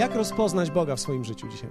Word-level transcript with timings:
Jak 0.00 0.14
rozpoznać 0.14 0.70
Boga 0.70 0.96
w 0.96 1.00
swoim 1.00 1.24
życiu 1.24 1.48
dzisiaj? 1.48 1.70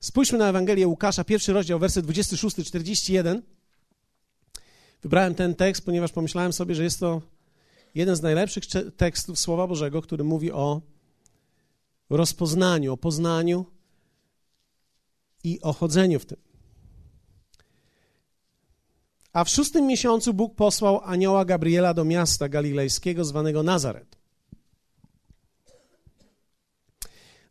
Spójrzmy 0.00 0.38
na 0.38 0.48
Ewangelię 0.48 0.88
Łukasza, 0.88 1.24
pierwszy 1.24 1.52
rozdział, 1.52 1.78
werset 1.78 2.06
26-41. 2.06 3.42
Wybrałem 5.02 5.34
ten 5.34 5.54
tekst, 5.54 5.84
ponieważ 5.84 6.12
pomyślałem 6.12 6.52
sobie, 6.52 6.74
że 6.74 6.84
jest 6.84 7.00
to 7.00 7.22
jeden 7.94 8.16
z 8.16 8.22
najlepszych 8.22 8.64
tekstów 8.96 9.38
Słowa 9.38 9.66
Bożego, 9.66 10.02
który 10.02 10.24
mówi 10.24 10.52
o 10.52 10.80
rozpoznaniu, 12.10 12.92
o 12.92 12.96
poznaniu 12.96 13.66
i 15.44 15.60
o 15.60 15.72
chodzeniu 15.72 16.20
w 16.20 16.26
tym. 16.26 16.45
A 19.36 19.44
w 19.44 19.48
szóstym 19.48 19.86
miesiącu 19.86 20.34
Bóg 20.34 20.54
posłał 20.54 21.00
anioła 21.04 21.44
Gabriela 21.44 21.94
do 21.94 22.04
miasta 22.04 22.48
galilejskiego 22.48 23.24
zwanego 23.24 23.62
Nazaret. 23.62 24.18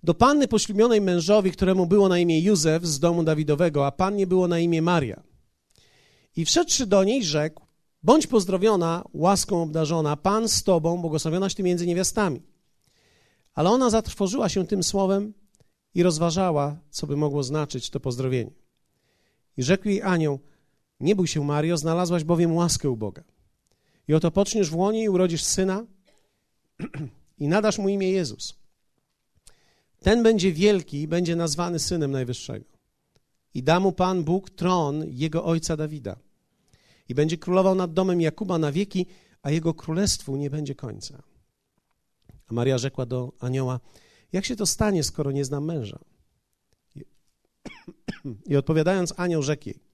Do 0.04 0.14
panny 0.14 0.48
poślubionej 0.48 1.02
mężowi, 1.02 1.52
któremu 1.52 1.86
było 1.86 2.10
na 2.10 2.20
imię 2.20 2.42
Józef 2.42 2.86
z 2.86 3.00
domu 3.00 3.24
Dawidowego, 3.24 3.88
a 3.88 3.92
pannie 3.92 4.28
było 4.28 4.48
na 4.48 4.60
imię 4.60 4.82
Maria. 4.82 5.24
I 6.36 6.46
wszedłszy 6.46 6.86
do 6.86 7.04
niej, 7.04 7.24
rzekł: 7.24 7.66
Bądź 8.04 8.28
pozdrowiona, 8.28 9.04
łaską 9.14 9.62
obdarzona, 9.62 10.16
Pan 10.16 10.50
z 10.50 10.64
tobą, 10.64 11.02
błogosławionaś 11.02 11.56
ty 11.56 11.64
między 11.64 11.88
niewiastami. 11.88 12.42
Ale 13.54 13.70
ona 13.70 13.90
zatrwożyła 13.90 14.50
się 14.50 14.68
tym 14.68 14.84
słowem 14.84 15.34
i 15.94 16.04
rozważała, 16.04 16.78
co 16.90 17.08
by 17.08 17.18
mogło 17.18 17.44
znaczyć 17.44 17.90
to 17.90 18.00
pozdrowienie. 18.00 18.52
I 19.58 19.64
rzekł 19.64 19.88
jej 19.88 20.02
anioł: 20.02 20.40
Nie 21.00 21.16
bój 21.16 21.28
się, 21.28 21.44
Mario, 21.44 21.78
znalazłaś 21.78 22.24
bowiem 22.24 22.56
łaskę 22.56 22.90
u 22.90 22.98
Boga. 22.98 23.24
I 24.08 24.14
oto 24.14 24.32
poczniesz 24.32 24.70
w 24.70 24.76
łonie 24.76 25.04
i 25.04 25.10
urodzisz 25.10 25.44
syna 25.44 25.86
i 27.40 27.48
nadasz 27.48 27.78
mu 27.78 27.90
imię 27.90 28.12
Jezus. 28.12 28.56
Ten 30.00 30.24
będzie 30.24 30.52
wielki 30.52 31.02
i 31.02 31.08
będzie 31.08 31.36
nazwany 31.36 31.80
synem 31.80 32.12
Najwyższego. 32.12 32.66
I 33.54 33.64
da 33.64 33.80
mu 33.80 33.92
Pan 33.92 34.24
Bóg 34.24 34.50
tron 34.50 35.04
jego 35.08 35.46
ojca 35.46 35.78
Dawida. 35.78 36.16
I 37.10 37.16
będzie 37.16 37.38
królował 37.38 37.76
nad 37.76 37.94
domem 37.94 38.22
Jakuba 38.22 38.58
na 38.58 38.72
wieki, 38.72 39.06
a 39.42 39.52
jego 39.52 39.74
królestwu 39.74 40.36
nie 40.36 40.50
będzie 40.50 40.76
końca. 40.76 41.24
A 42.48 42.54
Maria 42.54 42.78
rzekła 42.78 43.06
do 43.06 43.32
anioła: 43.40 43.80
Jak 44.34 44.46
się 44.46 44.56
to 44.56 44.66
stanie, 44.66 45.04
skoro 45.04 45.32
nie 45.32 45.46
znam 45.46 45.66
męża? 45.66 46.00
I 48.46 48.56
odpowiadając, 48.62 49.14
anioł 49.18 49.42
rzekł 49.42 49.70
jej: 49.70 49.85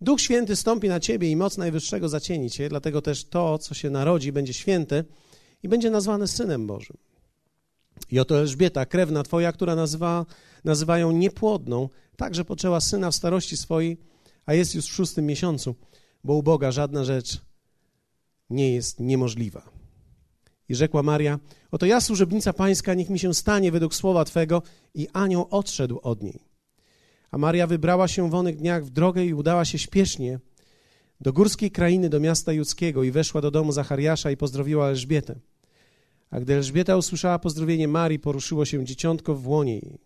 Duch 0.00 0.20
Święty 0.20 0.56
stąpi 0.56 0.88
na 0.88 1.00
ciebie 1.00 1.30
i 1.30 1.36
moc 1.36 1.58
Najwyższego 1.58 2.08
zacieni 2.08 2.50
cię, 2.50 2.68
dlatego 2.68 3.02
też 3.02 3.24
to, 3.24 3.58
co 3.58 3.74
się 3.74 3.90
narodzi, 3.90 4.32
będzie 4.32 4.54
święte 4.54 5.04
i 5.62 5.68
będzie 5.68 5.90
nazwane 5.90 6.28
Synem 6.28 6.66
Bożym. 6.66 6.96
I 8.10 8.18
oto 8.18 8.38
Elżbieta, 8.38 8.86
krewna 8.86 9.22
twoja, 9.22 9.52
która 9.52 9.74
nazywa, 9.74 10.26
nazywają 10.64 11.12
niepłodną, 11.12 11.88
także 12.16 12.44
poczęła 12.44 12.80
syna 12.80 13.10
w 13.10 13.14
starości 13.14 13.56
swojej, 13.56 13.96
a 14.46 14.54
jest 14.54 14.74
już 14.74 14.86
w 14.86 14.92
szóstym 14.92 15.26
miesiącu, 15.26 15.74
bo 16.24 16.34
u 16.34 16.42
Boga 16.42 16.72
żadna 16.72 17.04
rzecz 17.04 17.40
nie 18.50 18.74
jest 18.74 19.00
niemożliwa. 19.00 19.70
I 20.68 20.74
rzekła 20.74 21.02
Maria, 21.02 21.38
oto 21.70 21.86
ja, 21.86 22.00
służebnica 22.00 22.52
pańska, 22.52 22.94
niech 22.94 23.10
mi 23.10 23.18
się 23.18 23.34
stanie 23.34 23.72
według 23.72 23.94
słowa 23.94 24.24
Twego. 24.24 24.62
I 24.94 25.08
anioł 25.12 25.46
odszedł 25.50 26.00
od 26.02 26.22
niej. 26.22 26.47
A 27.30 27.38
Maria 27.38 27.66
wybrała 27.66 28.08
się 28.08 28.30
w 28.30 28.34
onych 28.34 28.56
dniach 28.56 28.84
w 28.84 28.90
drogę 28.90 29.24
i 29.24 29.34
udała 29.34 29.64
się 29.64 29.78
śpiesznie 29.78 30.40
do 31.20 31.32
górskiej 31.32 31.70
krainy, 31.70 32.08
do 32.08 32.20
miasta 32.20 32.52
judzkiego 32.52 33.02
i 33.02 33.10
weszła 33.10 33.40
do 33.40 33.50
domu 33.50 33.72
Zachariasza 33.72 34.30
i 34.30 34.36
pozdrowiła 34.36 34.88
Elżbietę. 34.88 35.40
A 36.30 36.40
gdy 36.40 36.54
Elżbieta 36.54 36.96
usłyszała 36.96 37.38
pozdrowienie 37.38 37.88
Marii, 37.88 38.18
poruszyło 38.18 38.64
się 38.64 38.84
dzieciątko 38.84 39.34
w 39.34 39.48
łonie 39.48 39.72
jej. 39.72 39.98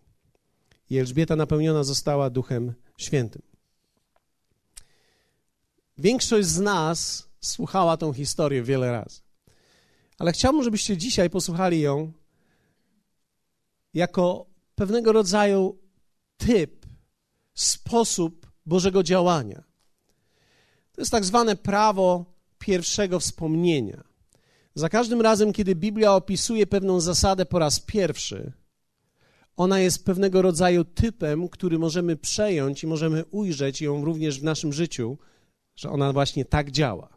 I 0.89 0.97
Elżbieta 0.97 1.35
napełniona 1.35 1.83
została 1.83 2.29
Duchem 2.29 2.73
Świętym. 2.97 3.41
Większość 5.97 6.47
z 6.47 6.59
nas 6.59 7.29
słuchała 7.41 7.97
tą 7.97 8.13
historię 8.13 8.63
wiele 8.63 8.91
razy. 8.91 9.21
Ale 10.19 10.31
chciałbym, 10.31 10.63
żebyście 10.63 10.97
dzisiaj 10.97 11.29
posłuchali 11.29 11.81
ją 11.81 12.11
jako 13.93 14.45
pewnego 14.75 15.11
rodzaju 15.11 15.77
typ, 16.37 16.82
sposób 17.53 18.47
Bożego 18.65 19.03
działania. 19.03 19.63
To 20.91 21.01
jest 21.01 21.11
tak 21.11 21.25
zwane 21.25 21.55
prawo 21.55 22.25
pierwszego 22.59 23.19
wspomnienia. 23.19 24.03
Za 24.75 24.89
każdym 24.89 25.21
razem, 25.21 25.53
kiedy 25.53 25.75
Biblia 25.75 26.13
opisuje 26.13 26.67
pewną 26.67 26.99
zasadę 26.99 27.45
po 27.45 27.59
raz 27.59 27.79
pierwszy, 27.79 28.53
ona 29.55 29.79
jest 29.79 30.05
pewnego 30.05 30.41
rodzaju 30.41 30.85
typem, 30.85 31.49
który 31.49 31.79
możemy 31.79 32.15
przejąć 32.15 32.83
i 32.83 32.87
możemy 32.87 33.25
ujrzeć 33.25 33.81
ją 33.81 34.05
również 34.05 34.39
w 34.39 34.43
naszym 34.43 34.73
życiu, 34.73 35.17
że 35.75 35.89
ona 35.89 36.13
właśnie 36.13 36.45
tak 36.45 36.71
działa. 36.71 37.09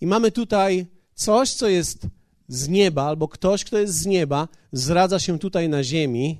I 0.00 0.06
mamy 0.06 0.32
tutaj 0.32 0.86
coś, 1.14 1.52
co 1.52 1.68
jest 1.68 2.06
z 2.48 2.68
nieba, 2.68 3.02
albo 3.02 3.28
ktoś, 3.28 3.64
kto 3.64 3.78
jest 3.78 3.94
z 3.94 4.06
nieba, 4.06 4.48
zradza 4.72 5.18
się 5.18 5.38
tutaj 5.38 5.68
na 5.68 5.84
ziemi 5.84 6.38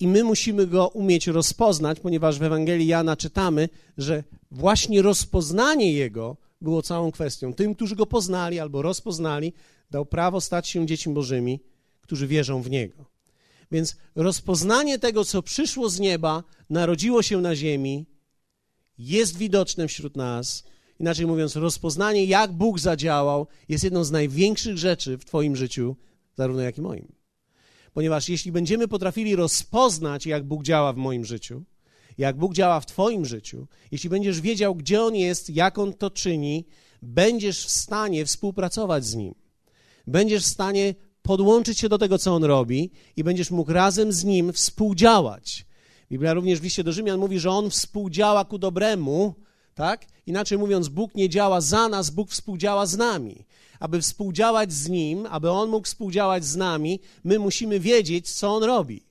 i 0.00 0.08
my 0.08 0.24
musimy 0.24 0.66
go 0.66 0.88
umieć 0.88 1.26
rozpoznać, 1.26 2.00
ponieważ 2.00 2.38
w 2.38 2.42
Ewangelii 2.42 2.86
Jana 2.86 3.16
czytamy, 3.16 3.68
że 3.98 4.24
właśnie 4.50 5.02
rozpoznanie 5.02 5.92
jego 5.92 6.36
było 6.60 6.82
całą 6.82 7.12
kwestią. 7.12 7.54
Tym, 7.54 7.74
którzy 7.74 7.96
go 7.96 8.06
poznali 8.06 8.60
albo 8.60 8.82
rozpoznali, 8.82 9.52
dał 9.90 10.06
prawo 10.06 10.40
stać 10.40 10.68
się 10.68 10.86
dziećmi 10.86 11.14
Bożymi, 11.14 11.60
którzy 12.00 12.26
wierzą 12.26 12.62
w 12.62 12.70
niego. 12.70 13.04
Więc 13.70 13.96
rozpoznanie 14.14 14.98
tego, 14.98 15.24
co 15.24 15.42
przyszło 15.42 15.88
z 15.88 16.00
nieba, 16.00 16.42
narodziło 16.70 17.22
się 17.22 17.40
na 17.40 17.56
ziemi, 17.56 18.06
jest 18.98 19.36
widoczne 19.36 19.88
wśród 19.88 20.16
nas 20.16 20.64
Inaczej 21.02 21.26
mówiąc, 21.26 21.56
rozpoznanie, 21.56 22.24
jak 22.24 22.52
Bóg 22.52 22.80
zadziałał, 22.80 23.46
jest 23.68 23.84
jedną 23.84 24.04
z 24.04 24.10
największych 24.10 24.78
rzeczy 24.78 25.18
w 25.18 25.24
Twoim 25.24 25.56
życiu, 25.56 25.96
zarówno 26.36 26.62
jak 26.62 26.78
i 26.78 26.80
moim. 26.80 27.12
Ponieważ 27.92 28.28
jeśli 28.28 28.52
będziemy 28.52 28.88
potrafili 28.88 29.36
rozpoznać, 29.36 30.26
jak 30.26 30.44
Bóg 30.44 30.62
działa 30.62 30.92
w 30.92 30.96
moim 30.96 31.24
życiu, 31.24 31.62
jak 32.18 32.36
Bóg 32.36 32.54
działa 32.54 32.80
w 32.80 32.86
Twoim 32.86 33.24
życiu, 33.24 33.66
jeśli 33.90 34.10
będziesz 34.10 34.40
wiedział, 34.40 34.74
gdzie 34.74 35.02
On 35.02 35.16
jest, 35.16 35.50
jak 35.50 35.78
On 35.78 35.92
to 35.92 36.10
czyni, 36.10 36.64
będziesz 37.02 37.64
w 37.66 37.70
stanie 37.70 38.24
współpracować 38.24 39.04
z 39.04 39.14
Nim. 39.14 39.34
Będziesz 40.06 40.42
w 40.42 40.46
stanie 40.46 40.94
podłączyć 41.22 41.78
się 41.78 41.88
do 41.88 41.98
tego, 41.98 42.18
co 42.18 42.34
On 42.34 42.44
robi 42.44 42.90
i 43.16 43.24
będziesz 43.24 43.50
mógł 43.50 43.72
razem 43.72 44.12
z 44.12 44.24
Nim 44.24 44.52
współdziałać. 44.52 45.66
Biblia 46.10 46.34
również 46.34 46.60
w 46.60 46.64
liście 46.64 46.84
do 46.84 46.92
Rzymian 46.92 47.20
mówi, 47.20 47.38
że 47.38 47.50
On 47.50 47.70
współdziała 47.70 48.44
ku 48.44 48.58
dobremu, 48.58 49.34
tak? 49.74 50.06
Inaczej 50.26 50.58
mówiąc, 50.58 50.88
Bóg 50.88 51.14
nie 51.14 51.28
działa 51.28 51.60
za 51.60 51.88
nas, 51.88 52.10
Bóg 52.10 52.30
współdziała 52.30 52.86
z 52.86 52.96
nami. 52.96 53.44
Aby 53.82 54.00
współdziałać 54.00 54.72
z 54.72 54.88
Nim, 54.88 55.26
aby 55.26 55.50
On 55.50 55.70
mógł 55.70 55.86
współdziałać 55.86 56.44
z 56.44 56.56
nami, 56.56 57.00
my 57.24 57.38
musimy 57.38 57.80
wiedzieć, 57.80 58.32
co 58.32 58.54
On 58.54 58.62
robi. 58.62 59.04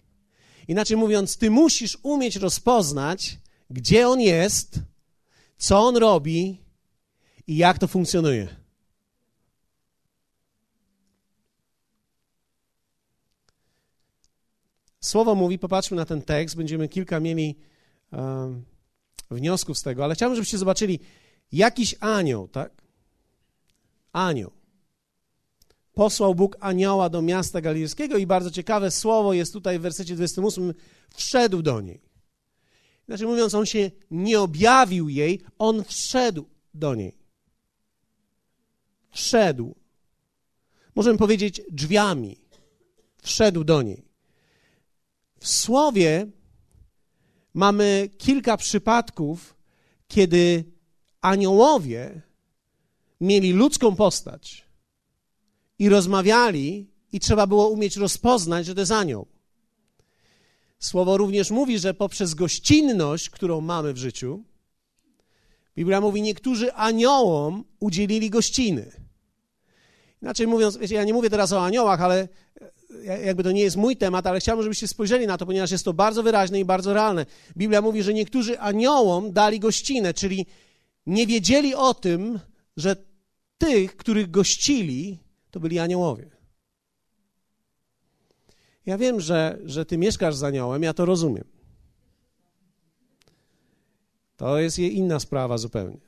Inaczej 0.67 0.97
mówiąc, 0.97 1.37
Ty 1.37 1.51
musisz 1.51 1.97
umieć 2.03 2.35
rozpoznać, 2.35 3.37
gdzie 3.69 4.07
On 4.07 4.21
jest, 4.21 4.79
co 5.57 5.79
On 5.79 5.97
robi 5.97 6.57
i 7.47 7.57
jak 7.57 7.79
to 7.79 7.87
funkcjonuje. 7.87 8.55
Słowo 14.99 15.35
mówi, 15.35 15.59
popatrzmy 15.59 15.97
na 15.97 16.05
ten 16.05 16.21
tekst, 16.21 16.55
będziemy 16.55 16.89
kilka 16.89 17.19
mieli. 17.19 17.55
Um, 18.11 18.65
wniosków 19.31 19.77
z 19.77 19.83
tego, 19.83 20.03
ale 20.03 20.15
chciałbym, 20.15 20.35
żebyście 20.35 20.57
zobaczyli, 20.57 20.99
jakiś 21.51 21.95
anioł, 21.99 22.47
tak? 22.47 22.71
Anioł. 24.13 24.60
Posłał 25.93 26.35
Bóg 26.35 26.57
anioła 26.59 27.09
do 27.09 27.21
miasta 27.21 27.61
galilejskiego 27.61 28.17
i 28.17 28.27
bardzo 28.27 28.51
ciekawe 28.51 28.91
słowo 28.91 29.33
jest 29.33 29.53
tutaj 29.53 29.79
w 29.79 29.81
wersecie 29.81 30.15
28, 30.15 30.73
wszedł 31.15 31.61
do 31.61 31.81
niej. 31.81 32.01
Znaczy 33.07 33.25
mówiąc, 33.25 33.53
on 33.53 33.65
się 33.65 33.91
nie 34.11 34.39
objawił 34.39 35.09
jej, 35.09 35.41
on 35.57 35.83
wszedł 35.83 36.45
do 36.73 36.95
niej. 36.95 37.17
Wszedł. 39.11 39.75
Możemy 40.95 41.17
powiedzieć 41.17 41.61
drzwiami. 41.71 42.37
Wszedł 43.21 43.63
do 43.63 43.81
niej. 43.81 44.05
W 45.39 45.47
słowie 45.47 46.27
mamy 47.53 48.09
kilka 48.17 48.57
przypadków, 48.57 49.55
kiedy 50.07 50.63
aniołowie 51.21 52.21
mieli 53.21 53.53
ludzką 53.53 53.95
postać 53.95 54.70
i 55.81 55.89
rozmawiali, 55.89 56.87
i 57.11 57.19
trzeba 57.19 57.47
było 57.47 57.67
umieć 57.67 57.97
rozpoznać, 57.97 58.65
że 58.65 58.75
to 58.75 58.79
jest 58.79 58.91
anioł. 58.91 59.27
Słowo 60.79 61.17
również 61.17 61.51
mówi, 61.51 61.79
że 61.79 61.93
poprzez 61.93 62.33
gościnność, 62.33 63.29
którą 63.29 63.61
mamy 63.61 63.93
w 63.93 63.97
życiu, 63.97 64.43
Biblia 65.75 66.01
mówi, 66.01 66.21
niektórzy 66.21 66.73
aniołom 66.73 67.63
udzielili 67.79 68.29
gościny. 68.29 68.91
Inaczej 70.21 70.47
mówiąc, 70.47 70.77
wiecie, 70.77 70.95
ja 70.95 71.03
nie 71.03 71.13
mówię 71.13 71.29
teraz 71.29 71.53
o 71.53 71.65
aniołach, 71.65 72.01
ale 72.01 72.27
e, 73.07 73.25
jakby 73.25 73.43
to 73.43 73.51
nie 73.51 73.61
jest 73.61 73.77
mój 73.77 73.97
temat, 73.97 74.27
ale 74.27 74.39
chciałbym, 74.39 74.63
żebyście 74.63 74.87
spojrzeli 74.87 75.27
na 75.27 75.37
to, 75.37 75.45
ponieważ 75.45 75.71
jest 75.71 75.85
to 75.85 75.93
bardzo 75.93 76.23
wyraźne 76.23 76.59
i 76.59 76.65
bardzo 76.65 76.93
realne. 76.93 77.25
Biblia 77.57 77.81
mówi, 77.81 78.03
że 78.03 78.13
niektórzy 78.13 78.59
aniołom 78.59 79.31
dali 79.31 79.59
gościnę, 79.59 80.13
czyli 80.13 80.45
nie 81.05 81.27
wiedzieli 81.27 81.75
o 81.75 81.93
tym, 81.93 82.39
że 82.77 82.95
tych, 83.57 83.97
których 83.97 84.31
gościli, 84.31 85.30
to 85.51 85.59
byli 85.59 85.79
aniołowie. 85.79 86.29
Ja 88.85 88.97
wiem, 88.97 89.19
że, 89.19 89.59
że 89.65 89.85
ty 89.85 89.97
mieszkasz 89.97 90.35
z 90.35 90.43
aniołem, 90.43 90.83
ja 90.83 90.93
to 90.93 91.05
rozumiem. 91.05 91.47
To 94.37 94.59
jest 94.59 94.79
inna 94.79 95.19
sprawa 95.19 95.57
zupełnie. 95.57 95.99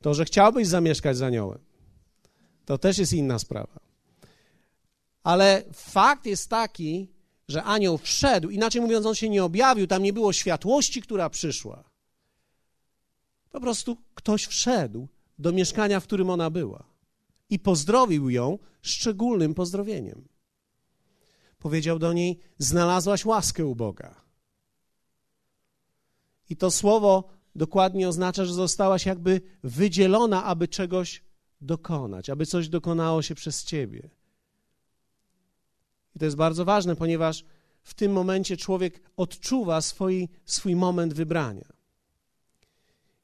To, 0.00 0.14
że 0.14 0.24
chciałbyś 0.24 0.68
zamieszkać 0.68 1.16
z 1.16 1.22
aniołem, 1.22 1.58
to 2.64 2.78
też 2.78 2.98
jest 2.98 3.12
inna 3.12 3.38
sprawa. 3.38 3.80
Ale 5.22 5.62
fakt 5.72 6.26
jest 6.26 6.48
taki, 6.48 7.12
że 7.48 7.64
anioł 7.64 7.98
wszedł, 7.98 8.50
inaczej 8.50 8.80
mówiąc, 8.80 9.06
on 9.06 9.14
się 9.14 9.28
nie 9.28 9.44
objawił, 9.44 9.86
tam 9.86 10.02
nie 10.02 10.12
było 10.12 10.32
światłości, 10.32 11.02
która 11.02 11.30
przyszła. 11.30 11.84
Po 13.50 13.60
prostu 13.60 13.96
ktoś 14.14 14.46
wszedł 14.46 15.08
do 15.38 15.52
mieszkania, 15.52 16.00
w 16.00 16.04
którym 16.04 16.30
ona 16.30 16.50
była 16.50 16.87
i 17.50 17.58
pozdrowił 17.58 18.30
ją 18.30 18.58
szczególnym 18.82 19.54
pozdrowieniem. 19.54 20.28
Powiedział 21.58 21.98
do 21.98 22.12
niej: 22.12 22.38
Znalazłaś 22.58 23.24
łaskę 23.24 23.66
u 23.66 23.74
Boga. 23.74 24.20
I 26.50 26.56
to 26.56 26.70
słowo 26.70 27.28
dokładnie 27.54 28.08
oznacza, 28.08 28.44
że 28.44 28.54
zostałaś 28.54 29.06
jakby 29.06 29.40
wydzielona, 29.62 30.44
aby 30.44 30.68
czegoś 30.68 31.24
dokonać, 31.60 32.30
aby 32.30 32.46
coś 32.46 32.68
dokonało 32.68 33.22
się 33.22 33.34
przez 33.34 33.64
ciebie. 33.64 34.10
I 36.16 36.18
to 36.18 36.24
jest 36.24 36.36
bardzo 36.36 36.64
ważne, 36.64 36.96
ponieważ 36.96 37.44
w 37.82 37.94
tym 37.94 38.12
momencie 38.12 38.56
człowiek 38.56 39.00
odczuwa 39.16 39.80
swój, 39.80 40.28
swój 40.44 40.76
moment 40.76 41.14
wybrania. 41.14 41.72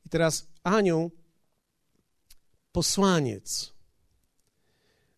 I 0.06 0.08
teraz 0.08 0.46
anioł, 0.62 1.10
posłaniec. 2.72 3.73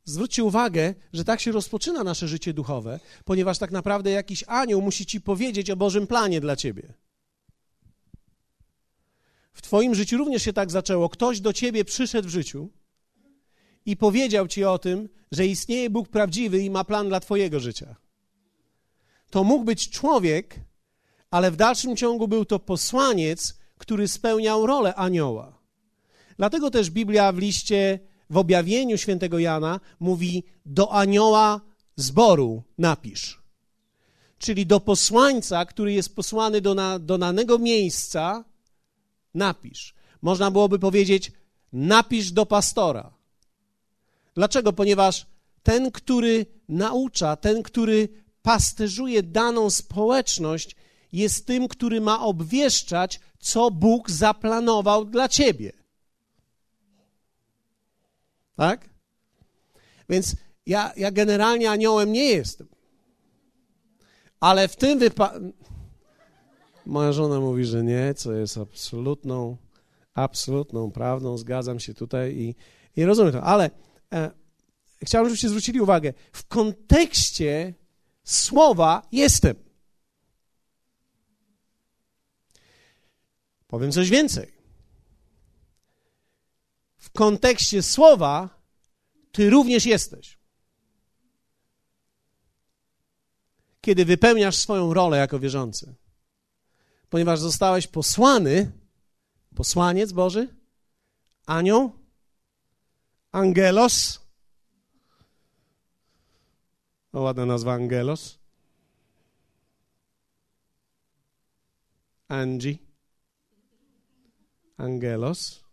Zwróćcie 0.09 0.45
uwagę, 0.45 0.95
że 1.13 1.25
tak 1.25 1.41
się 1.41 1.53
rozpoczyna 1.53 2.05
nasze 2.05 2.29
życie 2.29 2.53
duchowe, 2.53 3.01
ponieważ 3.25 3.59
tak 3.59 3.71
naprawdę 3.71 4.11
jakiś 4.11 4.45
anioł 4.47 4.83
musi 4.83 5.07
ci 5.07 5.21
powiedzieć 5.21 5.71
o 5.71 5.77
Bożym 5.77 6.07
planie 6.07 6.41
dla 6.41 6.57
ciebie. 6.57 6.95
W 9.53 9.63
Twoim 9.63 9.95
życiu 9.95 10.19
również 10.19 10.43
się 10.43 10.53
tak 10.53 10.71
zaczęło. 10.71 11.09
Ktoś 11.09 11.41
do 11.41 11.53
ciebie 11.53 11.85
przyszedł 11.85 12.29
w 12.29 12.31
życiu 12.31 12.69
i 13.87 13.97
powiedział 13.97 14.49
ci 14.49 14.65
o 14.65 14.79
tym, 14.79 15.09
że 15.33 15.47
istnieje 15.47 15.91
Bóg 15.91 16.09
prawdziwy 16.09 16.61
i 16.61 16.71
ma 16.71 16.85
plan 16.85 17.09
dla 17.09 17.21
Twojego 17.21 17.61
życia. 17.61 17.97
To 19.31 19.45
mógł 19.45 19.65
być 19.65 19.91
człowiek, 19.91 20.61
ale 21.31 21.51
w 21.51 21.57
dalszym 21.57 21.97
ciągu 21.97 22.29
był 22.29 22.45
to 22.45 22.59
posłaniec, 22.59 23.59
który 23.79 24.09
spełniał 24.09 24.67
rolę 24.67 24.95
anioła. 24.95 25.59
Dlatego 26.37 26.71
też 26.71 26.91
Biblia 26.91 27.33
w 27.33 27.39
liście, 27.39 27.99
w 28.31 28.37
objawieniu 28.37 28.99
świętego 28.99 29.39
Jana 29.39 29.81
mówi: 30.01 30.45
Do 30.67 30.93
anioła 30.93 31.61
zboru 31.97 32.63
napisz. 32.79 33.43
Czyli 34.39 34.67
do 34.67 34.81
posłańca, 34.81 35.65
który 35.65 35.93
jest 35.93 36.15
posłany 36.15 36.61
do, 36.61 36.75
na, 36.75 36.99
do 36.99 37.19
danego 37.19 37.59
miejsca, 37.59 38.45
napisz. 39.35 39.95
Można 40.23 40.51
byłoby 40.51 40.79
powiedzieć: 40.79 41.33
napisz 41.73 42.33
do 42.33 42.47
pastora. 42.47 43.15
Dlaczego? 44.35 44.73
Ponieważ 44.73 45.27
ten, 45.63 45.91
który 45.91 46.47
naucza, 46.69 47.37
ten, 47.37 47.63
który 47.63 48.09
pasterzuje 48.43 49.23
daną 49.23 49.71
społeczność, 49.71 50.77
jest 51.13 51.47
tym, 51.47 51.69
który 51.69 52.01
ma 52.01 52.21
obwieszczać, 52.21 53.21
co 53.39 53.71
Bóg 53.71 54.11
zaplanował 54.11 55.05
dla 55.05 55.29
ciebie. 55.29 55.73
Tak? 58.57 58.91
Więc 60.09 60.37
ja, 60.67 60.93
ja 60.97 61.11
generalnie 61.11 61.71
aniołem 61.71 62.13
nie 62.13 62.25
jestem. 62.25 62.69
Ale 64.41 64.69
w 64.69 64.77
tym 64.77 64.99
wypadku. 64.99 65.53
Moja 66.87 67.13
żona 67.13 67.41
mówi, 67.41 67.65
że 67.65 67.85
nie, 67.85 68.15
co 68.15 68.33
jest 68.33 68.59
absolutną, 68.59 69.57
absolutną 70.15 70.91
prawdą. 70.91 71.39
Zgadzam 71.39 71.81
się 71.81 71.95
tutaj 71.95 72.37
i, 72.37 72.55
i 72.97 73.05
rozumiem 73.05 73.33
to. 73.33 73.43
Ale 73.43 73.71
e, 74.13 74.31
chciałbym, 75.03 75.29
żebyście 75.29 75.49
zwrócili 75.49 75.81
uwagę. 75.81 76.13
W 76.33 76.47
kontekście 76.47 77.75
słowa 78.25 79.03
jestem. 79.13 79.57
Powiem 83.67 83.93
coś 83.93 84.11
więcej. 84.11 84.56
Kontekście 87.17 87.83
słowa 87.83 88.63
ty 89.33 89.51
również 89.51 89.87
jesteś. 89.87 90.39
Kiedy 93.81 94.05
wypełniasz 94.05 94.57
swoją 94.57 94.95
rolę 94.95 95.17
jako 95.17 95.39
wierzący, 95.39 95.95
ponieważ 97.11 97.41
zostałeś 97.41 97.87
posłany, 97.87 98.73
posłaniec 99.55 100.13
Boży, 100.13 100.55
anioł, 101.47 101.93
angelos. 103.33 104.21
O, 107.13 107.21
ładna 107.21 107.47
nazwa 107.47 107.73
angelos. 107.73 108.39
Angie. 112.29 112.79
Angelos. 114.77 115.66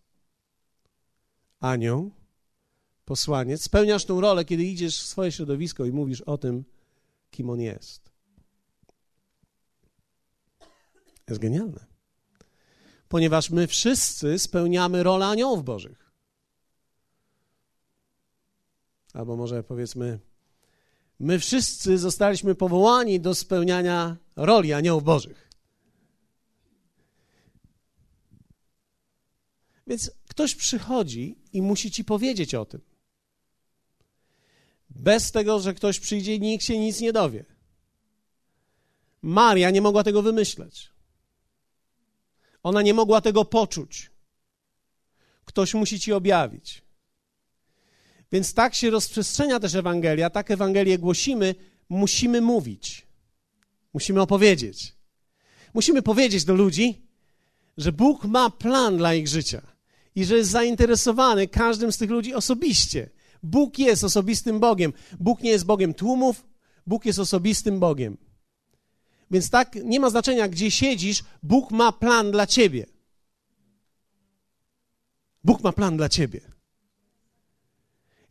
Anioł. 1.64 2.12
Posłaniec. 3.06 3.62
Spełniasz 3.62 4.06
tą 4.06 4.22
rolę, 4.22 4.46
kiedy 4.46 4.64
idziesz 4.64 5.00
w 5.00 5.08
swoje 5.08 5.32
środowisko 5.32 5.86
i 5.86 5.92
mówisz 5.92 6.22
o 6.22 6.38
tym, 6.38 6.64
kim 7.32 7.50
on 7.50 7.62
jest. 7.62 8.12
Jest 11.30 11.42
genialne. 11.42 11.86
Ponieważ 13.10 13.50
my 13.50 13.68
wszyscy 13.68 14.40
spełniamy 14.40 15.04
rolę 15.04 15.26
aniołów 15.26 15.64
bożych. 15.64 16.04
albo 19.14 19.36
może 19.36 19.64
powiedzmy, 19.64 20.20
my 21.20 21.40
wszyscy 21.40 21.98
zostaliśmy 21.98 22.56
powołani 22.56 23.20
do 23.20 23.36
spełniania 23.36 24.18
roli 24.36 24.74
aniołów 24.74 25.04
bożych. 25.04 25.50
Więc 29.88 30.12
ktoś 30.34 30.56
przychodzi 30.56 31.36
i 31.52 31.62
musi 31.62 31.92
ci 31.92 32.04
powiedzieć 32.04 32.56
o 32.56 32.66
tym. 32.66 32.82
Bez 34.90 35.32
tego, 35.32 35.60
że 35.60 35.74
ktoś 35.74 36.00
przyjdzie, 36.00 36.40
nikt 36.40 36.66
się 36.66 36.80
nic 36.80 37.02
nie 37.02 37.14
dowie. 37.14 37.46
Maria 39.22 39.70
nie 39.70 39.82
mogła 39.82 40.04
tego 40.04 40.22
wymyśleć. 40.22 40.90
Ona 42.64 42.82
nie 42.82 42.94
mogła 42.94 43.22
tego 43.22 43.46
poczuć. 43.46 44.12
Ktoś 45.46 45.74
musi 45.74 46.00
ci 46.00 46.14
objawić. 46.14 46.82
Więc 48.32 48.54
tak 48.54 48.76
się 48.76 48.90
rozprzestrzenia 48.90 49.60
też 49.60 49.76
Ewangelia, 49.76 50.30
tak 50.30 50.52
Ewangelię 50.52 51.00
głosimy, 51.00 51.56
musimy 51.90 52.42
mówić. 52.42 53.08
Musimy 53.94 54.22
opowiedzieć. 54.22 54.96
Musimy 55.74 56.02
powiedzieć 56.02 56.46
do 56.46 56.54
ludzi, 56.54 57.08
że 57.78 57.92
Bóg 57.92 58.26
ma 58.26 58.50
plan 58.50 58.98
dla 58.98 59.14
ich 59.14 59.28
życia 59.28 59.73
i 60.16 60.26
że 60.26 60.38
jest 60.38 60.50
zainteresowany 60.50 61.48
każdym 61.48 61.92
z 61.92 61.98
tych 61.98 62.10
ludzi 62.10 62.34
osobiście. 62.34 63.10
Bóg 63.44 63.80
jest 63.80 64.04
osobistym 64.04 64.60
Bogiem. 64.60 64.94
Bóg 65.20 65.42
nie 65.42 65.50
jest 65.50 65.66
Bogiem 65.66 65.94
tłumów, 65.94 66.46
Bóg 66.88 67.06
jest 67.06 67.20
osobistym 67.20 67.80
Bogiem. 67.80 68.18
Więc 69.32 69.50
tak 69.50 69.76
nie 69.76 70.00
ma 70.00 70.10
znaczenia, 70.10 70.48
gdzie 70.48 70.72
siedzisz, 70.72 71.24
Bóg 71.44 71.72
ma 71.72 71.92
plan 71.92 72.32
dla 72.32 72.48
ciebie. 72.48 72.86
Bóg 75.44 75.64
ma 75.64 75.72
plan 75.72 75.98
dla 75.98 76.10
ciebie. 76.10 76.42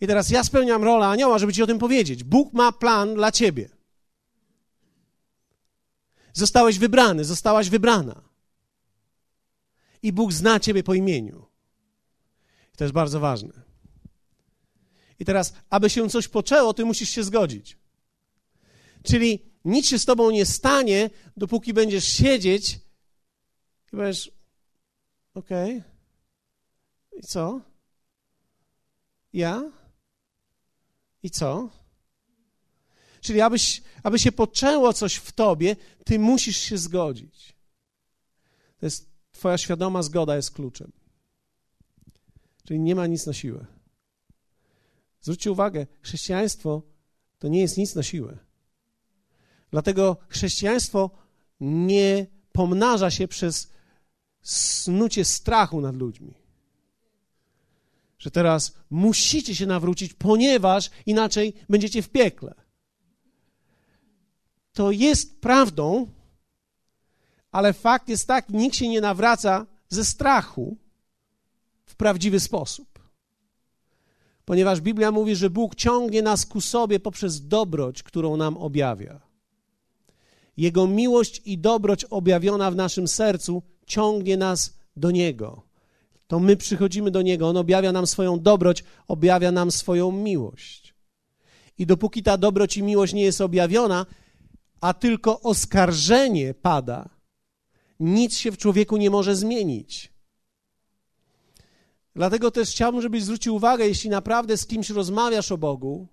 I 0.00 0.06
teraz 0.06 0.30
ja 0.30 0.44
spełniam 0.44 0.84
rolę 0.84 1.06
anioła, 1.06 1.38
żeby 1.38 1.52
ci 1.52 1.62
o 1.62 1.66
tym 1.66 1.78
powiedzieć. 1.78 2.24
Bóg 2.24 2.52
ma 2.52 2.72
plan 2.72 3.14
dla 3.14 3.32
ciebie. 3.32 3.68
Zostałeś 6.32 6.78
wybrany, 6.78 7.24
zostałaś 7.24 7.68
wybrana. 7.68 8.22
I 10.02 10.12
Bóg 10.12 10.32
zna 10.32 10.60
ciebie 10.60 10.82
po 10.82 10.94
imieniu. 10.94 11.51
To 12.82 12.84
jest 12.84 12.94
bardzo 12.94 13.20
ważne. 13.20 13.52
I 15.18 15.24
teraz, 15.24 15.52
aby 15.70 15.90
się 15.90 16.08
coś 16.08 16.28
poczęło, 16.28 16.74
ty 16.74 16.84
musisz 16.84 17.10
się 17.10 17.24
zgodzić. 17.24 17.78
Czyli 19.02 19.42
nic 19.64 19.86
się 19.88 19.98
z 19.98 20.04
tobą 20.04 20.30
nie 20.30 20.46
stanie, 20.46 21.10
dopóki 21.36 21.72
będziesz 21.72 22.04
siedzieć 22.04 22.74
i 23.86 23.90
powiesz, 23.90 24.30
okej, 25.34 25.78
okay. 25.78 27.18
i 27.18 27.22
co? 27.22 27.60
Ja? 29.32 29.72
I 31.22 31.30
co? 31.30 31.68
Czyli 33.20 33.40
abyś, 33.40 33.82
aby 34.02 34.18
się 34.18 34.32
poczęło 34.32 34.92
coś 34.92 35.14
w 35.14 35.32
tobie, 35.32 35.76
ty 36.04 36.18
musisz 36.18 36.56
się 36.56 36.78
zgodzić. 36.78 37.54
To 38.78 38.86
jest, 38.86 39.10
twoja 39.32 39.58
świadoma 39.58 40.02
zgoda 40.02 40.36
jest 40.36 40.50
kluczem. 40.50 41.01
Czyli 42.64 42.80
nie 42.80 42.94
ma 42.94 43.06
nic 43.06 43.26
na 43.26 43.32
siłę. 43.32 43.66
Zwróćcie 45.20 45.52
uwagę, 45.52 45.86
chrześcijaństwo 46.00 46.82
to 47.38 47.48
nie 47.48 47.60
jest 47.60 47.76
nic 47.76 47.94
na 47.94 48.02
siłę. 48.02 48.38
Dlatego 49.70 50.16
chrześcijaństwo 50.28 51.10
nie 51.60 52.26
pomnaża 52.52 53.10
się 53.10 53.28
przez 53.28 53.70
snucie 54.42 55.24
strachu 55.24 55.80
nad 55.80 55.96
ludźmi. 55.96 56.34
Że 58.18 58.30
teraz 58.30 58.74
musicie 58.90 59.54
się 59.54 59.66
nawrócić, 59.66 60.14
ponieważ 60.14 60.90
inaczej 61.06 61.54
będziecie 61.68 62.02
w 62.02 62.08
piekle. 62.08 62.54
To 64.72 64.90
jest 64.90 65.40
prawdą, 65.40 66.06
ale 67.52 67.72
fakt 67.72 68.08
jest 68.08 68.26
taki, 68.26 68.56
nikt 68.56 68.76
się 68.76 68.88
nie 68.88 69.00
nawraca 69.00 69.66
ze 69.88 70.04
strachu 70.04 70.76
w 71.92 71.96
prawdziwy 71.96 72.40
sposób. 72.40 72.88
Ponieważ 74.44 74.80
Biblia 74.80 75.12
mówi, 75.12 75.36
że 75.36 75.50
Bóg 75.50 75.74
ciągnie 75.74 76.22
nas 76.22 76.46
ku 76.46 76.60
sobie 76.60 77.00
poprzez 77.00 77.48
dobroć, 77.48 78.02
którą 78.02 78.36
nam 78.36 78.56
objawia. 78.56 79.20
Jego 80.56 80.86
miłość 80.86 81.42
i 81.44 81.58
dobroć 81.58 82.04
objawiona 82.04 82.70
w 82.70 82.76
naszym 82.76 83.08
sercu 83.08 83.62
ciągnie 83.86 84.36
nas 84.36 84.78
do 84.96 85.10
Niego. 85.10 85.62
To 86.26 86.40
my 86.40 86.56
przychodzimy 86.56 87.10
do 87.10 87.22
Niego, 87.22 87.48
On 87.48 87.56
objawia 87.56 87.92
nam 87.92 88.06
swoją 88.06 88.40
dobroć, 88.40 88.84
objawia 89.08 89.52
nam 89.52 89.70
swoją 89.70 90.12
miłość. 90.12 90.94
I 91.78 91.86
dopóki 91.86 92.22
ta 92.22 92.38
dobroć 92.38 92.76
i 92.76 92.82
miłość 92.82 93.12
nie 93.12 93.22
jest 93.22 93.40
objawiona, 93.40 94.06
a 94.80 94.94
tylko 94.94 95.40
oskarżenie 95.40 96.54
pada, 96.54 97.08
nic 98.00 98.36
się 98.36 98.52
w 98.52 98.58
człowieku 98.58 98.96
nie 98.96 99.10
może 99.10 99.36
zmienić. 99.36 100.11
Dlatego 102.14 102.50
też 102.50 102.70
chciałbym, 102.70 103.02
żebyś 103.02 103.22
zwrócił 103.22 103.54
uwagę, 103.54 103.86
jeśli 103.86 104.10
naprawdę 104.10 104.56
z 104.56 104.66
kimś 104.66 104.90
rozmawiasz 104.90 105.52
o 105.52 105.58
Bogu, 105.58 106.06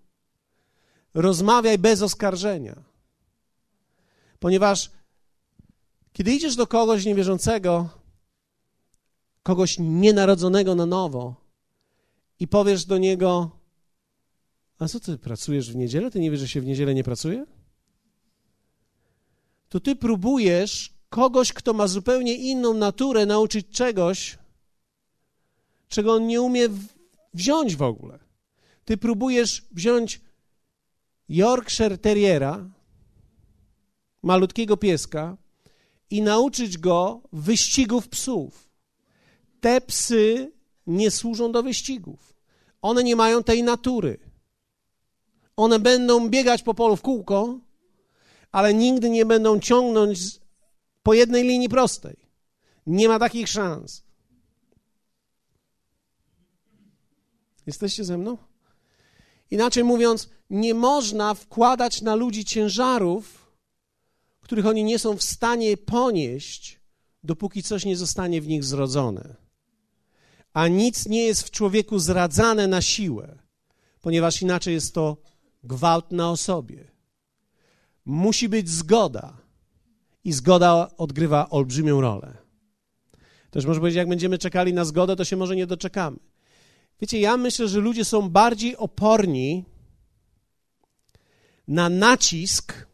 rozmawiaj 1.13 1.77
bez 1.77 2.01
oskarżenia. 2.01 2.83
Ponieważ 4.39 4.91
kiedy 6.13 6.31
idziesz 6.31 6.55
do 6.55 6.67
kogoś 6.67 7.05
niewierzącego, 7.05 7.89
kogoś 9.43 9.75
nienarodzonego 9.79 10.75
na 10.75 10.85
nowo 10.85 11.35
i 12.39 12.47
powiesz 12.47 12.85
do 12.85 12.97
niego: 12.97 13.51
A 14.79 14.87
co 14.87 14.99
ty 14.99 15.17
pracujesz 15.17 15.71
w 15.71 15.75
niedzielę? 15.75 16.11
Ty 16.11 16.19
nie 16.19 16.31
wiesz, 16.31 16.39
że 16.39 16.47
się 16.47 16.61
w 16.61 16.65
niedzielę 16.65 16.93
nie 16.93 17.03
pracuje? 17.03 17.45
To 19.69 19.79
ty 19.79 19.95
próbujesz 19.95 20.93
kogoś, 21.09 21.53
kto 21.53 21.73
ma 21.73 21.87
zupełnie 21.87 22.33
inną 22.33 22.73
naturę, 22.73 23.25
nauczyć 23.25 23.67
czegoś, 23.69 24.38
czego 25.89 26.13
on 26.13 26.27
nie 26.27 26.41
umie 26.41 26.69
wziąć 27.33 27.75
w 27.75 27.81
ogóle. 27.81 28.19
Ty 28.85 28.97
próbujesz 28.97 29.65
wziąć 29.71 30.21
Yorkshire 31.29 31.97
Terriera, 31.97 32.69
malutkiego 34.23 34.77
pieska, 34.77 35.37
i 36.09 36.21
nauczyć 36.21 36.77
go 36.77 37.21
wyścigów 37.33 38.09
psów. 38.09 38.69
Te 39.61 39.81
psy 39.81 40.51
nie 40.87 41.11
służą 41.11 41.51
do 41.51 41.63
wyścigów. 41.63 42.33
One 42.81 43.03
nie 43.03 43.15
mają 43.15 43.43
tej 43.43 43.63
natury. 43.63 44.19
One 45.55 45.79
będą 45.79 46.29
biegać 46.29 46.63
po 46.63 46.73
polu 46.73 46.95
w 46.95 47.01
kółko, 47.01 47.59
ale 48.51 48.73
nigdy 48.73 49.09
nie 49.09 49.25
będą 49.25 49.59
ciągnąć 49.59 50.19
po 51.03 51.13
jednej 51.13 51.43
linii 51.43 51.69
prostej. 51.69 52.17
Nie 52.87 53.07
ma 53.07 53.19
takich 53.19 53.47
szans. 53.47 54.03
Jesteście 57.69 58.03
ze 58.03 58.17
mną? 58.17 58.37
Inaczej 59.51 59.83
mówiąc, 59.83 60.29
nie 60.49 60.73
można 60.73 61.33
wkładać 61.33 62.01
na 62.01 62.15
ludzi 62.15 62.45
ciężarów, 62.45 63.51
których 64.41 64.65
oni 64.65 64.83
nie 64.83 64.99
są 64.99 65.17
w 65.17 65.23
stanie 65.23 65.77
ponieść, 65.77 66.79
dopóki 67.23 67.63
coś 67.63 67.85
nie 67.85 67.97
zostanie 67.97 68.41
w 68.41 68.47
nich 68.47 68.63
zrodzone. 68.63 69.35
A 70.53 70.67
nic 70.67 71.07
nie 71.07 71.23
jest 71.23 71.43
w 71.43 71.51
człowieku 71.51 71.99
zradzane 71.99 72.67
na 72.67 72.81
siłę, 72.81 73.39
ponieważ 74.01 74.41
inaczej 74.41 74.73
jest 74.73 74.93
to 74.93 75.17
gwałt 75.63 76.11
na 76.11 76.31
osobie. 76.31 76.91
Musi 78.05 78.49
być 78.49 78.69
zgoda 78.69 79.37
i 80.23 80.33
zgoda 80.33 80.91
odgrywa 80.97 81.49
olbrzymią 81.49 82.01
rolę. 82.01 82.37
Też 83.51 83.65
może 83.65 83.79
powiedzieć, 83.79 83.97
jak 83.97 84.09
będziemy 84.09 84.37
czekali 84.37 84.73
na 84.73 84.85
zgodę, 84.85 85.15
to 85.15 85.25
się 85.25 85.37
może 85.37 85.55
nie 85.55 85.67
doczekamy. 85.67 86.17
Wiecie, 87.01 87.19
ja 87.19 87.37
myślę, 87.37 87.67
że 87.67 87.79
ludzie 87.79 88.05
są 88.05 88.29
bardziej 88.29 88.77
oporni 88.77 89.65
na 91.67 91.89
nacisk 91.89 92.87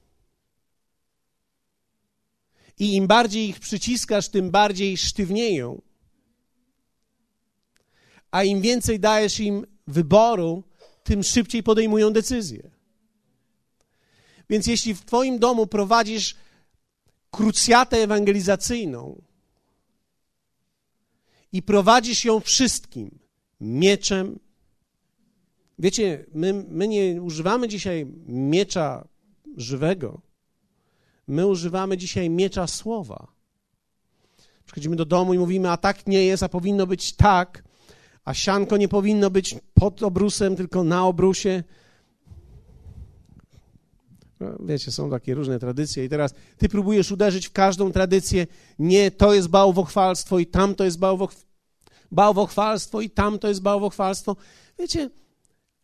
i 2.80 2.96
im 2.96 3.08
bardziej 3.08 3.50
ich 3.50 3.60
przyciskasz, 3.60 4.30
tym 4.30 4.52
bardziej 4.52 4.98
sztywnieją. 4.98 5.82
A 8.32 8.44
im 8.44 8.62
więcej 8.62 9.00
dajesz 9.00 9.40
im 9.40 9.66
wyboru, 9.88 10.64
tym 11.04 11.24
szybciej 11.24 11.64
podejmują 11.64 12.14
decyzje. 12.14 12.72
Więc 14.50 14.68
jeśli 14.68 14.94
w 14.94 15.06
Twoim 15.06 15.40
domu 15.40 15.68
prowadzisz 15.68 16.36
krucjatę 17.32 17.98
ewangelizacyjną 17.98 19.22
i 21.52 21.62
prowadzisz 21.64 22.26
ją 22.26 22.40
wszystkim, 22.40 23.20
mieczem. 23.62 24.40
Wiecie, 25.80 26.26
my, 26.34 26.66
my 26.70 26.88
nie 26.88 27.22
używamy 27.22 27.68
dzisiaj 27.68 28.06
miecza 28.28 29.08
żywego. 29.58 30.22
My 31.28 31.48
używamy 31.48 31.98
dzisiaj 31.98 32.30
miecza 32.30 32.68
słowa. 32.68 33.28
Przychodzimy 34.66 34.96
do 34.96 35.06
domu 35.06 35.34
i 35.34 35.38
mówimy, 35.38 35.72
a 35.72 35.78
tak 35.78 36.08
nie 36.08 36.26
jest, 36.26 36.44
a 36.44 36.50
powinno 36.50 36.88
być 36.88 37.14
tak, 37.14 37.64
a 38.26 38.34
sianko 38.34 38.78
nie 38.78 38.88
powinno 38.88 39.30
być 39.30 39.56
pod 39.74 40.04
obrusem, 40.04 40.56
tylko 40.56 40.84
na 40.84 41.06
obrusie. 41.06 41.64
No, 44.40 44.48
wiecie, 44.60 44.92
są 44.92 45.10
takie 45.10 45.34
różne 45.34 45.60
tradycje 45.60 46.06
i 46.06 46.10
teraz 46.10 46.34
ty 46.58 46.70
próbujesz 46.70 47.12
uderzyć 47.12 47.48
w 47.48 47.52
każdą 47.52 47.92
tradycję. 47.92 48.48
Nie, 48.80 49.12
to 49.12 49.34
jest 49.34 49.48
bałwochwalstwo 49.48 50.40
i 50.40 50.48
tam 50.48 50.76
to 50.76 50.84
jest 50.84 51.00
bałwochwalstwo 51.00 51.55
bałwochwalstwo 52.16 53.02
i 53.02 53.10
tamto 53.10 53.48
jest 53.48 53.62
bałwochwalstwo. 53.62 54.36
Wiecie, 54.80 55.10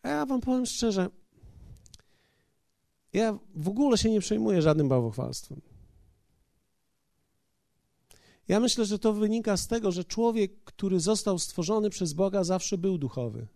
ja 0.04 0.26
wam 0.26 0.40
powiem 0.40 0.66
szczerze, 0.66 1.08
ja 3.12 3.38
w 3.54 3.68
ogóle 3.68 3.98
się 3.98 4.10
nie 4.10 4.20
przejmuję 4.20 4.62
żadnym 4.62 4.88
bałwochwalstwem. 4.88 5.60
Ja 8.48 8.60
myślę, 8.60 8.84
że 8.84 8.98
to 8.98 9.12
wynika 9.12 9.56
z 9.56 9.66
tego, 9.66 9.92
że 9.92 10.04
człowiek, 10.04 10.64
który 10.64 11.00
został 11.00 11.38
stworzony 11.38 11.90
przez 11.90 12.12
Boga, 12.12 12.44
zawsze 12.44 12.78
był 12.78 12.98
duchowy. 12.98 13.46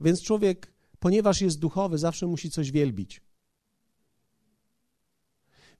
Więc 0.00 0.22
człowiek, 0.22 0.72
ponieważ 0.98 1.40
jest 1.40 1.58
duchowy, 1.58 1.98
zawsze 1.98 2.26
musi 2.26 2.50
coś 2.50 2.70
wielbić. 2.70 3.20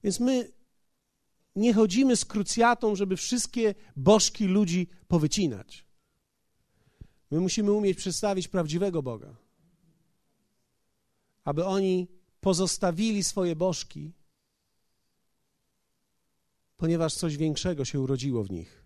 Więc 0.03 0.19
my 0.19 0.51
nie 1.55 1.73
chodzimy 1.73 2.15
z 2.15 2.25
krucjatą, 2.25 2.95
żeby 2.95 3.17
wszystkie 3.17 3.75
bożki 3.95 4.45
ludzi 4.45 4.87
powycinać. 5.07 5.85
My 7.31 7.39
musimy 7.39 7.71
umieć 7.71 7.97
przedstawić 7.97 8.47
prawdziwego 8.47 9.03
Boga, 9.03 9.35
aby 11.43 11.65
oni 11.65 12.07
pozostawili 12.41 13.23
swoje 13.23 13.55
bożki, 13.55 14.13
ponieważ 16.77 17.13
coś 17.13 17.37
większego 17.37 17.85
się 17.85 17.99
urodziło 17.99 18.43
w 18.43 18.51
nich. 18.51 18.85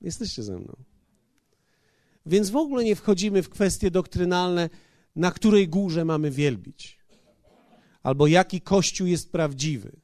Jesteście 0.00 0.42
ze 0.42 0.58
mną. 0.58 0.76
Więc 2.26 2.50
w 2.50 2.56
ogóle 2.56 2.84
nie 2.84 2.96
wchodzimy 2.96 3.42
w 3.42 3.48
kwestie 3.48 3.90
doktrynalne, 3.90 4.70
na 5.16 5.30
której 5.30 5.68
górze 5.68 6.04
mamy 6.04 6.30
wielbić 6.30 6.95
albo 8.06 8.26
jaki 8.26 8.60
Kościół 8.60 9.06
jest 9.06 9.32
prawdziwy. 9.32 9.96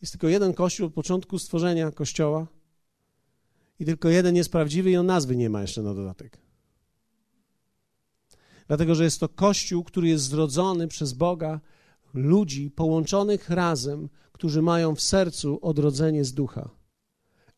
Jest 0.00 0.12
tylko 0.12 0.28
jeden 0.28 0.54
Kościół 0.54 0.86
od 0.86 0.94
początku 0.94 1.38
stworzenia 1.38 1.90
Kościoła 1.90 2.46
i 3.80 3.84
tylko 3.84 4.08
jeden 4.08 4.36
jest 4.36 4.52
prawdziwy 4.52 4.90
i 4.90 4.96
on 4.96 5.06
nazwy 5.06 5.36
nie 5.36 5.50
ma 5.50 5.60
jeszcze 5.60 5.82
na 5.82 5.94
dodatek. 5.94 6.38
Dlatego, 8.68 8.94
że 8.94 9.04
jest 9.04 9.20
to 9.20 9.28
Kościół, 9.28 9.84
który 9.84 10.08
jest 10.08 10.24
zrodzony 10.24 10.88
przez 10.88 11.12
Boga, 11.12 11.60
ludzi 12.14 12.70
połączonych 12.70 13.50
razem, 13.50 14.08
którzy 14.32 14.62
mają 14.62 14.94
w 14.94 15.00
sercu 15.00 15.58
odrodzenie 15.62 16.24
z 16.24 16.34
ducha. 16.34 16.70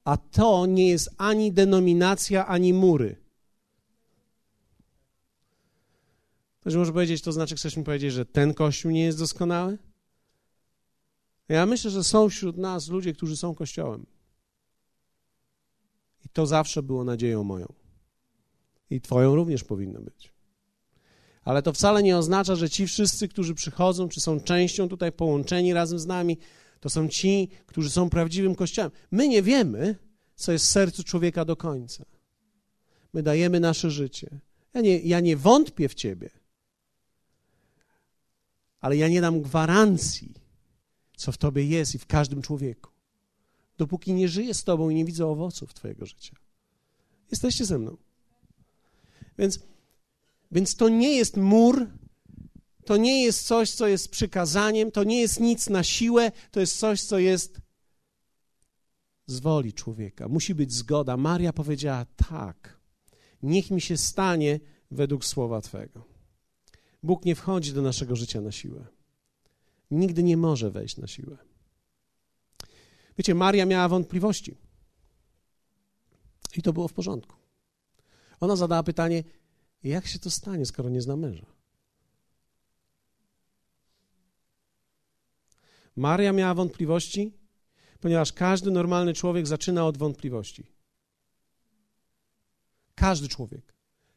A 0.04 0.16
to 0.16 0.66
nie 0.66 0.88
jest 0.88 1.10
ani 1.18 1.52
denominacja, 1.52 2.46
ani 2.46 2.72
mury. 2.72 3.21
Ktoś 6.62 6.74
może 6.74 6.92
powiedzieć, 6.92 7.22
to 7.22 7.32
znaczy, 7.32 7.56
chcesz 7.56 7.76
mi 7.76 7.84
powiedzieć, 7.84 8.12
że 8.12 8.26
ten 8.26 8.54
kościół 8.54 8.90
nie 8.90 9.04
jest 9.04 9.18
doskonały? 9.18 9.78
Ja 11.48 11.66
myślę, 11.66 11.90
że 11.90 12.04
są 12.04 12.28
wśród 12.28 12.56
nas 12.56 12.88
ludzie, 12.88 13.12
którzy 13.12 13.36
są 13.36 13.54
kościołem. 13.54 14.06
I 16.24 16.28
to 16.28 16.46
zawsze 16.46 16.82
było 16.82 17.04
nadzieją 17.04 17.44
moją. 17.44 17.72
I 18.90 19.00
Twoją 19.00 19.34
również 19.34 19.64
powinno 19.64 20.00
być. 20.00 20.32
Ale 21.44 21.62
to 21.62 21.72
wcale 21.72 22.02
nie 22.02 22.18
oznacza, 22.18 22.56
że 22.56 22.70
ci 22.70 22.86
wszyscy, 22.86 23.28
którzy 23.28 23.54
przychodzą, 23.54 24.08
czy 24.08 24.20
są 24.20 24.40
częścią 24.40 24.88
tutaj 24.88 25.12
połączeni 25.12 25.72
razem 25.72 25.98
z 25.98 26.06
nami, 26.06 26.38
to 26.80 26.90
są 26.90 27.08
ci, 27.08 27.48
którzy 27.66 27.90
są 27.90 28.10
prawdziwym 28.10 28.54
kościołem. 28.54 28.90
My 29.10 29.28
nie 29.28 29.42
wiemy, 29.42 29.96
co 30.34 30.52
jest 30.52 30.64
w 30.64 30.68
sercu 30.68 31.04
człowieka 31.04 31.44
do 31.44 31.56
końca. 31.56 32.04
My 33.12 33.22
dajemy 33.22 33.60
nasze 33.60 33.90
życie. 33.90 34.40
Ja 34.74 34.80
nie, 34.80 34.98
ja 34.98 35.20
nie 35.20 35.36
wątpię 35.36 35.88
w 35.88 35.94
Ciebie, 35.94 36.41
ale 38.82 38.96
ja 38.96 39.08
nie 39.08 39.20
dam 39.20 39.42
gwarancji, 39.42 40.34
co 41.16 41.32
w 41.32 41.38
Tobie 41.38 41.64
jest 41.64 41.94
i 41.94 41.98
w 41.98 42.06
każdym 42.06 42.42
człowieku, 42.42 42.90
dopóki 43.78 44.12
nie 44.12 44.28
żyję 44.28 44.54
z 44.54 44.64
Tobą 44.64 44.90
i 44.90 44.94
nie 44.94 45.04
widzę 45.04 45.26
owoców 45.26 45.74
Twojego 45.74 46.06
życia. 46.06 46.36
Jesteście 47.30 47.64
ze 47.64 47.78
mną. 47.78 47.96
Więc, 49.38 49.60
więc 50.52 50.76
to 50.76 50.88
nie 50.88 51.16
jest 51.16 51.36
mur, 51.36 51.90
to 52.84 52.96
nie 52.96 53.24
jest 53.24 53.46
coś, 53.46 53.70
co 53.70 53.86
jest 53.86 54.08
przykazaniem, 54.08 54.90
to 54.90 55.04
nie 55.04 55.20
jest 55.20 55.40
nic 55.40 55.68
na 55.68 55.82
siłę, 55.82 56.32
to 56.50 56.60
jest 56.60 56.78
coś, 56.78 57.02
co 57.02 57.18
jest 57.18 57.60
z 59.26 59.40
woli 59.40 59.72
człowieka. 59.72 60.28
Musi 60.28 60.54
być 60.54 60.72
zgoda. 60.72 61.16
Maria 61.16 61.52
powiedziała 61.52 62.06
tak. 62.28 62.80
Niech 63.42 63.70
mi 63.70 63.80
się 63.80 63.96
stanie 63.96 64.60
według 64.90 65.24
słowa 65.24 65.60
Twego. 65.60 66.11
Bóg 67.02 67.24
nie 67.24 67.34
wchodzi 67.34 67.72
do 67.72 67.82
naszego 67.82 68.16
życia 68.16 68.40
na 68.40 68.52
siłę. 68.52 68.86
Nigdy 69.90 70.22
nie 70.22 70.36
może 70.36 70.70
wejść 70.70 70.96
na 70.96 71.06
siłę. 71.06 71.38
Wiecie, 73.18 73.34
Maria 73.34 73.66
miała 73.66 73.88
wątpliwości. 73.88 74.56
I 76.56 76.62
to 76.62 76.72
było 76.72 76.88
w 76.88 76.92
porządku. 76.92 77.36
Ona 78.40 78.56
zadała 78.56 78.82
pytanie, 78.82 79.24
jak 79.82 80.06
się 80.06 80.18
to 80.18 80.30
stanie, 80.30 80.66
skoro 80.66 80.88
nie 80.88 81.02
zna 81.02 81.16
męża? 81.16 81.46
Maria 85.96 86.32
miała 86.32 86.54
wątpliwości, 86.54 87.32
ponieważ 88.00 88.32
każdy 88.32 88.70
normalny 88.70 89.12
człowiek 89.12 89.46
zaczyna 89.46 89.86
od 89.86 89.98
wątpliwości. 89.98 90.66
Każdy 92.94 93.28
człowiek. 93.28 93.74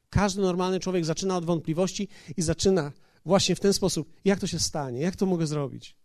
Każdy 0.10 0.42
normalny 0.42 0.80
człowiek 0.80 1.06
zaczyna 1.06 1.38
od 1.38 1.46
wątpliwości 1.46 2.08
i 2.38 2.42
zaczyna 2.42 2.92
właśnie 3.26 3.56
w 3.56 3.60
ten 3.60 3.74
sposób, 3.74 4.14
jak 4.26 4.40
to 4.40 4.48
się 4.48 4.60
stanie, 4.60 5.00
jak 5.00 5.16
to 5.16 5.26
mogę 5.26 5.48
zrobić, 5.48 5.98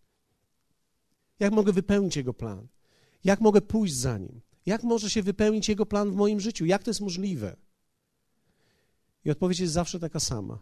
jak 1.39 1.53
mogę 1.53 1.73
wypełnić 1.73 2.17
jego 2.17 2.35
plan, 2.35 2.69
jak 3.25 3.41
mogę 3.41 3.61
pójść 3.61 3.95
za 3.95 4.19
nim, 4.19 4.41
jak 4.67 4.83
może 4.83 5.11
się 5.11 5.23
wypełnić 5.23 5.69
jego 5.69 5.87
plan 5.87 6.11
w 6.11 6.15
moim 6.15 6.41
życiu, 6.41 6.67
jak 6.67 6.83
to 6.83 6.91
jest 6.91 7.01
możliwe. 7.01 7.57
I 9.25 9.31
odpowiedź 9.31 9.61
jest 9.61 9.73
zawsze 9.73 10.01
taka 10.01 10.21
sama. 10.21 10.59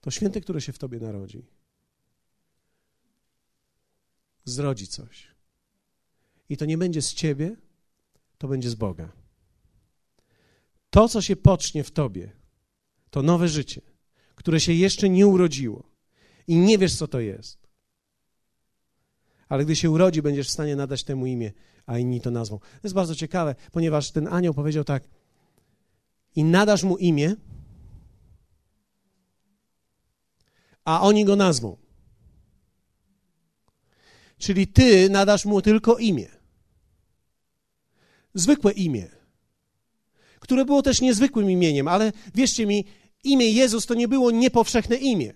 To 0.00 0.10
święty, 0.10 0.40
które 0.40 0.60
się 0.60 0.72
w 0.72 0.78
tobie 0.78 1.00
narodzi, 1.00 1.46
zrodzi 4.44 4.86
coś. 4.86 5.26
I 6.48 6.56
to 6.56 6.64
nie 6.64 6.78
będzie 6.78 7.02
z 7.02 7.14
ciebie, 7.14 7.56
to 8.38 8.48
będzie 8.48 8.70
z 8.70 8.74
Boga. 8.74 9.19
To, 10.90 11.08
co 11.08 11.22
się 11.22 11.36
pocznie 11.36 11.84
w 11.84 11.90
tobie, 11.90 12.32
to 13.10 13.22
nowe 13.22 13.48
życie, 13.48 13.80
które 14.34 14.60
się 14.60 14.72
jeszcze 14.72 15.08
nie 15.08 15.26
urodziło 15.26 15.90
i 16.46 16.56
nie 16.56 16.78
wiesz, 16.78 16.96
co 16.96 17.08
to 17.08 17.20
jest. 17.20 17.68
Ale 19.48 19.64
gdy 19.64 19.76
się 19.76 19.90
urodzi, 19.90 20.22
będziesz 20.22 20.48
w 20.48 20.52
stanie 20.52 20.76
nadać 20.76 21.04
temu 21.04 21.26
imię, 21.26 21.52
a 21.86 21.98
inni 21.98 22.20
to 22.20 22.30
nazwą. 22.30 22.58
To 22.58 22.80
jest 22.82 22.94
bardzo 22.94 23.14
ciekawe, 23.14 23.54
ponieważ 23.72 24.10
ten 24.10 24.28
anioł 24.28 24.54
powiedział 24.54 24.84
tak: 24.84 25.08
I 26.36 26.44
nadasz 26.44 26.82
mu 26.82 26.96
imię, 26.96 27.36
a 30.84 31.00
oni 31.00 31.24
go 31.24 31.36
nazwą. 31.36 31.76
Czyli 34.38 34.66
ty 34.66 35.10
nadasz 35.10 35.44
mu 35.44 35.62
tylko 35.62 35.98
imię. 35.98 36.28
Zwykłe 38.34 38.72
imię, 38.72 39.19
które 40.40 40.64
było 40.64 40.82
też 40.82 41.00
niezwykłym 41.00 41.50
imieniem, 41.50 41.88
ale 41.88 42.12
wierzcie 42.34 42.66
mi, 42.66 42.84
imię 43.24 43.50
Jezus 43.50 43.86
to 43.86 43.94
nie 43.94 44.08
było 44.08 44.30
niepowszechne 44.30 44.96
imię. 44.96 45.34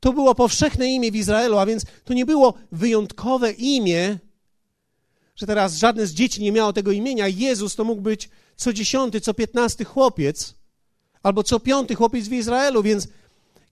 To 0.00 0.12
było 0.12 0.34
powszechne 0.34 0.86
imię 0.86 1.10
w 1.10 1.16
Izraelu, 1.16 1.58
a 1.58 1.66
więc 1.66 1.84
to 2.04 2.14
nie 2.14 2.26
było 2.26 2.54
wyjątkowe 2.72 3.52
imię, 3.52 4.18
że 5.36 5.46
teraz 5.46 5.76
żadne 5.76 6.06
z 6.06 6.12
dzieci 6.12 6.42
nie 6.42 6.52
miało 6.52 6.72
tego 6.72 6.92
imienia. 6.92 7.28
Jezus 7.28 7.76
to 7.76 7.84
mógł 7.84 8.02
być 8.02 8.28
co 8.56 8.72
dziesiąty, 8.72 9.20
co 9.20 9.34
piętnasty 9.34 9.84
chłopiec, 9.84 10.54
albo 11.22 11.42
co 11.42 11.60
piąty 11.60 11.94
chłopiec 11.94 12.28
w 12.28 12.32
Izraelu, 12.32 12.82
więc 12.82 13.08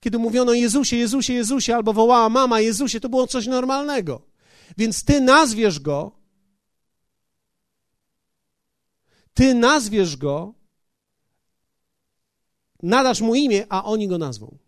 kiedy 0.01 0.19
mówiono 0.19 0.53
Jezusie, 0.53 0.97
Jezusie, 0.97 1.33
Jezusie, 1.33 1.77
albo 1.77 1.93
wołała 1.93 2.29
mama 2.29 2.61
Jezusie, 2.61 3.01
to 3.01 3.09
było 3.09 3.27
coś 3.27 3.47
normalnego. 3.47 4.23
Więc 4.79 5.05
ty 5.05 5.21
nazwiesz 5.21 5.81
go, 5.81 6.13
ty 9.41 9.55
nazwiesz 9.55 10.17
go, 10.17 10.55
nadasz 12.83 13.21
mu 13.21 13.35
imię, 13.35 13.67
a 13.69 13.85
oni 13.85 14.09
go 14.09 14.19
nazwą. 14.19 14.59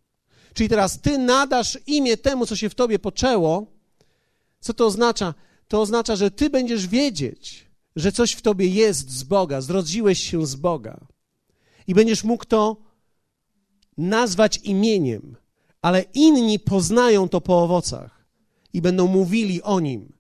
Czyli 0.54 0.68
teraz 0.68 1.00
ty 1.00 1.18
nadasz 1.18 1.78
imię 1.87 2.16
temu, 2.16 2.46
co 2.46 2.56
się 2.56 2.68
w 2.70 2.74
tobie 2.74 2.98
poczęło. 2.98 3.66
Co 4.61 4.74
to 4.74 4.87
oznacza? 4.87 5.35
To 5.68 5.80
oznacza, 5.80 6.16
że 6.16 6.30
ty 6.30 6.50
będziesz 6.50 6.87
wiedzieć, 6.87 7.66
że 7.96 8.12
coś 8.12 8.32
w 8.32 8.42
tobie 8.42 8.66
jest 8.66 9.11
z 9.11 9.22
Boga, 9.22 9.61
zrodziłeś 9.61 10.18
się 10.30 10.46
z 10.46 10.54
Boga. 10.54 11.06
I 11.87 11.94
będziesz 11.94 12.24
mógł 12.24 12.44
to 12.44 12.76
nazwać 13.98 14.56
imieniem, 14.56 15.37
ale 15.82 16.02
inni 16.02 16.58
poznają 16.58 17.28
to 17.28 17.40
po 17.40 17.62
owocach 17.62 18.24
i 18.72 18.82
będą 18.82 19.06
mówili 19.06 19.62
o 19.62 19.80
nim 19.80 20.12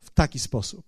w 0.00 0.10
taki 0.10 0.38
sposób. 0.38 0.85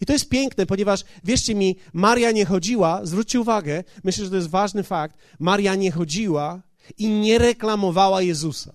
I 0.00 0.06
to 0.06 0.12
jest 0.12 0.28
piękne, 0.28 0.66
ponieważ 0.66 1.04
wierzcie 1.24 1.54
mi, 1.54 1.76
Maria 1.92 2.30
nie 2.30 2.44
chodziła, 2.44 3.06
zwróćcie 3.06 3.40
uwagę, 3.40 3.84
myślę, 4.04 4.24
że 4.24 4.30
to 4.30 4.36
jest 4.36 4.50
ważny 4.50 4.82
fakt, 4.82 5.18
Maria 5.38 5.74
nie 5.74 5.90
chodziła 5.90 6.62
i 6.98 7.08
nie 7.08 7.38
reklamowała 7.38 8.22
Jezusa. 8.22 8.74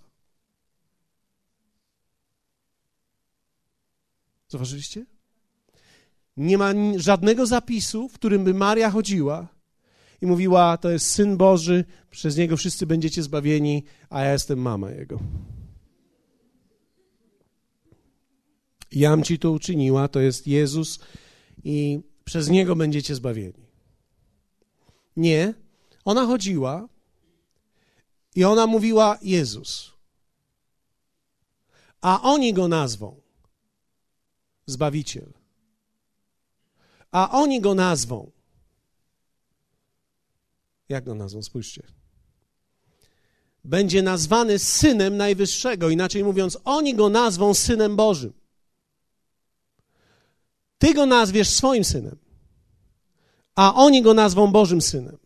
Zauważyliście? 4.48 5.06
Nie 6.38 6.58
ma 6.58 6.74
żadnego 6.96 7.46
zapisu, 7.46 8.10
w 8.10 8.14
którym 8.14 8.44
by 8.44 8.54
Maria 8.54 8.90
chodziła 8.90 9.48
i 10.22 10.26
mówiła: 10.26 10.78
To 10.78 10.90
jest 10.90 11.12
syn 11.12 11.38
Boży, 11.38 11.86
przez 12.12 12.38
niego 12.38 12.58
wszyscy 12.58 12.86
będziecie 12.86 13.24
zbawieni, 13.24 13.84
a 14.10 14.22
ja 14.22 14.32
jestem 14.32 14.60
mama 14.60 14.92
jego. 14.92 15.20
Jam 18.94 19.24
ci 19.24 19.40
to 19.40 19.52
uczyniła, 19.52 20.08
to 20.08 20.20
jest 20.20 20.48
Jezus 20.48 21.00
i 21.64 22.00
przez 22.24 22.50
niego 22.50 22.76
będziecie 22.76 23.16
zbawieni. 23.16 23.64
Nie, 25.18 25.54
ona 26.06 26.26
chodziła 26.26 26.88
i 28.36 28.44
ona 28.44 28.68
mówiła 28.68 29.18
Jezus. 29.22 29.92
A 32.02 32.22
oni 32.22 32.54
go 32.54 32.68
nazwą 32.68 33.22
Zbawiciel. 34.66 35.34
A 37.12 37.32
oni 37.32 37.62
go 37.62 37.76
nazwą 37.76 38.32
jak 40.94 41.04
go 41.04 41.16
nazwą? 41.16 41.44
Spójrzcie. 41.44 41.84
Będzie 43.64 44.02
nazwany 44.02 44.60
synem 44.60 45.18
Najwyższego. 45.18 45.90
Inaczej 45.90 46.24
mówiąc, 46.24 46.58
oni 46.66 46.96
go 46.96 47.10
nazwą 47.10 47.54
synem 47.54 47.96
Bożym. 47.96 48.34
Ty 50.84 50.94
go 50.94 51.06
nazwiesz 51.06 51.50
swoim 51.50 51.84
synem, 51.84 52.18
a 53.56 53.74
oni 53.76 54.02
go 54.02 54.14
nazwą 54.14 54.52
Bożym 54.52 54.82
synem. 54.82 55.18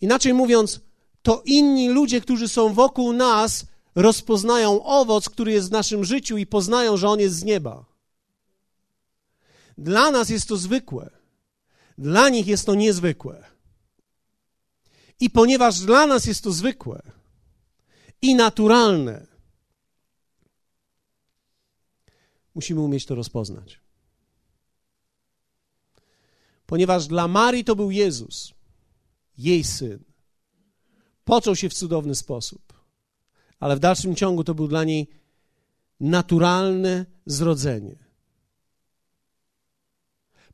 Inaczej 0.00 0.34
mówiąc, 0.34 0.80
to 1.22 1.42
inni 1.44 1.88
ludzie, 1.88 2.20
którzy 2.20 2.48
są 2.48 2.74
wokół 2.74 3.12
nas, 3.12 3.66
rozpoznają 3.94 4.84
owoc, 4.84 5.28
który 5.28 5.52
jest 5.52 5.68
w 5.68 5.72
naszym 5.72 6.04
życiu 6.04 6.36
i 6.36 6.46
poznają, 6.46 6.96
że 6.96 7.08
on 7.08 7.20
jest 7.20 7.36
z 7.36 7.44
nieba. 7.44 7.84
Dla 9.78 10.10
nas 10.10 10.28
jest 10.28 10.48
to 10.48 10.56
zwykłe, 10.56 11.10
dla 11.98 12.28
nich 12.28 12.46
jest 12.46 12.66
to 12.66 12.74
niezwykłe. 12.74 13.44
I 15.20 15.30
ponieważ 15.30 15.80
dla 15.80 16.06
nas 16.06 16.26
jest 16.26 16.44
to 16.44 16.52
zwykłe 16.52 17.02
i 18.22 18.34
naturalne, 18.34 19.26
musimy 22.54 22.80
umieć 22.80 23.06
to 23.06 23.14
rozpoznać. 23.14 23.79
Ponieważ 26.70 27.06
dla 27.06 27.28
Marii 27.28 27.64
to 27.64 27.76
był 27.76 27.90
Jezus, 27.90 28.54
jej 29.38 29.64
syn. 29.64 30.04
Począł 31.24 31.56
się 31.56 31.68
w 31.68 31.74
cudowny 31.74 32.14
sposób, 32.14 32.62
ale 33.60 33.76
w 33.76 33.78
dalszym 33.78 34.16
ciągu 34.16 34.44
to 34.44 34.54
był 34.54 34.68
dla 34.68 34.84
niej 34.84 35.08
naturalne 36.00 37.06
zrodzenie. 37.26 37.96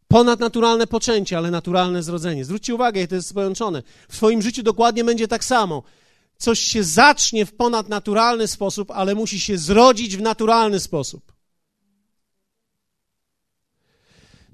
Ponadnaturalne 0.08 0.86
poczęcie, 0.86 1.38
ale 1.38 1.50
naturalne 1.50 2.02
zrodzenie. 2.02 2.44
Zwróćcie 2.44 2.74
uwagę, 2.74 3.00
jak 3.00 3.10
to 3.10 3.16
jest 3.16 3.34
połączone. 3.34 3.82
W 4.08 4.16
Twoim 4.16 4.42
życiu 4.42 4.62
dokładnie 4.62 5.04
będzie 5.04 5.28
tak 5.28 5.44
samo. 5.44 5.82
Coś 6.38 6.60
się 6.60 6.84
zacznie 6.84 7.46
w 7.46 7.56
ponadnaturalny 7.56 8.48
sposób, 8.48 8.90
ale 8.90 9.14
musi 9.14 9.40
się 9.40 9.58
zrodzić 9.58 10.16
w 10.16 10.20
naturalny 10.20 10.80
sposób. 10.80 11.35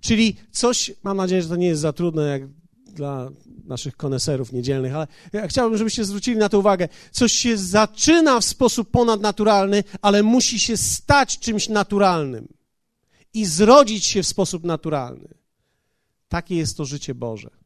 Czyli 0.03 0.37
coś, 0.51 0.93
mam 1.03 1.17
nadzieję, 1.17 1.43
że 1.43 1.49
to 1.49 1.57
nie 1.57 1.67
jest 1.67 1.81
za 1.81 1.93
trudne 1.93 2.29
jak 2.29 2.49
dla 2.87 3.31
naszych 3.65 3.97
koneserów 3.97 4.53
niedzielnych, 4.53 4.95
ale 4.95 5.07
ja 5.33 5.49
chciałbym, 5.49 5.79
żebyście 5.79 6.05
zwrócili 6.05 6.37
na 6.37 6.49
to 6.49 6.59
uwagę. 6.59 6.89
Coś 7.11 7.33
się 7.33 7.57
zaczyna 7.57 8.41
w 8.41 8.45
sposób 8.45 8.91
ponadnaturalny, 8.91 9.85
ale 10.03 10.23
musi 10.23 10.59
się 10.59 10.77
stać 10.77 11.39
czymś 11.39 11.69
naturalnym 11.69 12.49
i 13.35 13.47
zrodzić 13.47 14.07
się 14.07 14.23
w 14.23 14.27
sposób 14.27 14.65
naturalny. 14.65 15.29
Takie 16.29 16.57
jest 16.57 16.77
to 16.77 16.85
życie 16.85 17.15
Boże. 17.15 17.62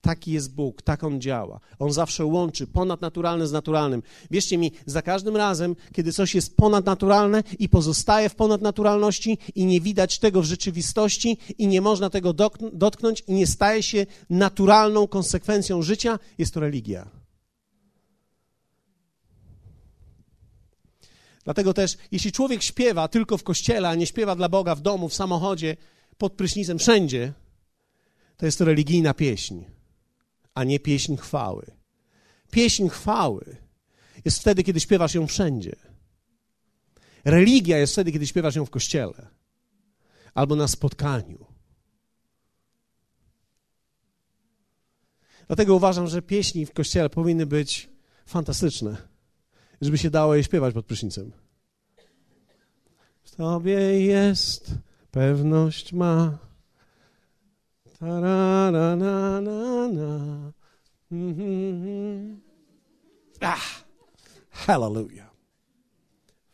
Taki 0.00 0.32
jest 0.32 0.54
Bóg, 0.54 0.82
tak 0.82 1.04
On 1.04 1.20
działa. 1.20 1.60
On 1.78 1.92
zawsze 1.92 2.24
łączy 2.24 2.66
ponadnaturalne 2.66 3.46
z 3.46 3.52
naturalnym. 3.52 4.02
Wierzcie 4.30 4.58
mi, 4.58 4.72
za 4.86 5.02
każdym 5.02 5.36
razem, 5.36 5.76
kiedy 5.92 6.12
coś 6.12 6.34
jest 6.34 6.56
ponadnaturalne 6.56 7.42
i 7.58 7.68
pozostaje 7.68 8.28
w 8.28 8.34
ponadnaturalności 8.34 9.38
i 9.54 9.66
nie 9.66 9.80
widać 9.80 10.18
tego 10.18 10.42
w 10.42 10.44
rzeczywistości 10.44 11.38
i 11.58 11.66
nie 11.66 11.80
można 11.80 12.10
tego 12.10 12.32
dotknąć 12.72 13.22
i 13.26 13.32
nie 13.32 13.46
staje 13.46 13.82
się 13.82 14.06
naturalną 14.30 15.08
konsekwencją 15.08 15.82
życia, 15.82 16.18
jest 16.38 16.54
to 16.54 16.60
religia. 16.60 17.10
Dlatego 21.44 21.74
też, 21.74 21.96
jeśli 22.12 22.32
człowiek 22.32 22.62
śpiewa 22.62 23.08
tylko 23.08 23.38
w 23.38 23.42
kościele, 23.42 23.88
a 23.88 23.94
nie 23.94 24.06
śpiewa 24.06 24.36
dla 24.36 24.48
Boga 24.48 24.74
w 24.74 24.80
domu, 24.80 25.08
w 25.08 25.14
samochodzie, 25.14 25.76
pod 26.18 26.32
prysznicem, 26.32 26.78
wszędzie, 26.78 27.32
to 28.36 28.46
jest 28.46 28.58
to 28.58 28.64
religijna 28.64 29.14
pieśń 29.14 29.64
a 30.54 30.64
nie 30.64 30.80
pieśń 30.80 31.16
chwały. 31.16 31.70
Pieśń 32.50 32.88
chwały 32.88 33.56
jest 34.24 34.38
wtedy, 34.38 34.62
kiedy 34.62 34.80
śpiewasz 34.80 35.14
ją 35.14 35.26
wszędzie. 35.26 35.76
Religia 37.24 37.78
jest 37.78 37.92
wtedy, 37.92 38.12
kiedy 38.12 38.26
śpiewasz 38.26 38.56
ją 38.56 38.66
w 38.66 38.70
kościele 38.70 39.28
albo 40.34 40.56
na 40.56 40.68
spotkaniu. 40.68 41.46
Dlatego 45.46 45.74
uważam, 45.74 46.06
że 46.06 46.22
pieśni 46.22 46.66
w 46.66 46.72
kościele 46.72 47.10
powinny 47.10 47.46
być 47.46 47.88
fantastyczne, 48.26 48.96
żeby 49.80 49.98
się 49.98 50.10
dało 50.10 50.34
je 50.34 50.44
śpiewać 50.44 50.74
pod 50.74 50.86
prysznicem. 50.86 51.32
W 53.22 53.30
Tobie 53.30 54.04
jest 54.04 54.74
pewność 55.10 55.92
ma 55.92 56.38
Mm-hmm. 61.12 62.40
Ah, 63.40 63.84
hallelujah. 64.50 65.30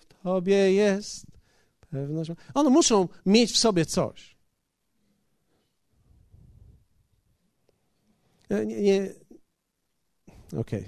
W 0.08 0.22
Tobie 0.22 0.72
jest 0.72 1.26
pewność. 1.90 2.30
One 2.54 2.70
muszą 2.70 3.08
mieć 3.26 3.52
w 3.52 3.56
sobie 3.56 3.86
coś. 3.86 4.36
Nie, 8.50 8.66
nie 8.66 9.10
okej. 10.52 10.60
Okay. 10.60 10.84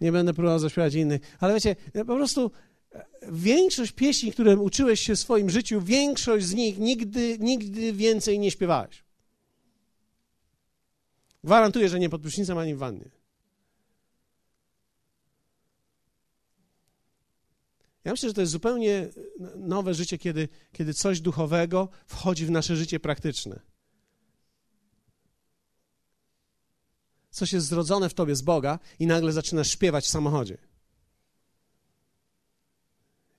Nie 0.00 0.12
będę 0.12 0.34
próbował 0.34 0.58
zaśpiewać 0.58 0.94
innych, 0.94 1.20
ale 1.40 1.54
wiecie, 1.54 1.76
po 1.92 2.04
prostu 2.04 2.50
e, 2.92 3.06
większość 3.32 3.92
pieśni, 3.92 4.32
które 4.32 4.56
uczyłeś 4.56 5.00
się 5.00 5.16
w 5.16 5.18
swoim 5.18 5.50
życiu, 5.50 5.80
większość 5.80 6.46
z 6.46 6.54
nich 6.54 6.78
nigdy, 6.78 7.38
nigdy 7.40 7.92
więcej 7.92 8.38
nie 8.38 8.50
śpiewałeś. 8.50 9.05
Gwarantuję, 11.46 11.88
że 11.88 11.98
nie 11.98 12.08
pod 12.08 12.22
prysznicem 12.22 12.58
ani 12.58 12.74
w 12.74 12.78
wannie. 12.78 13.10
Ja 18.04 18.12
myślę, 18.12 18.28
że 18.28 18.34
to 18.34 18.40
jest 18.40 18.52
zupełnie 18.52 19.08
nowe 19.56 19.94
życie, 19.94 20.18
kiedy, 20.18 20.48
kiedy 20.72 20.94
coś 20.94 21.20
duchowego 21.20 21.88
wchodzi 22.06 22.46
w 22.46 22.50
nasze 22.50 22.76
życie 22.76 23.00
praktyczne. 23.00 23.60
Coś 27.30 27.52
jest 27.52 27.66
zrodzone 27.66 28.08
w 28.08 28.14
tobie 28.14 28.36
z 28.36 28.42
Boga 28.42 28.78
i 28.98 29.06
nagle 29.06 29.32
zaczynasz 29.32 29.70
śpiewać 29.70 30.04
w 30.04 30.08
samochodzie. 30.08 30.58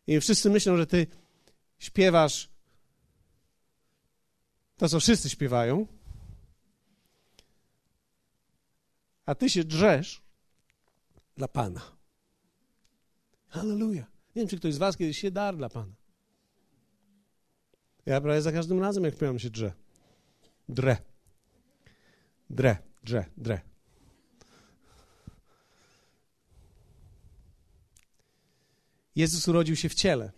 I 0.07 0.19
wszyscy 0.19 0.49
myślą, 0.49 0.77
że 0.77 0.87
ty 0.87 1.07
śpiewasz 1.79 2.49
to, 4.77 4.89
co 4.89 4.99
wszyscy 4.99 5.29
śpiewają, 5.29 5.96
a 9.27 9.35
ty 9.35 9.49
się 9.49 9.63
drzesz 9.63 10.21
dla 11.37 11.47
Pana. 11.47 11.81
Halleluja. 13.49 14.05
Nie 14.35 14.41
wiem, 14.41 14.47
czy 14.47 14.57
ktoś 14.57 14.73
z 14.73 14.77
was 14.77 14.97
kiedyś 14.97 15.19
się 15.19 15.31
dar 15.31 15.57
dla 15.57 15.69
Pana. 15.69 15.93
Ja 18.05 18.21
prawie 18.21 18.41
za 18.41 18.51
każdym 18.51 18.79
razem, 18.79 19.03
jak 19.03 19.15
śpiewam, 19.15 19.39
się 19.39 19.49
drze. 19.49 19.73
Dre. 20.69 20.97
Dre, 22.49 22.77
drze, 23.03 23.25
dre. 23.37 23.61
Jezus 29.15 29.47
urodził 29.47 29.75
się 29.75 29.89
w 29.89 29.93
ciele. 29.93 30.31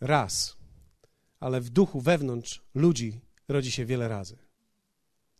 Raz. 0.00 0.56
Ale 1.40 1.60
w 1.60 1.70
duchu, 1.70 2.00
wewnątrz 2.00 2.62
ludzi 2.74 3.20
rodzi 3.48 3.70
się 3.70 3.84
wiele 3.84 4.08
razy. 4.08 4.38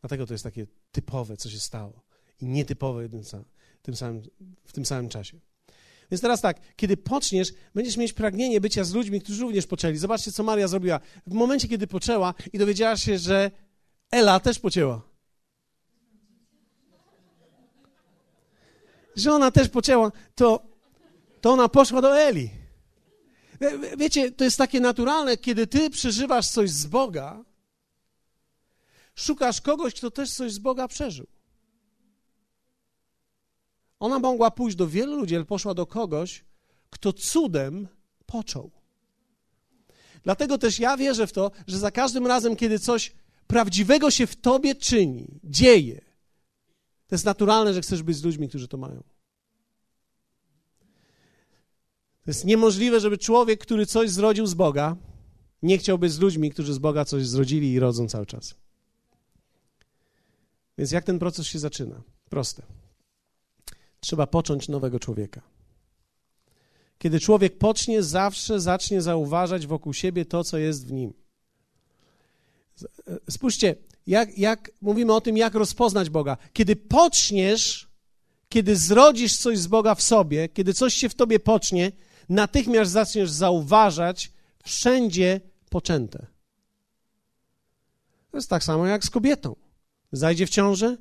Dlatego 0.00 0.26
to 0.26 0.34
jest 0.34 0.44
takie 0.44 0.66
typowe, 0.96 1.36
co 1.36 1.50
się 1.50 1.60
stało 1.60 2.02
i 2.40 2.46
nietypowe 2.46 3.08
tym 3.82 3.96
samym, 3.96 4.22
w 4.64 4.72
tym 4.72 4.86
samym 4.86 5.08
czasie. 5.08 5.40
Więc 6.10 6.20
teraz 6.20 6.40
tak, 6.40 6.60
kiedy 6.76 6.96
poczniesz, 6.96 7.52
będziesz 7.74 7.96
mieć 7.96 8.12
pragnienie 8.12 8.60
bycia 8.60 8.84
z 8.84 8.92
ludźmi, 8.92 9.20
którzy 9.20 9.42
również 9.42 9.66
poczęli. 9.66 9.96
Zobaczcie, 9.96 10.32
co 10.32 10.42
Maria 10.42 10.68
zrobiła. 10.68 11.00
W 11.26 11.32
momencie, 11.32 11.68
kiedy 11.68 11.86
poczęła 11.86 12.34
i 12.52 12.58
dowiedziała 12.58 12.96
się, 12.96 13.18
że 13.18 13.50
Ela 14.10 14.40
też 14.40 14.58
pocięła. 14.58 15.02
Że 19.16 19.32
ona 19.32 19.50
też 19.50 19.68
poczęła, 19.68 20.12
to, 20.34 20.62
to 21.40 21.52
ona 21.52 21.68
poszła 21.68 22.00
do 22.02 22.18
Eli. 22.18 22.50
Wiecie, 23.98 24.30
to 24.32 24.44
jest 24.44 24.58
takie 24.58 24.80
naturalne, 24.80 25.36
kiedy 25.36 25.66
ty 25.66 25.90
przeżywasz 25.90 26.48
coś 26.48 26.70
z 26.70 26.86
Boga, 26.86 27.44
Szukasz 29.16 29.60
kogoś, 29.60 29.94
kto 29.94 30.10
też 30.10 30.30
coś 30.30 30.52
z 30.52 30.58
Boga 30.58 30.88
przeżył. 30.88 31.26
Ona 34.00 34.18
mogła 34.18 34.50
pójść 34.50 34.76
do 34.76 34.88
wielu 34.88 35.16
ludzi, 35.16 35.36
ale 35.36 35.44
poszła 35.44 35.74
do 35.74 35.86
kogoś, 35.86 36.44
kto 36.90 37.12
cudem 37.12 37.88
począł. 38.26 38.70
Dlatego 40.22 40.58
też 40.58 40.78
ja 40.78 40.96
wierzę 40.96 41.26
w 41.26 41.32
to, 41.32 41.50
że 41.66 41.78
za 41.78 41.90
każdym 41.90 42.26
razem, 42.26 42.56
kiedy 42.56 42.78
coś 42.78 43.12
prawdziwego 43.46 44.10
się 44.10 44.26
w 44.26 44.36
tobie 44.36 44.74
czyni, 44.74 45.40
dzieje, 45.44 46.00
to 47.06 47.14
jest 47.14 47.24
naturalne, 47.24 47.74
że 47.74 47.80
chcesz 47.80 48.02
być 48.02 48.16
z 48.16 48.24
ludźmi, 48.24 48.48
którzy 48.48 48.68
to 48.68 48.76
mają. 48.76 49.02
To 52.22 52.30
jest 52.30 52.44
niemożliwe, 52.44 53.00
żeby 53.00 53.18
człowiek, 53.18 53.60
który 53.60 53.86
coś 53.86 54.10
zrodził 54.10 54.46
z 54.46 54.54
Boga, 54.54 54.96
nie 55.62 55.78
chciał 55.78 55.98
być 55.98 56.12
z 56.12 56.18
ludźmi, 56.18 56.50
którzy 56.50 56.74
z 56.74 56.78
Boga 56.78 57.04
coś 57.04 57.26
zrodzili 57.26 57.72
i 57.72 57.78
rodzą 57.78 58.08
cały 58.08 58.26
czas. 58.26 58.65
Więc 60.78 60.90
jak 60.90 61.04
ten 61.04 61.18
proces 61.18 61.46
się 61.46 61.58
zaczyna? 61.58 62.02
Proste. 62.30 62.62
Trzeba 64.00 64.26
począć 64.26 64.68
nowego 64.68 64.98
człowieka. 64.98 65.40
Kiedy 66.98 67.20
człowiek 67.20 67.58
pocznie, 67.58 68.02
zawsze 68.02 68.60
zacznie 68.60 69.02
zauważać 69.02 69.66
wokół 69.66 69.92
siebie 69.92 70.24
to, 70.24 70.44
co 70.44 70.58
jest 70.58 70.86
w 70.86 70.92
nim. 70.92 71.12
E, 73.08 73.18
spójrzcie, 73.30 73.74
jak, 74.06 74.38
jak 74.38 74.70
mówimy 74.80 75.14
o 75.14 75.20
tym, 75.20 75.36
jak 75.36 75.54
rozpoznać 75.54 76.10
Boga. 76.10 76.36
Kiedy 76.52 76.76
poczniesz, 76.76 77.88
kiedy 78.48 78.76
zrodzisz 78.76 79.36
coś 79.36 79.58
z 79.58 79.66
Boga 79.66 79.94
w 79.94 80.02
sobie, 80.02 80.48
kiedy 80.48 80.74
coś 80.74 80.94
się 80.94 81.08
w 81.08 81.14
tobie 81.14 81.40
pocznie, 81.40 81.92
natychmiast 82.28 82.92
zaczniesz 82.92 83.30
zauważać 83.30 84.32
wszędzie 84.64 85.40
poczęte. 85.70 86.26
To 88.30 88.36
jest 88.36 88.50
tak 88.50 88.64
samo 88.64 88.86
jak 88.86 89.04
z 89.04 89.10
kobietą 89.10 89.65
zajdzie 90.16 90.46
w 90.46 90.50
ciążę, 90.50 90.96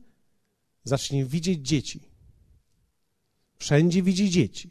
zacznie 0.83 1.25
widzieć 1.25 1.67
dzieci. 1.67 1.99
Wszędzie 3.57 4.03
widzi 4.03 4.29
dzieci. 4.29 4.69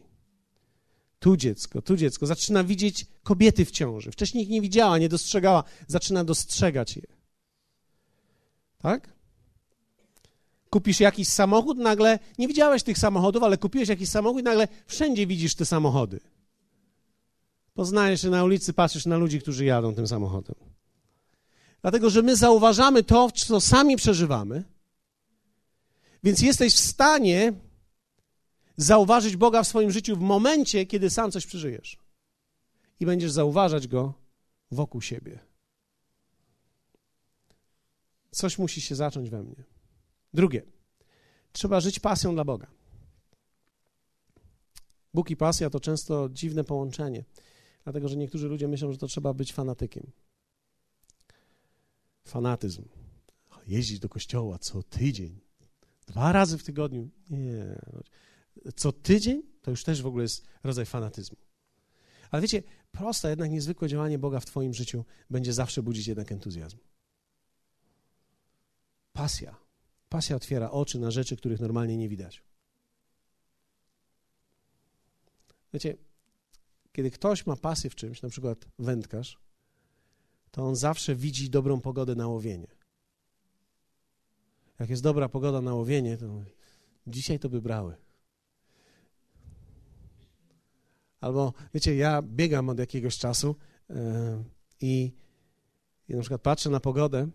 Tu 1.18 1.36
dziecko, 1.36 1.82
tu 1.82 1.96
dziecko. 1.96 2.26
Zaczyna 2.26 2.64
widzieć 2.64 3.06
kobiety 3.22 3.64
w 3.64 3.70
ciąży. 3.70 4.10
Wcześniej 4.10 4.44
ich 4.44 4.50
nie 4.50 4.60
widziała, 4.60 4.98
nie 4.98 5.08
dostrzegała. 5.08 5.64
Zaczyna 5.86 6.24
dostrzegać 6.24 6.96
je. 6.96 7.02
Tak? 8.78 9.12
Kupisz 10.70 11.00
jakiś 11.00 11.28
samochód, 11.28 11.78
nagle 11.78 12.18
nie 12.38 12.48
widziałeś 12.48 12.82
tych 12.82 12.98
samochodów, 12.98 13.42
ale 13.42 13.58
kupiłeś 13.58 13.88
jakiś 13.88 14.08
samochód 14.08 14.40
i 14.40 14.44
nagle 14.44 14.68
wszędzie 14.86 15.26
widzisz 15.26 15.54
te 15.54 15.64
samochody. 15.64 16.20
Poznajesz 17.74 18.22
się 18.22 18.30
na 18.30 18.44
ulicy, 18.44 18.72
patrzysz 18.72 19.06
na 19.06 19.16
ludzi, 19.16 19.40
którzy 19.40 19.64
jadą 19.64 19.94
tym 19.94 20.06
samochodem. 20.06 20.73
Dlatego, 21.84 22.10
że 22.10 22.22
my 22.22 22.36
zauważamy 22.36 23.02
to, 23.02 23.30
co 23.30 23.60
sami 23.60 23.96
przeżywamy, 23.96 24.64
więc 26.22 26.42
jesteś 26.42 26.74
w 26.74 26.78
stanie 26.78 27.52
zauważyć 28.76 29.36
Boga 29.36 29.62
w 29.62 29.68
swoim 29.68 29.90
życiu 29.90 30.16
w 30.16 30.20
momencie, 30.20 30.86
kiedy 30.86 31.10
sam 31.10 31.30
coś 31.30 31.46
przeżyjesz. 31.46 31.98
I 33.00 33.06
będziesz 33.06 33.30
zauważać 33.30 33.88
Go 33.88 34.14
wokół 34.70 35.02
siebie. 35.02 35.38
Coś 38.30 38.58
musi 38.58 38.80
się 38.80 38.94
zacząć 38.94 39.30
we 39.30 39.42
mnie. 39.42 39.64
Drugie, 40.34 40.62
trzeba 41.52 41.80
żyć 41.80 42.00
pasją 42.00 42.34
dla 42.34 42.44
Boga. 42.44 42.66
Bóg 45.14 45.30
i 45.30 45.36
pasja 45.36 45.70
to 45.70 45.80
często 45.80 46.28
dziwne 46.28 46.64
połączenie, 46.64 47.24
dlatego 47.84 48.08
że 48.08 48.16
niektórzy 48.16 48.48
ludzie 48.48 48.68
myślą, 48.68 48.92
że 48.92 48.98
to 48.98 49.06
trzeba 49.06 49.34
być 49.34 49.52
fanatykiem. 49.52 50.12
Fanatyzm. 52.24 52.84
Jeździć 53.66 53.98
do 53.98 54.08
kościoła 54.08 54.58
co 54.58 54.82
tydzień, 54.82 55.40
dwa 56.06 56.32
razy 56.32 56.58
w 56.58 56.64
tygodniu. 56.64 57.10
Nie. 57.30 57.80
Co 58.76 58.92
tydzień 58.92 59.42
to 59.62 59.70
już 59.70 59.84
też 59.84 60.02
w 60.02 60.06
ogóle 60.06 60.22
jest 60.22 60.46
rodzaj 60.62 60.86
fanatyzmu. 60.86 61.36
Ale 62.30 62.42
wiecie, 62.42 62.62
proste, 62.92 63.30
jednak 63.30 63.50
niezwykłe 63.50 63.88
działanie 63.88 64.18
Boga 64.18 64.40
w 64.40 64.46
Twoim 64.46 64.74
życiu 64.74 65.04
będzie 65.30 65.52
zawsze 65.52 65.82
budzić 65.82 66.06
jednak 66.06 66.32
entuzjazm. 66.32 66.78
Pasja. 69.12 69.56
Pasja 70.08 70.36
otwiera 70.36 70.70
oczy 70.70 70.98
na 70.98 71.10
rzeczy, 71.10 71.36
których 71.36 71.60
normalnie 71.60 71.96
nie 71.96 72.08
widać. 72.08 72.42
Wiecie, 75.72 75.96
kiedy 76.92 77.10
ktoś 77.10 77.46
ma 77.46 77.56
pasję 77.56 77.90
w 77.90 77.94
czymś, 77.94 78.22
na 78.22 78.28
przykład 78.28 78.64
wędkarz, 78.78 79.38
to 80.54 80.66
on 80.66 80.76
zawsze 80.76 81.14
widzi 81.14 81.50
dobrą 81.50 81.80
pogodę 81.80 82.14
na 82.14 82.28
łowienie. 82.28 82.66
Jak 84.78 84.90
jest 84.90 85.02
dobra 85.02 85.28
pogoda 85.28 85.60
na 85.60 85.74
łowienie, 85.74 86.16
to 86.16 86.44
dzisiaj 87.06 87.38
to 87.38 87.48
by 87.48 87.62
brały. 87.62 87.96
Albo, 91.20 91.52
wiecie, 91.74 91.96
ja 91.96 92.22
biegam 92.22 92.68
od 92.68 92.78
jakiegoś 92.78 93.18
czasu 93.18 93.56
yy, 93.88 93.96
i, 94.80 95.12
i 96.08 96.14
na 96.14 96.20
przykład 96.20 96.42
patrzę 96.42 96.70
na 96.70 96.80
pogodę, 96.80 97.28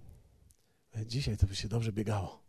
dzisiaj 1.06 1.38
to 1.38 1.48
by 1.48 1.56
się 1.56 1.68
dobrze 1.68 1.92
biegało. 1.92 2.44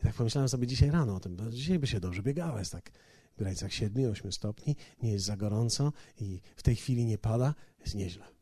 I 0.00 0.02
tak 0.02 0.14
pomyślałem 0.14 0.48
sobie 0.48 0.66
dzisiaj 0.66 0.90
rano 0.90 1.16
o 1.16 1.20
tym, 1.20 1.36
bo 1.36 1.50
dzisiaj 1.50 1.78
by 1.78 1.86
się 1.86 2.00
dobrze 2.00 2.22
biegało, 2.22 2.58
jest 2.58 2.72
tak 2.72 2.90
w 3.34 3.38
granicach 3.38 3.70
7-8 3.70 4.32
stopni, 4.32 4.76
nie 5.02 5.12
jest 5.12 5.24
za 5.24 5.36
gorąco 5.36 5.92
i 6.20 6.40
w 6.56 6.62
tej 6.62 6.76
chwili 6.76 7.04
nie 7.04 7.18
pada, 7.18 7.54
jest 7.80 7.94
nieźle. 7.94 8.37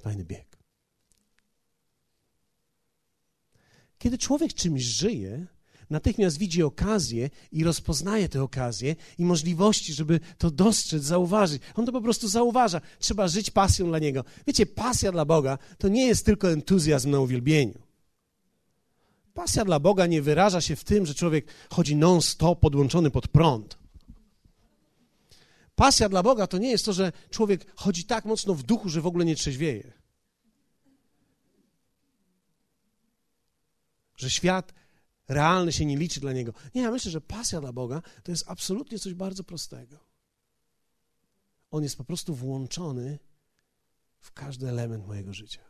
Fajny 0.00 0.24
bieg. 0.24 0.58
Kiedy 3.98 4.18
człowiek 4.18 4.54
czymś 4.54 4.82
żyje, 4.82 5.46
natychmiast 5.90 6.38
widzi 6.38 6.62
okazję 6.62 7.30
i 7.52 7.64
rozpoznaje 7.64 8.28
te 8.28 8.42
okazje 8.42 8.96
i 9.18 9.24
możliwości, 9.24 9.92
żeby 9.92 10.20
to 10.38 10.50
dostrzec, 10.50 11.02
zauważyć. 11.02 11.62
On 11.74 11.86
to 11.86 11.92
po 11.92 12.00
prostu 12.00 12.28
zauważa. 12.28 12.80
Trzeba 12.98 13.28
żyć 13.28 13.50
pasją 13.50 13.86
dla 13.86 13.98
Niego. 13.98 14.24
Wiecie, 14.46 14.66
pasja 14.66 15.12
dla 15.12 15.24
Boga 15.24 15.58
to 15.78 15.88
nie 15.88 16.06
jest 16.06 16.26
tylko 16.26 16.52
entuzjazm 16.52 17.10
na 17.10 17.20
uwielbieniu. 17.20 17.78
Pasja 19.34 19.64
dla 19.64 19.80
Boga 19.80 20.06
nie 20.06 20.22
wyraża 20.22 20.60
się 20.60 20.76
w 20.76 20.84
tym, 20.84 21.06
że 21.06 21.14
człowiek 21.14 21.46
chodzi 21.70 21.96
non-stop 21.96 22.60
podłączony 22.60 23.10
pod 23.10 23.28
prąd. 23.28 23.83
Pasja 25.74 26.08
dla 26.08 26.22
Boga 26.22 26.46
to 26.46 26.58
nie 26.58 26.70
jest 26.70 26.84
to, 26.84 26.92
że 26.92 27.12
człowiek 27.30 27.76
chodzi 27.76 28.04
tak 28.04 28.24
mocno 28.24 28.54
w 28.54 28.62
duchu, 28.62 28.88
że 28.88 29.00
w 29.00 29.06
ogóle 29.06 29.24
nie 29.24 29.36
trzeźwieje. 29.36 29.92
Że 34.16 34.30
świat 34.30 34.74
realny 35.28 35.72
się 35.72 35.84
nie 35.84 35.96
liczy 35.96 36.20
dla 36.20 36.32
niego. 36.32 36.52
Nie, 36.74 36.82
ja 36.82 36.90
myślę, 36.90 37.10
że 37.10 37.20
pasja 37.20 37.60
dla 37.60 37.72
Boga 37.72 38.02
to 38.22 38.32
jest 38.32 38.44
absolutnie 38.46 38.98
coś 38.98 39.14
bardzo 39.14 39.44
prostego. 39.44 39.96
On 41.70 41.82
jest 41.82 41.96
po 41.96 42.04
prostu 42.04 42.34
włączony 42.34 43.18
w 44.18 44.32
każdy 44.32 44.68
element 44.68 45.06
mojego 45.06 45.34
życia. 45.34 45.60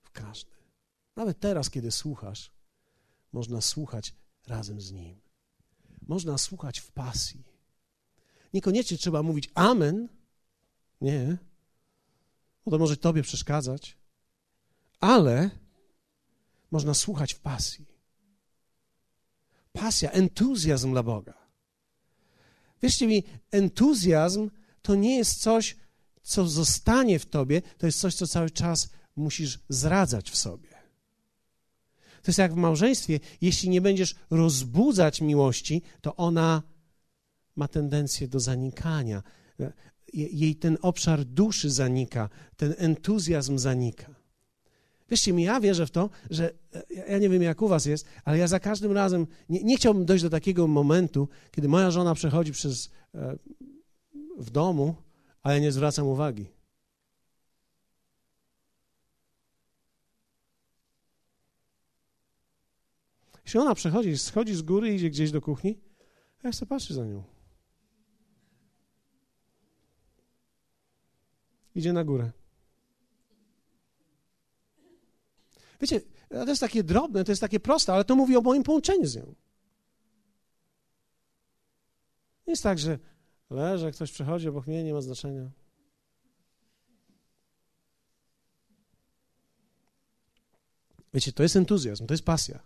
W 0.00 0.10
każdy. 0.10 0.50
Nawet 1.16 1.40
teraz, 1.40 1.70
kiedy 1.70 1.90
słuchasz, 1.90 2.50
można 3.32 3.60
słuchać 3.60 4.14
razem 4.46 4.80
z 4.80 4.92
Nim. 4.92 5.20
Można 6.02 6.38
słuchać 6.38 6.78
w 6.78 6.92
pasji. 6.92 7.57
Niekoniecznie 8.54 8.98
trzeba 8.98 9.22
mówić 9.22 9.50
amen. 9.54 10.08
Nie. 11.00 11.36
Bo 12.64 12.70
to 12.70 12.78
może 12.78 12.96
Tobie 12.96 13.22
przeszkadzać. 13.22 13.96
Ale 15.00 15.50
można 16.70 16.94
słuchać 16.94 17.34
w 17.34 17.40
pasji. 17.40 17.86
Pasja, 19.72 20.10
entuzjazm 20.10 20.92
dla 20.92 21.02
Boga. 21.02 21.34
Wierzcie 22.82 23.06
mi, 23.06 23.24
entuzjazm 23.50 24.50
to 24.82 24.94
nie 24.94 25.16
jest 25.16 25.40
coś, 25.40 25.76
co 26.22 26.48
zostanie 26.48 27.18
w 27.18 27.26
tobie, 27.26 27.62
to 27.78 27.86
jest 27.86 28.00
coś, 28.00 28.14
co 28.14 28.26
cały 28.26 28.50
czas 28.50 28.88
musisz 29.16 29.58
zradzać 29.68 30.30
w 30.30 30.36
sobie. 30.36 30.68
To 32.22 32.30
jest 32.30 32.38
jak 32.38 32.52
w 32.52 32.56
małżeństwie, 32.56 33.20
jeśli 33.40 33.68
nie 33.68 33.80
będziesz 33.80 34.14
rozbudzać 34.30 35.20
miłości, 35.20 35.82
to 36.00 36.16
ona 36.16 36.62
ma 37.58 37.68
tendencję 37.68 38.28
do 38.28 38.40
zanikania. 38.40 39.22
Jej 40.12 40.56
ten 40.56 40.78
obszar 40.82 41.24
duszy 41.24 41.70
zanika, 41.70 42.28
ten 42.56 42.74
entuzjazm 42.78 43.58
zanika. 43.58 44.14
Wierzcie 45.10 45.32
mi, 45.32 45.42
ja 45.42 45.60
wierzę 45.60 45.86
w 45.86 45.90
to, 45.90 46.10
że 46.30 46.50
ja 47.08 47.18
nie 47.18 47.28
wiem 47.28 47.42
jak 47.42 47.62
u 47.62 47.68
was 47.68 47.86
jest, 47.86 48.06
ale 48.24 48.38
ja 48.38 48.46
za 48.46 48.60
każdym 48.60 48.92
razem 48.92 49.26
nie, 49.48 49.62
nie 49.64 49.76
chciałbym 49.76 50.04
dojść 50.04 50.24
do 50.24 50.30
takiego 50.30 50.66
momentu, 50.66 51.28
kiedy 51.50 51.68
moja 51.68 51.90
żona 51.90 52.14
przechodzi 52.14 52.52
przez 52.52 52.90
e, 53.14 53.38
w 54.38 54.50
domu, 54.50 54.94
a 55.42 55.52
ja 55.52 55.58
nie 55.58 55.72
zwracam 55.72 56.06
uwagi. 56.06 56.46
Jeśli 63.44 63.60
ona 63.60 63.74
przechodzi, 63.74 64.18
schodzi 64.18 64.54
z 64.54 64.62
góry, 64.62 64.94
idzie 64.94 65.10
gdzieś 65.10 65.30
do 65.30 65.40
kuchni, 65.40 65.78
ja 66.42 66.52
chcę 66.52 66.66
patrzeć 66.66 66.96
za 66.96 67.04
nią. 67.04 67.37
Idzie 71.74 71.92
na 71.92 72.04
górę. 72.04 72.30
Wiecie, 75.80 76.00
to 76.28 76.48
jest 76.48 76.60
takie 76.60 76.84
drobne, 76.84 77.24
to 77.24 77.32
jest 77.32 77.40
takie 77.40 77.60
proste, 77.60 77.92
ale 77.92 78.04
to 78.04 78.16
mówi 78.16 78.36
o 78.36 78.40
moim 78.40 78.62
połączeniu 78.62 79.06
z 79.06 79.16
nią. 79.16 79.34
Nie 82.46 82.52
jest 82.52 82.62
tak, 82.62 82.78
że 82.78 82.98
leży, 83.50 83.92
ktoś 83.92 84.12
przechodzi 84.12 84.48
obok 84.48 84.66
mnie, 84.66 84.84
nie 84.84 84.94
ma 84.94 85.00
znaczenia. 85.00 85.50
Wiecie, 91.14 91.32
to 91.32 91.42
jest 91.42 91.56
entuzjazm, 91.56 92.06
to 92.06 92.14
jest 92.14 92.24
pasja. 92.24 92.58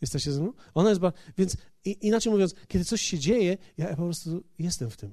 Jesteście 0.00 0.32
ze 0.32 0.40
mną? 0.40 0.52
Ona 0.74 0.88
jest. 0.88 1.00
Ba... 1.00 1.12
Więc 1.38 1.56
inaczej 1.84 2.32
mówiąc, 2.32 2.54
kiedy 2.68 2.84
coś 2.84 3.02
się 3.02 3.18
dzieje, 3.18 3.58
ja 3.78 3.88
po 3.88 4.02
prostu 4.02 4.44
jestem 4.58 4.90
w 4.90 4.96
tym. 4.96 5.12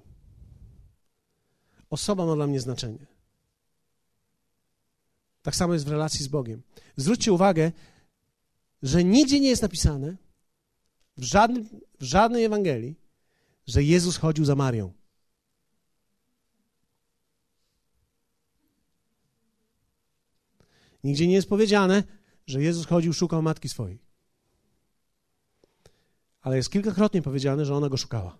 Osoba 1.89 2.25
ma 2.25 2.35
dla 2.35 2.47
mnie 2.47 2.59
znaczenie. 2.59 3.05
Tak 5.41 5.55
samo 5.55 5.73
jest 5.73 5.85
w 5.85 5.91
relacji 5.91 6.25
z 6.25 6.27
Bogiem. 6.27 6.61
Zwróćcie 6.95 7.33
uwagę, 7.33 7.71
że 8.83 9.03
nigdzie 9.03 9.39
nie 9.39 9.49
jest 9.49 9.61
napisane, 9.61 10.15
w, 11.17 11.23
żadnym, 11.23 11.69
w 11.99 12.03
żadnej 12.03 12.43
Ewangelii, 12.43 12.95
że 13.67 13.83
Jezus 13.83 14.17
chodził 14.17 14.45
za 14.45 14.55
Marią. 14.55 14.93
Nigdzie 21.03 21.27
nie 21.27 21.33
jest 21.33 21.49
powiedziane, 21.49 22.03
że 22.47 22.63
Jezus 22.63 22.85
chodził, 22.85 23.13
szukał 23.13 23.41
matki 23.41 23.69
swojej. 23.69 23.99
Ale 26.41 26.57
jest 26.57 26.71
kilkakrotnie 26.71 27.21
powiedziane, 27.21 27.65
że 27.65 27.75
ona 27.75 27.89
go 27.89 27.97
szukała. 27.97 28.37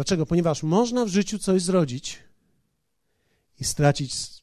Dlaczego? 0.00 0.26
Ponieważ 0.26 0.62
można 0.62 1.04
w 1.04 1.08
życiu 1.08 1.38
coś 1.38 1.62
zrodzić 1.62 2.18
i 3.60 3.64
stracić 3.64 4.14
z, 4.14 4.42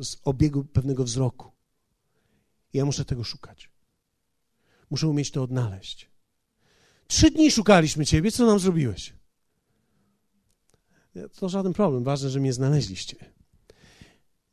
z 0.00 0.16
obiegu 0.24 0.64
pewnego 0.64 1.04
wzroku. 1.04 1.52
I 2.72 2.78
ja 2.78 2.84
muszę 2.84 3.04
tego 3.04 3.24
szukać. 3.24 3.70
Muszę 4.90 5.08
umieć 5.08 5.30
to 5.30 5.42
odnaleźć. 5.42 6.10
Trzy 7.06 7.30
dni 7.30 7.50
szukaliśmy 7.50 8.06
Ciebie, 8.06 8.32
co 8.32 8.46
nam 8.46 8.58
zrobiłeś? 8.58 9.14
To 11.38 11.48
żaden 11.48 11.72
problem, 11.72 12.04
ważne, 12.04 12.30
że 12.30 12.40
mnie 12.40 12.52
znaleźliście. 12.52 13.16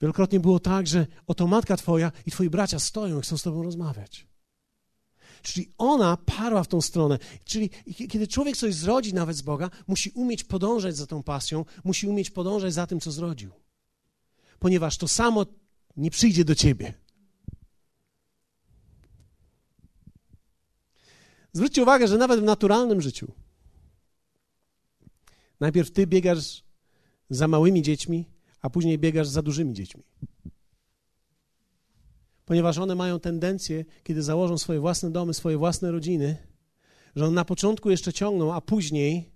Wielokrotnie 0.02 0.40
było 0.40 0.60
tak, 0.60 0.88
że 0.88 1.08
oto 1.28 1.48
matka 1.48 1.78
twoja 1.78 2.12
i 2.26 2.32
twoi 2.32 2.50
bracia 2.50 2.80
stoją 2.80 3.20
i 3.20 3.22
chcą 3.22 3.38
z 3.38 3.44
tobą 3.44 3.64
rozmawiać. 3.64 4.29
Czyli 5.42 5.72
ona 5.78 6.18
parła 6.18 6.64
w 6.64 6.68
tą 6.68 6.82
stronę. 6.82 7.20
Czyli 7.46 7.70
kiedy 8.10 8.28
człowiek 8.28 8.58
coś 8.58 8.74
zrodzi 8.76 9.14
nawet 9.14 9.36
z 9.36 9.42
Boga, 9.42 9.70
musi 9.88 10.10
umieć 10.10 10.44
podążać 10.44 10.98
za 10.98 11.08
tą 11.08 11.24
pasją, 11.24 11.66
musi 11.84 12.08
umieć 12.08 12.30
podążać 12.30 12.74
za 12.74 12.88
tym, 12.88 13.00
co 13.00 13.12
zrodził. 13.12 13.52
Ponieważ 14.60 14.98
to 14.98 15.08
samo 15.08 15.46
nie 15.98 16.12
przyjdzie 16.12 16.46
do 16.46 16.56
ciebie. 16.56 16.94
Zwróćcie 21.54 21.84
uwagę, 21.84 22.08
że 22.08 22.18
nawet 22.18 22.40
w 22.40 22.44
naturalnym 22.44 23.02
życiu 23.02 23.32
najpierw 25.60 25.92
ty 25.92 26.08
biegasz 26.08 26.64
za 27.30 27.48
małymi 27.48 27.82
dziećmi, 27.82 28.26
a 28.62 28.70
później 28.70 29.00
biegasz 29.00 29.28
za 29.28 29.42
dużymi 29.42 29.74
dziećmi. 29.74 30.04
Ponieważ 32.50 32.78
one 32.78 32.96
mają 32.96 33.20
tendencję, 33.20 33.86
kiedy 34.04 34.24
założą 34.24 34.58
swoje 34.58 34.80
własne 34.80 35.12
domy, 35.12 35.34
swoje 35.34 35.58
własne 35.58 35.92
rodziny, 35.92 36.38
że 37.16 37.26
one 37.26 37.36
na 37.36 37.46
początku 37.46 37.90
jeszcze 37.90 38.14
ciągną, 38.14 38.54
a 38.54 38.62
później 38.62 39.30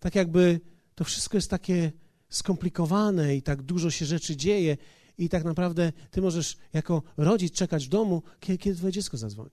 tak 0.00 0.14
jakby 0.14 0.60
to 0.94 1.04
wszystko 1.04 1.36
jest 1.36 1.50
takie 1.50 1.92
skomplikowane 2.28 3.36
i 3.36 3.42
tak 3.42 3.62
dużo 3.62 3.90
się 3.90 4.06
rzeczy 4.06 4.36
dzieje 4.36 4.76
i 5.18 5.28
tak 5.28 5.44
naprawdę 5.44 5.92
ty 6.10 6.22
możesz 6.22 6.56
jako 6.72 7.02
rodzic 7.16 7.54
czekać 7.54 7.86
w 7.86 7.88
domu, 7.88 8.22
kiedy, 8.40 8.58
kiedy 8.58 8.76
twoje 8.76 8.92
dziecko 8.92 9.16
zadzwoni. 9.16 9.50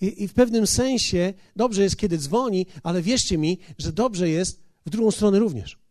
I, 0.00 0.22
I 0.22 0.28
w 0.28 0.34
pewnym 0.34 0.66
sensie 0.66 1.34
dobrze 1.56 1.82
jest, 1.82 1.96
kiedy 1.96 2.18
dzwoni, 2.18 2.66
ale 2.82 3.02
wierzcie 3.02 3.38
mi, 3.38 3.58
że 3.78 3.92
dobrze 3.92 4.28
jest 4.28 4.62
w 4.86 4.90
drugą 4.90 5.10
stronę 5.10 5.38
również. 5.38 5.83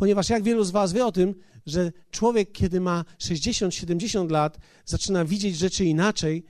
Ponieważ 0.00 0.28
jak 0.28 0.42
wielu 0.42 0.64
z 0.64 0.70
Was 0.70 0.92
wie 0.92 1.06
o 1.06 1.12
tym, 1.12 1.34
że 1.66 1.92
człowiek, 2.10 2.52
kiedy 2.52 2.80
ma 2.80 3.04
60-70 3.18 4.30
lat, 4.30 4.58
zaczyna 4.84 5.24
widzieć 5.24 5.56
rzeczy 5.56 5.84
inaczej, 5.84 6.44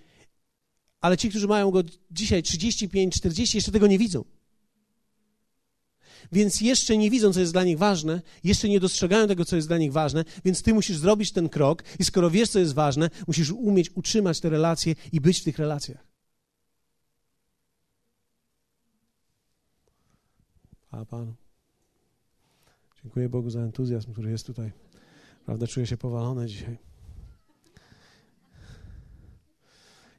ale 1.00 1.16
ci, 1.16 1.30
którzy 1.30 1.46
mają 1.46 1.70
go 1.70 1.82
dzisiaj 2.10 2.42
35-40, 2.42 3.54
jeszcze 3.54 3.72
tego 3.72 3.86
nie 3.86 3.98
widzą. 3.98 4.24
Więc 6.32 6.60
jeszcze 6.60 6.96
nie 6.96 7.10
widzą, 7.10 7.32
co 7.32 7.40
jest 7.40 7.52
dla 7.52 7.64
nich 7.64 7.78
ważne, 7.78 8.22
jeszcze 8.44 8.68
nie 8.68 8.80
dostrzegają 8.80 9.28
tego, 9.28 9.44
co 9.44 9.56
jest 9.56 9.68
dla 9.68 9.78
nich 9.78 9.92
ważne, 9.92 10.24
więc 10.44 10.62
ty 10.62 10.74
musisz 10.74 10.96
zrobić 10.96 11.32
ten 11.32 11.48
krok 11.48 11.84
i 11.98 12.04
skoro 12.04 12.30
wiesz, 12.30 12.48
co 12.48 12.58
jest 12.58 12.74
ważne, 12.74 13.10
musisz 13.26 13.50
umieć 13.50 13.90
utrzymać 13.94 14.40
te 14.40 14.50
relacje 14.50 14.94
i 15.12 15.20
być 15.20 15.40
w 15.40 15.44
tych 15.44 15.58
relacjach. 15.58 16.06
A 20.90 21.04
Panu. 21.04 21.39
Dziękuję 23.04 23.28
Bogu 23.28 23.50
za 23.50 23.60
entuzjazm, 23.60 24.12
który 24.12 24.30
jest 24.30 24.46
tutaj. 24.46 24.72
Prawda, 25.46 25.66
czuję 25.66 25.86
się 25.86 25.96
powalony 25.96 26.46
dzisiaj. 26.46 26.78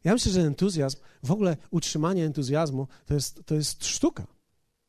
Ja 0.03 0.13
myślę, 0.13 0.31
że 0.31 0.41
entuzjazm, 0.41 0.97
w 1.23 1.31
ogóle 1.31 1.57
utrzymanie 1.71 2.25
entuzjazmu 2.25 2.87
to 3.05 3.13
jest, 3.13 3.41
to 3.45 3.55
jest 3.55 3.85
sztuka. 3.85 4.27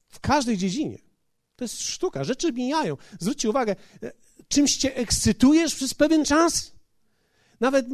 W 0.09 0.21
każdej 0.21 0.59
dziedzinie. 0.59 0.99
To 1.57 1.65
jest 1.65 1.81
sztuka. 1.81 2.25
Rzeczy 2.25 2.53
mijają. 2.53 2.97
Zwróćcie 3.21 3.51
uwagę, 3.51 3.77
e, 4.03 4.13
czymś 4.49 4.77
cię 4.77 4.97
ekscytujesz 4.97 5.75
przez 5.75 5.95
pewien 5.95 6.25
czas. 6.25 6.73
Nawet 7.61 7.87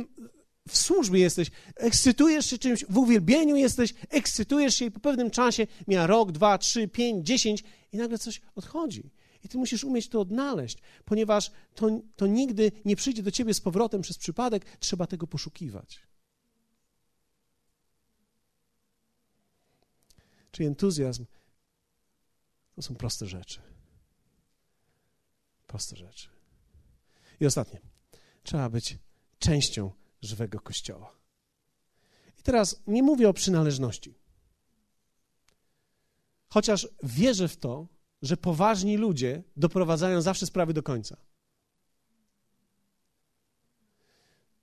w 0.69 0.79
służbie 0.79 1.21
jesteś, 1.21 1.51
ekscytujesz 1.77 2.47
się 2.47 2.59
czymś, 2.59 2.85
w 2.89 2.99
uwielbieniu 2.99 3.57
jesteś, 3.57 3.95
ekscytujesz 4.09 4.75
się 4.75 4.85
i 4.85 4.91
po 4.91 5.01
pewnym 5.01 5.31
czasie 5.31 5.67
mija 5.89 6.07
rok, 6.07 6.33
dwa, 6.33 6.59
trzy, 6.59 6.89
pięć, 6.89 7.27
dziesięć 7.27 7.65
i 7.93 7.97
nagle 7.97 8.19
coś 8.19 8.41
odchodzi. 8.55 9.11
I 9.45 9.49
ty 9.49 9.59
musisz 9.59 9.85
umieć 9.85 10.09
to 10.09 10.21
odnaleźć, 10.21 10.79
ponieważ 11.05 11.51
to, 11.75 12.01
to 12.17 12.27
nigdy 12.27 12.73
nie 12.85 12.97
przyjdzie 12.97 13.23
do 13.23 13.31
ciebie 13.31 13.55
z 13.55 13.61
powrotem 13.61 14.03
przez 14.03 14.19
przypadek, 14.19 14.79
trzeba 14.79 15.07
tego 15.07 15.27
poszukiwać. 15.27 16.01
Czyli 20.51 20.67
entuzjazm 20.67 21.27
to 22.75 22.83
są 22.83 22.95
proste 22.95 23.27
rzeczy. 23.27 23.61
Proste 25.67 25.97
rzeczy. 25.97 26.29
I 27.41 27.47
ostatnie. 27.47 27.81
Trzeba 28.43 28.71
być 28.71 28.99
częścią 29.39 29.93
żywego 30.23 30.61
kościoła. 30.61 31.19
I 32.39 32.43
teraz 32.43 32.83
nie 32.87 33.03
mówię 33.03 33.29
o 33.29 33.33
przynależności. 33.33 34.15
Chociaż 36.49 36.89
wierzę 37.03 37.49
w 37.49 37.57
to, 37.57 37.87
że 38.23 38.37
poważni 38.37 38.97
ludzie 38.97 39.43
doprowadzają 39.57 40.21
zawsze 40.21 40.47
sprawy 40.47 40.73
do 40.75 40.83
końca. 40.83 41.17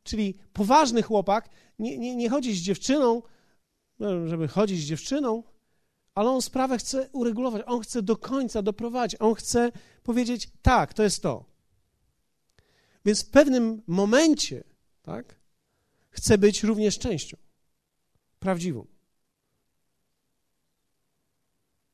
Czyli 0.03 0.33
poważny 0.53 1.01
chłopak 1.01 1.49
nie, 1.79 1.97
nie, 1.97 2.15
nie 2.15 2.29
chodzi 2.29 2.55
z 2.55 2.61
dziewczyną, 2.61 3.21
no, 3.99 4.27
żeby 4.27 4.47
chodzić 4.47 4.79
z 4.79 4.85
dziewczyną, 4.85 5.43
ale 6.15 6.29
on 6.29 6.41
sprawę 6.41 6.77
chce 6.77 7.09
uregulować, 7.11 7.63
on 7.65 7.81
chce 7.81 8.01
do 8.01 8.17
końca 8.17 8.61
doprowadzić, 8.61 9.21
on 9.21 9.35
chce 9.35 9.71
powiedzieć, 10.03 10.49
tak, 10.61 10.93
to 10.93 11.03
jest 11.03 11.23
to. 11.23 11.45
Więc 13.05 13.23
w 13.23 13.29
pewnym 13.29 13.81
momencie, 13.87 14.63
tak, 15.01 15.39
chce 16.09 16.37
być 16.37 16.63
również 16.63 16.99
częścią, 16.99 17.37
prawdziwą. 18.39 18.87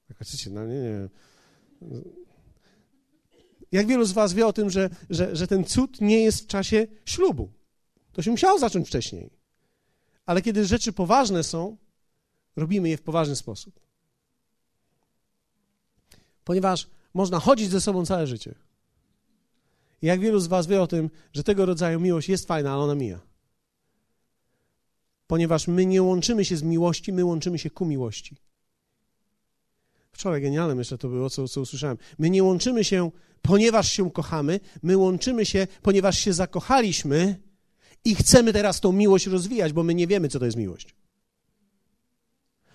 Jak 0.10 0.17
chcecie, 0.19 0.50
no 0.50 0.65
nie, 0.65 0.82
nie. 0.82 1.10
Jak 3.72 3.88
wielu 3.88 4.06
z 4.06 4.12
was 4.12 4.34
wie 4.34 4.48
o 4.48 4.54
tym, 4.54 4.70
że, 4.70 4.89
że, 5.10 5.36
że 5.36 5.48
ten 5.48 5.65
cud 5.65 6.02
nie 6.02 6.24
jest 6.24 6.44
w 6.44 6.48
czasie 6.48 6.88
ślubu? 7.06 7.52
To 8.13 8.22
się 8.22 8.32
musiało 8.32 8.60
zacząć 8.60 8.88
wcześniej. 8.88 9.30
Ale 10.26 10.41
kiedy 10.41 10.65
rzeczy 10.65 10.94
poważne 10.94 11.44
są, 11.44 11.78
robimy 12.56 12.89
je 12.89 12.98
w 12.98 13.02
poważny 13.02 13.36
sposób 13.36 13.82
ponieważ 16.44 16.88
można 17.13 17.39
chodzić 17.39 17.70
ze 17.70 17.82
sobą 17.82 18.06
całe 18.06 18.28
życie. 18.28 18.56
Jak 20.02 20.20
wielu 20.20 20.39
z 20.39 20.48
Was 20.48 20.67
wie 20.67 20.82
o 20.82 20.88
tym, 20.88 21.10
że 21.34 21.44
tego 21.44 21.65
rodzaju 21.65 22.00
miłość 22.00 22.30
jest 22.30 22.48
fajna, 22.48 22.74
ale 22.74 22.84
ona 22.84 22.96
mija. 22.96 23.20
Ponieważ 25.28 25.67
my 25.67 25.86
nie 25.86 26.04
łączymy 26.04 26.46
się 26.46 26.58
z 26.58 26.63
miłości, 26.63 27.13
my 27.13 27.26
łączymy 27.26 27.60
się 27.60 27.70
ku 27.70 27.86
miłości. 27.86 28.36
Wczoraj 30.22 30.42
genialne 30.42 30.76
myślę 30.76 30.98
to 30.98 31.10
było, 31.10 31.30
co, 31.30 31.48
co 31.48 31.62
usłyszałem. 31.62 31.98
My 32.20 32.30
nie 32.30 32.44
łączymy 32.44 32.84
się, 32.84 33.12
ponieważ 33.42 33.92
się 33.92 34.12
kochamy, 34.12 34.60
my 34.84 34.98
łączymy 34.98 35.46
się, 35.46 35.68
ponieważ 35.82 36.20
się 36.20 36.34
zakochaliśmy 36.34 37.36
i 38.06 38.16
chcemy 38.16 38.54
teraz 38.54 38.80
tą 38.80 38.92
miłość 38.92 39.28
rozwijać, 39.28 39.74
bo 39.74 39.84
my 39.84 39.96
nie 39.96 40.08
wiemy, 40.08 40.30
co 40.30 40.40
to 40.40 40.46
jest 40.46 40.58
miłość. 40.58 40.96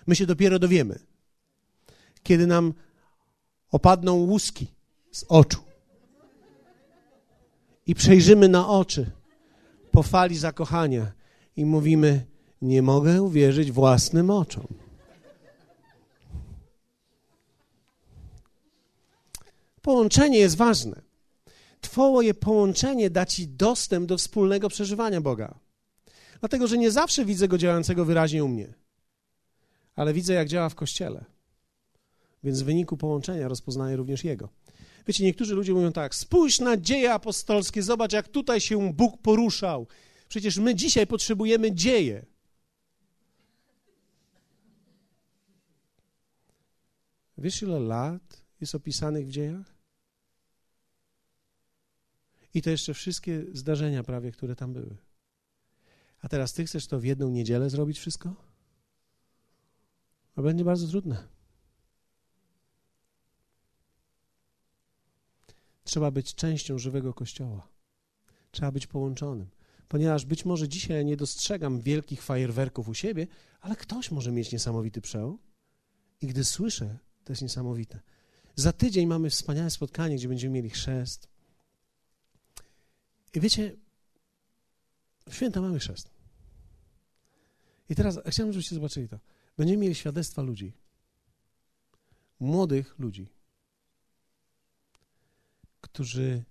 My 0.07 0.15
się 0.15 0.25
dopiero 0.25 0.59
dowiemy. 0.59 0.99
Kiedy 2.23 2.47
nam 2.47 2.73
opadną 3.71 4.13
łuski 4.13 4.67
z 5.11 5.25
oczu 5.27 5.59
i 7.85 7.95
przejrzymy 7.95 8.49
na 8.49 8.67
oczy 8.67 9.11
po 9.91 10.03
fali 10.03 10.37
zakochania 10.37 11.11
i 11.55 11.65
mówimy: 11.65 12.25
Nie 12.61 12.81
mogę 12.81 13.21
uwierzyć 13.21 13.71
własnym 13.71 14.29
oczom. 14.29 14.86
Połączenie 19.87 20.39
jest 20.39 20.57
ważne. 20.57 21.01
Twoje 21.81 22.33
połączenie 22.33 23.09
da 23.09 23.25
ci 23.25 23.47
dostęp 23.47 24.05
do 24.05 24.17
wspólnego 24.17 24.69
przeżywania 24.69 25.21
Boga. 25.21 25.59
Dlatego, 26.39 26.67
że 26.67 26.77
nie 26.77 26.91
zawsze 26.91 27.25
widzę 27.25 27.47
go 27.47 27.57
działającego 27.57 28.05
wyraźnie 28.05 28.43
u 28.43 28.47
mnie, 28.47 28.73
ale 29.95 30.13
widzę, 30.13 30.33
jak 30.33 30.47
działa 30.47 30.69
w 30.69 30.75
kościele 30.75 31.25
więc 32.43 32.61
w 32.61 32.65
wyniku 32.65 32.97
połączenia 32.97 33.47
rozpoznaje 33.47 33.95
również 33.95 34.23
Jego. 34.23 34.49
Wiecie, 35.07 35.23
niektórzy 35.23 35.55
ludzie 35.55 35.73
mówią 35.73 35.91
tak, 35.91 36.15
spójrz 36.15 36.59
na 36.59 36.77
dzieje 36.77 37.13
apostolskie, 37.13 37.83
zobacz 37.83 38.13
jak 38.13 38.27
tutaj 38.27 38.61
się 38.61 38.93
Bóg 38.93 39.21
poruszał. 39.21 39.87
Przecież 40.29 40.57
my 40.57 40.75
dzisiaj 40.75 41.07
potrzebujemy 41.07 41.71
dzieje. 41.71 42.25
Wiesz, 47.37 47.61
ile 47.61 47.79
lat 47.79 48.41
jest 48.61 48.75
opisanych 48.75 49.27
w 49.27 49.31
dziejach? 49.31 49.76
I 52.53 52.61
to 52.61 52.69
jeszcze 52.69 52.93
wszystkie 52.93 53.43
zdarzenia 53.53 54.03
prawie, 54.03 54.31
które 54.31 54.55
tam 54.55 54.73
były. 54.73 54.97
A 56.21 56.27
teraz 56.27 56.53
ty 56.53 56.65
chcesz 56.65 56.87
to 56.87 56.99
w 56.99 57.03
jedną 57.03 57.29
niedzielę 57.29 57.69
zrobić 57.69 57.99
wszystko? 57.99 58.35
To 60.33 60.41
będzie 60.41 60.63
bardzo 60.63 60.87
trudne. 60.87 61.27
Trzeba 65.83 66.11
być 66.11 66.35
częścią 66.35 66.77
żywego 66.77 67.13
kościoła. 67.13 67.67
Trzeba 68.51 68.71
być 68.71 68.87
połączonym. 68.87 69.49
Ponieważ 69.87 70.25
być 70.25 70.45
może 70.45 70.69
dzisiaj 70.69 71.05
nie 71.05 71.17
dostrzegam 71.17 71.81
wielkich 71.81 72.23
fajerwerków 72.23 72.89
u 72.89 72.93
siebie, 72.93 73.27
ale 73.61 73.75
ktoś 73.75 74.11
może 74.11 74.31
mieć 74.31 74.51
niesamowity 74.51 75.01
przełom. 75.01 75.37
I 76.21 76.27
gdy 76.27 76.43
słyszę, 76.43 76.97
to 77.23 77.31
jest 77.31 77.41
niesamowite. 77.41 77.99
Za 78.55 78.73
tydzień 78.73 79.07
mamy 79.07 79.29
wspaniałe 79.29 79.69
spotkanie, 79.69 80.15
gdzie 80.15 80.27
będziemy 80.27 80.53
mieli 80.53 80.69
chrzest. 80.69 81.29
I 83.37 83.39
wiecie, 83.39 83.75
święta 85.29 85.61
mamy 85.61 85.79
chrzest. 85.79 86.09
I 87.89 87.95
teraz 87.95 88.19
chciałbym, 88.25 88.53
żebyście 88.53 88.75
zobaczyli 88.75 89.09
to. 89.09 89.19
Będziemy 89.57 89.77
mieli 89.77 89.95
świadectwa 89.95 90.41
ludzi, 90.41 90.73
młodych 92.39 92.99
ludzi, 92.99 93.29
którzy 95.81 96.43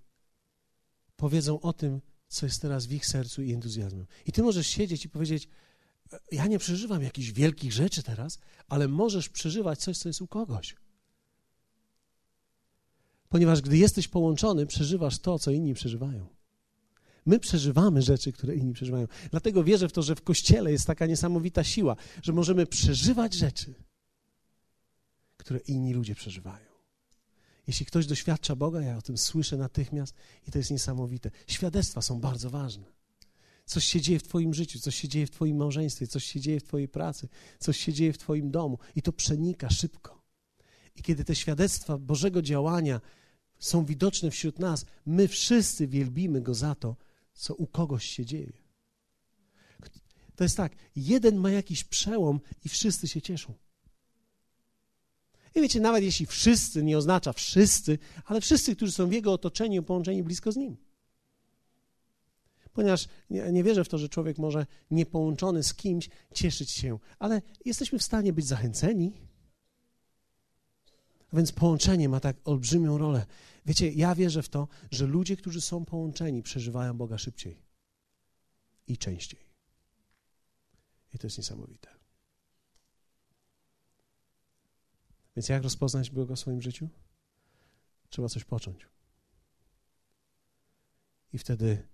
powiedzą 1.17 1.61
o 1.61 1.73
tym, 1.73 2.01
co 2.29 2.47
jest 2.47 2.63
teraz 2.63 2.87
w 2.87 2.93
ich 2.93 3.07
sercu 3.07 3.43
i 3.43 3.53
entuzjazmem. 3.53 4.07
I 4.27 4.33
ty 4.33 4.43
możesz 4.43 4.67
siedzieć 4.67 5.05
i 5.05 5.09
powiedzieć: 5.09 5.49
Ja 6.33 6.47
nie 6.47 6.59
przeżywam 6.59 7.03
jakichś 7.03 7.31
wielkich 7.31 7.73
rzeczy 7.73 8.03
teraz, 8.03 8.39
ale 8.69 8.89
możesz 8.89 9.29
przeżywać 9.29 9.81
coś, 9.81 9.99
co 9.99 10.09
jest 10.09 10.23
u 10.23 10.27
kogoś. 10.27 10.77
Ponieważ 13.29 13.63
gdy 13.63 13.77
jesteś 13.77 14.09
połączony, 14.09 14.67
przeżywasz 14.67 15.19
to, 15.19 15.39
co 15.39 15.51
inni 15.51 15.75
przeżywają. 15.75 16.36
My 17.27 17.39
przeżywamy 17.39 18.03
rzeczy, 18.03 18.33
które 18.33 18.55
inni 18.55 18.73
przeżywają. 18.73 19.07
Dlatego 19.31 19.65
wierzę 19.65 19.89
w 19.89 19.93
to, 19.93 20.03
że 20.03 20.15
w 20.15 20.23
kościele 20.23 20.73
jest 20.73 20.87
taka 20.87 21.07
niesamowita 21.07 21.65
siła, 21.65 21.97
że 22.23 22.33
możemy 22.33 22.67
przeżywać 22.67 23.35
rzeczy, 23.35 23.75
które 25.37 25.59
inni 25.59 25.95
ludzie 25.95 26.15
przeżywają. 26.15 26.67
Jeśli 27.67 27.87
ktoś 27.87 28.07
doświadcza 28.07 28.57
Boga, 28.57 28.81
ja 28.81 28.97
o 28.97 29.03
tym 29.03 29.19
słyszę 29.19 29.57
natychmiast 29.57 30.15
i 30.49 30.51
to 30.51 30.59
jest 30.59 30.71
niesamowite. 30.71 31.31
Świadectwa 31.47 32.03
są 32.03 32.21
bardzo 32.21 32.51
ważne. 32.51 32.85
Coś 33.65 33.85
się 33.85 34.01
dzieje 34.01 34.19
w 34.19 34.23
Twoim 34.23 34.55
życiu, 34.55 34.79
coś 34.79 34.97
się 34.97 35.09
dzieje 35.09 35.27
w 35.27 35.31
Twoim 35.31 35.57
małżeństwie, 35.57 36.07
coś 36.07 36.25
się 36.25 36.41
dzieje 36.41 36.61
w 36.61 36.65
Twojej 36.65 36.89
pracy, 36.89 37.29
coś 37.59 37.77
się 37.77 37.93
dzieje 37.93 38.13
w 38.13 38.19
Twoim 38.19 38.51
domu 38.51 38.79
i 38.97 39.03
to 39.03 39.13
przenika 39.13 39.71
szybko. 39.71 40.23
I 40.97 41.03
kiedy 41.03 41.25
te 41.25 41.35
świadectwa 41.35 41.99
Bożego 41.99 42.43
działania 42.43 43.01
są 43.59 43.85
widoczne 43.85 44.31
wśród 44.31 44.59
nas, 44.59 44.85
my 45.07 45.29
wszyscy 45.29 45.87
wielbimy 45.87 46.41
Go 46.41 46.55
za 46.55 46.75
to, 46.75 46.97
co 47.37 47.55
u 47.55 47.67
kogoś 47.67 48.05
się 48.05 48.25
dzieje. 48.25 48.53
To 50.37 50.45
jest 50.45 50.57
tak, 50.57 50.73
jeden 50.97 51.37
ma 51.37 51.51
jakiś 51.51 51.85
przełom 51.85 52.41
i 52.65 52.69
wszyscy 52.69 53.09
się 53.09 53.23
cieszą. 53.23 53.55
I 55.55 55.61
wiecie, 55.61 55.81
nawet 55.81 56.03
jeśli 56.03 56.27
wszyscy 56.27 56.85
nie 56.85 56.99
oznacza 56.99 57.33
wszyscy, 57.33 57.99
ale 58.25 58.41
wszyscy, 58.41 58.77
którzy 58.77 58.93
są 58.93 59.09
w 59.09 59.13
jego 59.13 59.33
otoczeniu, 59.33 59.83
połączeni 59.83 60.23
blisko 60.23 60.53
z 60.53 60.57
nim. 60.57 60.77
Ponieważ 62.73 63.09
nie, 63.31 63.53
nie 63.53 63.65
wierzę 63.65 63.85
w 63.85 63.89
to, 63.89 63.99
że 63.99 64.09
człowiek 64.09 64.39
może 64.39 64.67
niepołączony 64.91 65.63
z 65.63 65.75
kimś 65.75 66.09
cieszyć 66.35 66.71
się, 66.71 66.99
ale 67.19 67.43
jesteśmy 67.65 67.99
w 67.99 68.03
stanie 68.03 68.33
być 68.33 68.47
zachęceni. 68.47 69.13
Więc 71.33 71.53
połączenie 71.53 72.09
ma 72.09 72.21
tak 72.21 72.37
olbrzymią 72.45 72.99
rolę. 72.99 73.27
Wiecie, 73.67 73.93
ja 73.93 74.15
wierzę 74.15 74.43
w 74.43 74.49
to, 74.49 74.69
że 74.91 75.07
ludzie, 75.07 75.37
którzy 75.37 75.61
są 75.61 75.85
połączeni, 75.85 76.43
przeżywają 76.43 76.97
Boga 76.97 77.19
szybciej 77.19 77.63
i 78.87 78.99
częściej. 78.99 79.41
I 81.15 81.19
to 81.19 81.27
jest 81.27 81.39
niesamowite. 81.39 81.89
Więc 85.37 85.49
jak 85.49 85.63
rozpoznać 85.63 86.11
Boga 86.11 86.35
w 86.35 86.41
swoim 86.41 86.63
życiu? 86.63 86.89
Trzeba 88.11 88.29
coś 88.29 88.45
począć. 88.45 88.87
I 91.33 91.39
wtedy 91.39 91.89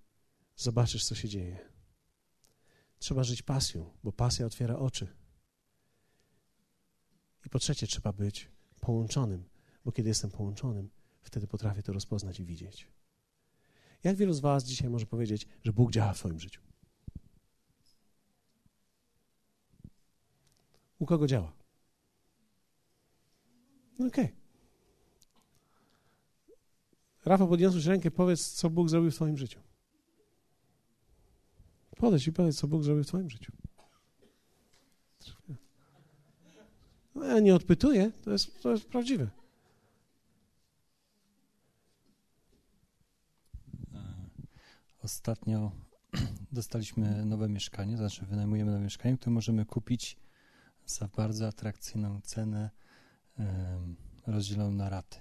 zobaczysz, 0.56 1.04
co 1.04 1.14
się 1.14 1.28
dzieje. 1.28 1.58
Trzeba 2.98 3.24
żyć 3.24 3.42
pasją, 3.42 3.90
bo 4.04 4.12
pasja 4.12 4.46
otwiera 4.46 4.76
oczy. 4.76 5.06
I 7.46 7.48
po 7.48 7.58
trzecie, 7.58 7.86
trzeba 7.86 8.12
być 8.12 8.48
połączonym, 8.82 9.44
bo 9.84 9.92
kiedy 9.92 10.08
jestem 10.08 10.30
połączonym, 10.30 10.90
wtedy 11.22 11.46
potrafię 11.46 11.82
to 11.82 11.92
rozpoznać 11.92 12.40
i 12.40 12.44
widzieć. 12.44 12.88
Jak 14.04 14.16
wielu 14.16 14.32
z 14.32 14.40
Was 14.40 14.64
dzisiaj 14.64 14.90
może 14.90 15.06
powiedzieć, 15.06 15.46
że 15.64 15.72
Bóg 15.72 15.90
działa 15.90 16.12
w 16.12 16.18
swoim 16.18 16.40
życiu? 16.40 16.60
U 20.98 21.06
kogo 21.06 21.26
działa? 21.26 21.52
No 23.98 24.06
okej. 24.06 24.24
Okay. 24.24 24.36
Rafał, 27.24 27.48
podniosłeś 27.48 27.86
rękę, 27.86 28.10
powiedz, 28.10 28.52
co 28.52 28.70
Bóg 28.70 28.88
zrobił 28.88 29.10
w 29.10 29.14
Twoim 29.14 29.36
życiu. 29.36 29.60
Podejdź 31.96 32.26
i 32.26 32.32
powiedz, 32.32 32.58
co 32.58 32.68
Bóg 32.68 32.82
zrobił 32.82 33.04
w 33.04 33.06
Twoim 33.06 33.30
życiu. 33.30 33.52
No, 37.22 37.28
ja 37.28 37.40
nie 37.40 37.54
odpytuję, 37.54 38.12
to 38.24 38.30
jest, 38.30 38.62
to 38.62 38.70
jest 38.70 38.84
prawdziwe. 38.84 39.30
Ostatnio 45.02 45.72
dostaliśmy 46.52 47.24
nowe 47.24 47.48
mieszkanie, 47.48 47.96
znaczy 47.96 48.26
wynajmujemy 48.26 48.70
nowe 48.70 48.84
mieszkanie, 48.84 49.16
które 49.16 49.32
możemy 49.32 49.64
kupić 49.64 50.16
za 50.86 51.08
bardzo 51.16 51.46
atrakcyjną 51.48 52.20
cenę 52.20 52.70
rozdzieloną 54.26 54.72
na 54.72 54.88
raty. 54.88 55.18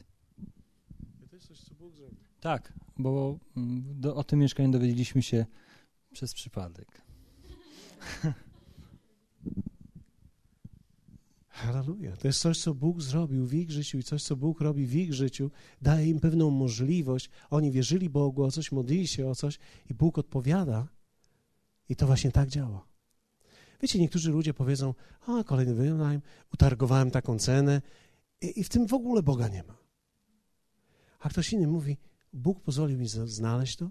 To 1.30 1.36
jest 1.36 1.48
coś, 1.48 1.60
co 1.60 1.76
Bóg 1.76 1.96
zrobił. 1.96 2.20
Tak, 2.40 2.74
bo 2.98 3.40
mm, 3.58 4.02
do, 4.02 4.16
o 4.16 4.24
tym 4.24 4.40
mieszkaniu 4.40 4.72
dowiedzieliśmy 4.72 5.24
się 5.24 5.46
przez 6.14 6.34
przypadek. 6.34 7.02
Halleluja. 11.62 12.18
To 12.18 12.28
jest 12.28 12.40
coś, 12.40 12.60
co 12.60 12.76
Bóg 12.76 13.02
zrobił 13.02 13.46
w 13.46 13.54
ich 13.54 13.72
życiu 13.72 13.98
i 13.98 14.04
coś, 14.04 14.24
co 14.24 14.36
Bóg 14.36 14.62
robi 14.62 14.86
w 14.86 14.96
ich 14.96 15.14
życiu, 15.14 15.52
daje 15.82 16.10
im 16.10 16.20
pewną 16.20 16.50
możliwość. 16.50 17.30
Oni 17.50 17.72
wierzyli 17.72 18.10
Bogu 18.10 18.44
o 18.44 18.52
coś, 18.52 18.72
modlili 18.72 19.08
się 19.08 19.28
o 19.28 19.36
coś 19.36 19.60
i 19.90 19.94
Bóg 19.94 20.18
odpowiada 20.18 20.88
i 21.90 21.96
to 21.96 22.08
właśnie 22.08 22.32
tak 22.32 22.50
działa. 22.50 22.86
Wiecie, 23.82 24.00
niektórzy 24.00 24.32
ludzie 24.32 24.54
powiedzą, 24.54 24.94
a 25.28 25.44
kolejny 25.44 25.74
wynajem, 25.74 26.22
utargowałem 26.54 27.12
taką 27.12 27.40
cenę 27.40 27.82
i, 28.42 28.60
i 28.60 28.64
w 28.64 28.70
tym 28.70 28.88
w 28.88 28.94
ogóle 28.94 29.24
Boga 29.24 29.48
nie 29.48 29.64
ma. 29.64 29.78
A 31.20 31.30
ktoś 31.30 31.54
inny 31.54 31.68
mówi, 31.68 31.98
Bóg 32.34 32.60
pozwolił 32.60 32.98
mi 32.98 33.08
znaleźć 33.08 33.76
to, 33.76 33.90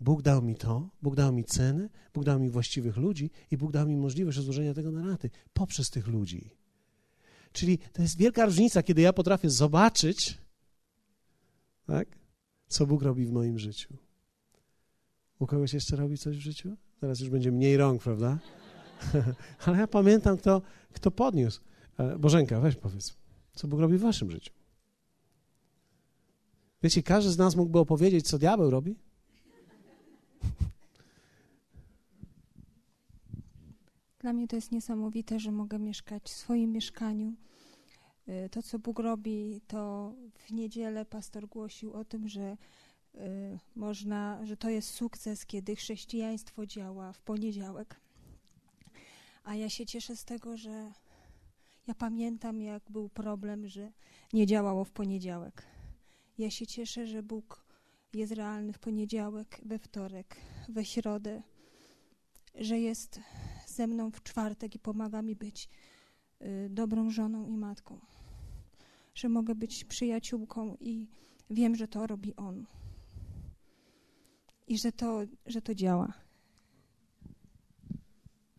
Bóg 0.00 0.22
dał 0.22 0.42
mi 0.42 0.56
to, 0.56 0.90
Bóg 1.02 1.14
dał 1.14 1.32
mi 1.32 1.44
cenę, 1.44 1.88
Bóg 2.14 2.24
dał 2.24 2.40
mi 2.40 2.50
właściwych 2.50 2.96
ludzi 2.96 3.30
i 3.50 3.56
Bóg 3.56 3.72
dał 3.72 3.88
mi 3.88 3.96
możliwość 3.96 4.36
rozłożenia 4.36 4.74
tego 4.74 4.90
na 4.90 5.02
raty 5.02 5.30
poprzez 5.52 5.90
tych 5.90 6.06
ludzi. 6.06 6.63
Czyli 7.54 7.78
to 7.78 8.02
jest 8.02 8.16
wielka 8.16 8.44
różnica, 8.44 8.82
kiedy 8.82 9.02
ja 9.02 9.12
potrafię 9.12 9.50
zobaczyć, 9.50 10.38
tak, 11.86 12.08
co 12.68 12.86
Bóg 12.86 13.02
robi 13.02 13.26
w 13.26 13.32
moim 13.32 13.58
życiu. 13.58 13.96
U 15.38 15.46
kogoś 15.46 15.72
jeszcze 15.74 15.96
robi 15.96 16.18
coś 16.18 16.36
w 16.36 16.40
życiu? 16.40 16.76
Teraz 17.00 17.20
już 17.20 17.30
będzie 17.30 17.52
mniej 17.52 17.76
rąk, 17.76 18.02
prawda? 18.02 18.38
Ale 19.66 19.78
ja 19.78 19.86
pamiętam, 19.86 20.36
kto, 20.36 20.62
kto 20.92 21.10
podniósł. 21.10 21.60
E, 21.98 22.18
Bożenka, 22.18 22.60
weź 22.60 22.76
powiedz, 22.76 23.16
co 23.54 23.68
Bóg 23.68 23.80
robi 23.80 23.98
w 23.98 24.00
waszym 24.00 24.30
życiu. 24.30 24.52
Wiecie, 26.82 27.02
każdy 27.02 27.30
z 27.30 27.38
nas 27.38 27.56
mógłby 27.56 27.78
opowiedzieć, 27.78 28.28
co 28.28 28.38
diabeł 28.38 28.70
robi. 28.70 28.96
Dla 34.24 34.32
mnie 34.32 34.48
to 34.48 34.56
jest 34.56 34.72
niesamowite, 34.72 35.40
że 35.40 35.52
mogę 35.52 35.78
mieszkać 35.78 36.22
w 36.22 36.28
swoim 36.28 36.72
mieszkaniu. 36.72 37.34
Y, 38.28 38.48
to, 38.48 38.62
co 38.62 38.78
Bóg 38.78 38.98
robi, 38.98 39.60
to 39.66 40.12
w 40.34 40.52
niedzielę 40.52 41.04
pastor 41.04 41.48
głosił 41.48 41.92
o 41.92 42.04
tym, 42.04 42.28
że 42.28 42.56
y, 43.14 43.18
można, 43.76 44.46
że 44.46 44.56
to 44.56 44.70
jest 44.70 44.90
sukces, 44.90 45.46
kiedy 45.46 45.76
chrześcijaństwo 45.76 46.66
działa 46.66 47.12
w 47.12 47.20
poniedziałek. 47.20 48.00
A 49.44 49.54
ja 49.54 49.68
się 49.68 49.86
cieszę 49.86 50.16
z 50.16 50.24
tego, 50.24 50.56
że 50.56 50.92
ja 51.86 51.94
pamiętam, 51.94 52.62
jak 52.62 52.82
był 52.90 53.08
problem, 53.08 53.68
że 53.68 53.92
nie 54.32 54.46
działało 54.46 54.84
w 54.84 54.90
poniedziałek. 54.90 55.62
Ja 56.38 56.50
się 56.50 56.66
cieszę, 56.66 57.06
że 57.06 57.22
Bóg 57.22 57.64
jest 58.14 58.32
realny 58.32 58.72
w 58.72 58.78
poniedziałek, 58.78 59.60
we 59.64 59.78
wtorek, 59.78 60.36
we 60.68 60.84
środę, 60.84 61.42
że 62.54 62.80
jest 62.80 63.20
ze 63.74 63.86
mną 63.86 64.10
w 64.10 64.22
czwartek 64.22 64.74
i 64.74 64.78
pomaga 64.78 65.22
mi 65.22 65.36
być 65.36 65.68
y, 66.42 66.68
dobrą 66.70 67.10
żoną 67.10 67.46
i 67.46 67.56
matką. 67.56 68.00
Że 69.14 69.28
mogę 69.28 69.54
być 69.54 69.84
przyjaciółką 69.84 70.76
i 70.80 71.08
wiem, 71.50 71.76
że 71.76 71.88
to 71.88 72.06
robi 72.06 72.36
On. 72.36 72.66
I 74.66 74.78
że 74.78 74.92
to, 74.92 75.20
że 75.46 75.62
to 75.62 75.74
działa. 75.74 76.12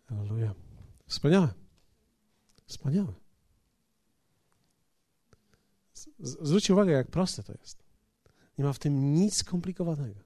Aleluja. 0.08 0.56
Wspaniałe. 1.08 1.54
Wspaniałe. 2.66 3.14
Zwróćcie 6.20 6.74
uwagę, 6.74 6.92
jak 6.92 7.08
proste 7.08 7.44
to 7.44 7.54
jest. 7.62 7.84
Nie 8.58 8.64
ma 8.64 8.74
w 8.74 8.80
tym 8.80 9.14
nic 9.14 9.36
skomplikowanego. 9.36 10.20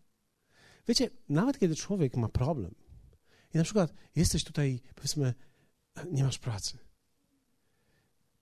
Wiecie, 0.87 1.09
nawet 1.29 1.59
kiedy 1.59 1.75
człowiek 1.75 2.17
ma 2.17 2.29
problem, 2.29 2.75
i 3.53 3.57
na 3.57 3.63
przykład 3.63 3.93
jesteś 4.15 4.43
tutaj, 4.43 4.81
powiedzmy, 4.95 5.33
nie 6.11 6.23
masz 6.23 6.39
pracy. 6.39 6.77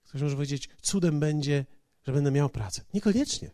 Ktoś 0.04 0.22
może 0.22 0.34
powiedzieć, 0.34 0.68
cudem 0.82 1.20
będzie, 1.20 1.66
że 2.06 2.12
będę 2.12 2.30
miał 2.30 2.48
pracę. 2.48 2.84
Niekoniecznie. 2.94 3.50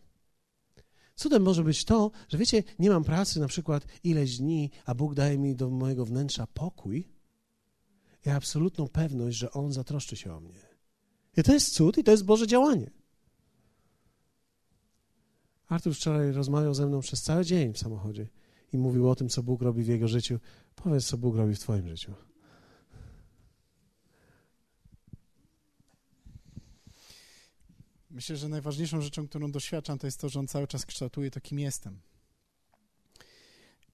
Cudem 1.15 1.43
może 1.43 1.63
być 1.63 1.85
to, 1.85 2.11
że 2.29 2.37
wiecie, 2.37 2.63
nie 2.79 2.89
mam 2.89 3.03
pracy 3.03 3.39
na 3.39 3.47
przykład 3.47 3.85
ileś 4.03 4.37
dni, 4.37 4.71
a 4.85 4.95
Bóg 4.95 5.13
daje 5.13 5.37
mi 5.37 5.55
do 5.55 5.69
mojego 5.69 6.05
wnętrza 6.05 6.47
pokój 6.47 7.09
i 8.25 8.29
absolutną 8.29 8.87
pewność, 8.87 9.37
że 9.37 9.51
On 9.51 9.73
zatroszczy 9.73 10.15
się 10.15 10.33
o 10.33 10.39
mnie. 10.39 10.61
I 11.37 11.43
to 11.43 11.53
jest 11.53 11.73
cud 11.73 11.97
i 11.97 12.03
to 12.03 12.11
jest 12.11 12.25
Boże 12.25 12.47
działanie. 12.47 12.91
Artur 15.67 15.95
wczoraj 15.95 16.31
rozmawiał 16.31 16.73
ze 16.73 16.87
mną 16.87 17.01
przez 17.01 17.21
cały 17.21 17.45
dzień 17.45 17.73
w 17.73 17.77
samochodzie 17.77 18.27
i 18.73 18.77
mówił 18.77 19.09
o 19.09 19.15
tym, 19.15 19.29
co 19.29 19.43
Bóg 19.43 19.61
robi 19.61 19.83
w 19.83 19.87
jego 19.87 20.07
życiu. 20.07 20.39
Powiedz, 20.75 21.05
co 21.05 21.17
Bóg 21.17 21.35
robi 21.35 21.55
w 21.55 21.59
Twoim 21.59 21.87
życiu. 21.87 22.13
Myślę, 28.09 28.37
że 28.37 28.49
najważniejszą 28.49 29.01
rzeczą, 29.01 29.27
którą 29.27 29.51
doświadczam, 29.51 29.99
to 29.99 30.07
jest 30.07 30.19
to, 30.19 30.29
że 30.29 30.39
on 30.39 30.47
cały 30.47 30.67
czas 30.67 30.85
kształtuje 30.85 31.31
to, 31.31 31.41
kim 31.41 31.59
jestem. 31.59 31.99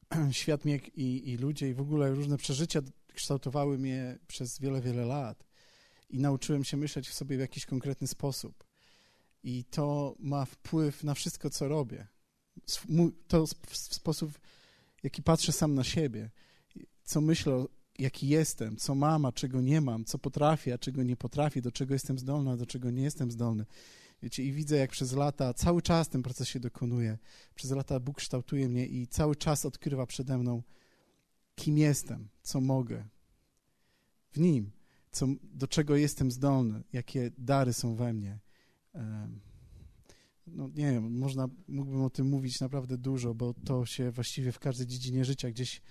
Świat 0.31 0.65
mnie 0.65 0.77
i, 0.95 1.29
i 1.29 1.37
ludzie, 1.37 1.69
i 1.69 1.73
w 1.73 1.81
ogóle 1.81 2.11
różne 2.11 2.37
przeżycia 2.37 2.81
kształtowały 3.13 3.77
mnie 3.77 4.19
przez 4.27 4.59
wiele, 4.59 4.81
wiele 4.81 5.05
lat. 5.05 5.47
I 6.09 6.19
nauczyłem 6.19 6.63
się 6.63 6.77
myśleć 6.77 7.09
w 7.09 7.13
sobie 7.13 7.37
w 7.37 7.39
jakiś 7.39 7.65
konkretny 7.65 8.07
sposób. 8.07 8.63
I 9.43 9.63
to 9.63 10.15
ma 10.19 10.45
wpływ 10.45 11.03
na 11.03 11.13
wszystko, 11.13 11.49
co 11.49 11.67
robię. 11.67 12.07
To 13.27 13.45
w 13.67 13.77
sposób, 13.77 14.39
jaki 15.03 15.23
patrzę 15.23 15.51
sam 15.51 15.75
na 15.75 15.83
siebie, 15.83 16.29
co 17.03 17.21
myślę, 17.21 17.65
jaki 17.99 18.27
jestem, 18.27 18.77
co 18.77 18.95
mam, 18.95 19.25
a 19.25 19.31
czego 19.31 19.61
nie 19.61 19.81
mam, 19.81 20.05
co 20.05 20.17
potrafię, 20.19 20.73
a 20.73 20.77
czego 20.77 21.03
nie 21.03 21.17
potrafię, 21.17 21.61
do 21.61 21.71
czego 21.71 21.93
jestem 21.93 22.19
zdolny, 22.19 22.51
a 22.51 22.57
do 22.57 22.65
czego 22.65 22.91
nie 22.91 23.03
jestem 23.03 23.31
zdolny. 23.31 23.65
Wiecie, 24.23 24.43
i 24.43 24.51
widzę, 24.51 24.77
jak 24.77 24.91
przez 24.91 25.13
lata, 25.13 25.53
cały 25.53 25.81
czas 25.81 26.09
ten 26.09 26.23
proces 26.23 26.47
się 26.47 26.59
dokonuje. 26.59 27.17
Przez 27.55 27.71
lata 27.71 27.99
Bóg 27.99 28.17
kształtuje 28.17 28.69
mnie 28.69 28.87
i 28.87 29.07
cały 29.07 29.35
czas 29.35 29.65
odkrywa 29.65 30.05
przede 30.05 30.37
mną, 30.37 30.63
kim 31.55 31.77
jestem, 31.77 32.27
co 32.41 32.61
mogę 32.61 33.07
w 34.31 34.39
Nim, 34.39 34.71
co, 35.11 35.27
do 35.43 35.67
czego 35.67 35.95
jestem 35.95 36.31
zdolny, 36.31 36.83
jakie 36.93 37.31
dary 37.37 37.73
są 37.73 37.95
we 37.95 38.13
mnie. 38.13 38.39
No 40.47 40.67
nie 40.67 40.91
wiem, 40.91 41.17
można, 41.17 41.47
mógłbym 41.67 42.01
o 42.01 42.09
tym 42.09 42.29
mówić 42.29 42.59
naprawdę 42.59 42.97
dużo, 42.97 43.33
bo 43.33 43.53
to 43.53 43.85
się 43.85 44.11
właściwie 44.11 44.51
w 44.51 44.59
każdej 44.59 44.87
dziedzinie 44.87 45.25
życia 45.25 45.51
gdzieś, 45.51 45.81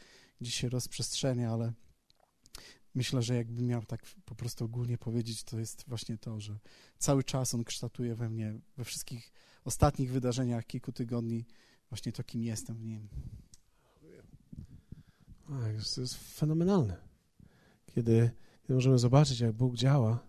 się 0.46 0.68
rozprzestrzenia, 0.68 1.52
ale 1.52 1.72
myślę, 2.94 3.22
że 3.22 3.34
jakbym 3.34 3.66
miał 3.66 3.82
tak 3.82 4.02
po 4.24 4.34
prostu 4.34 4.64
ogólnie 4.64 4.98
powiedzieć, 4.98 5.44
to 5.44 5.58
jest 5.58 5.84
właśnie 5.86 6.18
to, 6.18 6.40
że 6.40 6.58
cały 6.98 7.24
czas 7.24 7.54
on 7.54 7.64
kształtuje 7.64 8.14
we 8.14 8.30
mnie, 8.30 8.60
we 8.76 8.84
wszystkich 8.84 9.32
ostatnich 9.64 10.12
wydarzeniach 10.12 10.66
kilku 10.66 10.92
tygodni, 10.92 11.44
właśnie 11.88 12.12
to, 12.12 12.24
kim 12.24 12.42
jestem 12.42 12.76
w 12.76 12.84
nim. 12.84 13.08
To 15.94 16.00
jest 16.00 16.14
fenomenalne, 16.14 16.96
kiedy, 17.86 18.30
kiedy 18.62 18.74
możemy 18.74 18.98
zobaczyć, 18.98 19.40
jak 19.40 19.52
Bóg 19.52 19.76
działa 19.76 20.28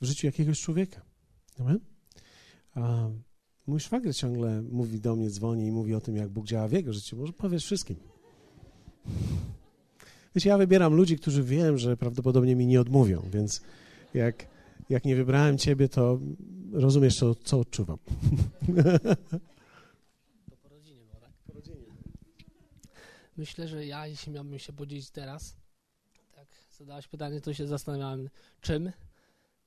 w 0.00 0.04
życiu 0.04 0.26
jakiegoś 0.26 0.60
człowieka. 0.60 1.02
Amen? 1.58 1.80
Mój 3.66 3.80
szwagier 3.80 4.16
ciągle 4.16 4.62
mówi 4.62 5.00
do 5.00 5.16
mnie, 5.16 5.30
dzwoni 5.30 5.66
i 5.66 5.72
mówi 5.72 5.94
o 5.94 6.00
tym, 6.00 6.16
jak 6.16 6.28
Bóg 6.28 6.46
działa 6.46 6.68
w 6.68 6.72
jego 6.72 6.92
życiu. 6.92 7.16
Może 7.16 7.32
powiesz 7.32 7.64
wszystkim. 7.64 7.96
Wiecie, 10.34 10.48
ja 10.48 10.58
wybieram 10.58 10.94
ludzi, 10.94 11.18
którzy 11.18 11.42
wiem, 11.42 11.78
że 11.78 11.96
prawdopodobnie 11.96 12.56
mi 12.56 12.66
nie 12.66 12.80
odmówią, 12.80 13.30
więc 13.32 13.62
jak, 14.14 14.46
jak 14.88 15.04
nie 15.04 15.16
wybrałem 15.16 15.58
ciebie, 15.58 15.88
to 15.88 16.18
rozumiesz, 16.72 17.18
co, 17.18 17.34
co 17.34 17.60
odczuwam. 17.60 17.98
Po 20.62 20.68
rodzinie 20.68 21.04
było, 21.04 21.20
tak? 21.20 21.32
Po 21.46 21.52
rodzinie. 21.52 21.76
Myślę, 23.36 23.68
że 23.68 23.86
ja, 23.86 24.06
jeśli 24.06 24.32
miałbym 24.32 24.58
się 24.58 24.72
podzielić 24.72 25.10
teraz, 25.10 25.56
tak, 26.34 26.46
zadałeś 26.78 27.08
pytanie, 27.08 27.40
to 27.40 27.54
się 27.54 27.66
zastanawiałem, 27.66 28.30
czym, 28.60 28.92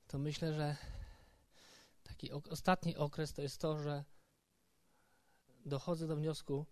to 0.08 0.18
myślę, 0.18 0.54
że 0.54 0.76
taki 2.02 2.32
ostatni 2.32 2.96
okres 2.96 3.32
to 3.32 3.42
jest 3.42 3.58
to, 3.58 3.78
że 3.78 4.04
dochodzę 5.66 6.06
do 6.06 6.16
wniosku, 6.16 6.66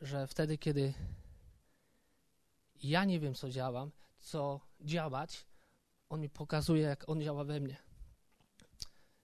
że 0.00 0.26
wtedy, 0.26 0.58
kiedy 0.58 0.94
ja 2.82 3.04
nie 3.04 3.20
wiem, 3.20 3.34
co 3.34 3.50
działam, 3.50 3.90
co 4.20 4.60
działać, 4.80 5.46
on 6.08 6.20
mi 6.20 6.30
pokazuje, 6.30 6.82
jak 6.82 7.08
on 7.08 7.22
działa 7.22 7.44
we 7.44 7.60
mnie. 7.60 7.76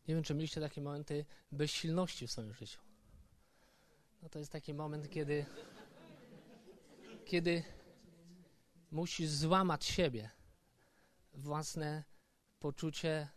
Nie 0.09 0.15
wiem, 0.15 0.25
czy 0.25 0.35
mieliście 0.35 0.61
takie 0.61 0.81
momenty 0.81 1.25
bezsilności 1.53 2.27
w 2.27 2.33
swoim 2.33 2.55
życiu. 2.55 2.81
No 4.23 4.29
to 4.29 4.39
jest 4.39 4.53
taki 4.53 4.75
moment, 4.75 5.11
kiedy, 5.11 5.47
kiedy 7.25 7.63
musisz 8.91 9.31
złamać 9.31 9.85
siebie, 9.85 10.31
własne 11.35 12.05
poczucie 12.59 13.29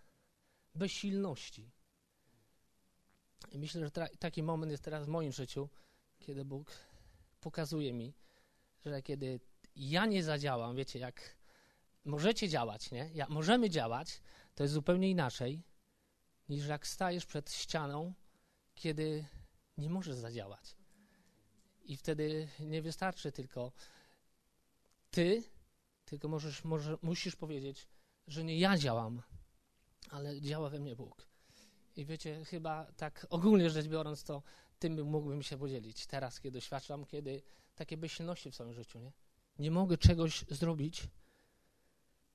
bezsilności. 0.75 1.71
I 3.51 3.59
myślę, 3.59 3.81
że 3.81 3.91
taki 4.19 4.43
moment 4.43 4.71
jest 4.71 4.83
teraz 4.83 5.05
w 5.05 5.07
moim 5.07 5.31
życiu, 5.31 5.69
kiedy 6.19 6.45
Bóg 6.45 6.71
pokazuje 7.39 7.93
mi, 7.93 8.13
że 8.85 9.01
kiedy 9.01 9.39
ja 9.77 10.05
nie 10.05 10.23
zadziałam, 10.23 10.75
wiecie, 10.75 10.99
jak 10.99 11.37
możecie 12.05 12.49
działać, 12.49 12.91
nie? 12.91 13.09
Ja, 13.13 13.25
możemy 13.29 13.69
działać, 13.69 14.21
to 14.55 14.63
jest 14.63 14.73
zupełnie 14.73 15.09
inaczej, 15.09 15.63
niż 16.49 16.67
jak 16.67 16.87
stajesz 16.87 17.25
przed 17.25 17.51
ścianą, 17.51 18.13
kiedy 18.75 19.25
nie 19.77 19.89
możesz 19.89 20.15
zadziałać. 20.15 20.75
I 21.85 21.97
wtedy 21.97 22.47
nie 22.59 22.81
wystarczy 22.81 23.31
tylko 23.31 23.71
ty, 25.11 25.43
tylko 26.05 26.27
możesz, 26.27 26.63
może, 26.63 26.97
musisz 27.01 27.35
powiedzieć, 27.35 27.87
że 28.27 28.43
nie 28.43 28.59
ja 28.59 28.77
działam, 28.77 29.21
ale 30.09 30.41
działa 30.41 30.69
we 30.69 30.79
mnie 30.79 30.95
Bóg. 30.95 31.27
I 31.95 32.05
wiecie, 32.05 32.45
chyba 32.45 32.91
tak 32.97 33.27
ogólnie 33.29 33.69
rzecz 33.69 33.87
biorąc, 33.87 34.23
to 34.23 34.43
tym 34.79 35.03
mógłbym 35.03 35.43
się 35.43 35.57
podzielić 35.57 36.07
teraz, 36.07 36.39
kiedy 36.39 36.57
doświadczam, 36.57 37.05
kiedy 37.05 37.41
takie 37.75 37.97
bezsilności 37.97 38.51
w 38.51 38.55
swoim 38.55 38.73
życiu, 38.73 38.99
nie? 38.99 39.11
Nie 39.59 39.71
mogę 39.71 39.97
czegoś 39.97 40.45
zrobić. 40.49 41.07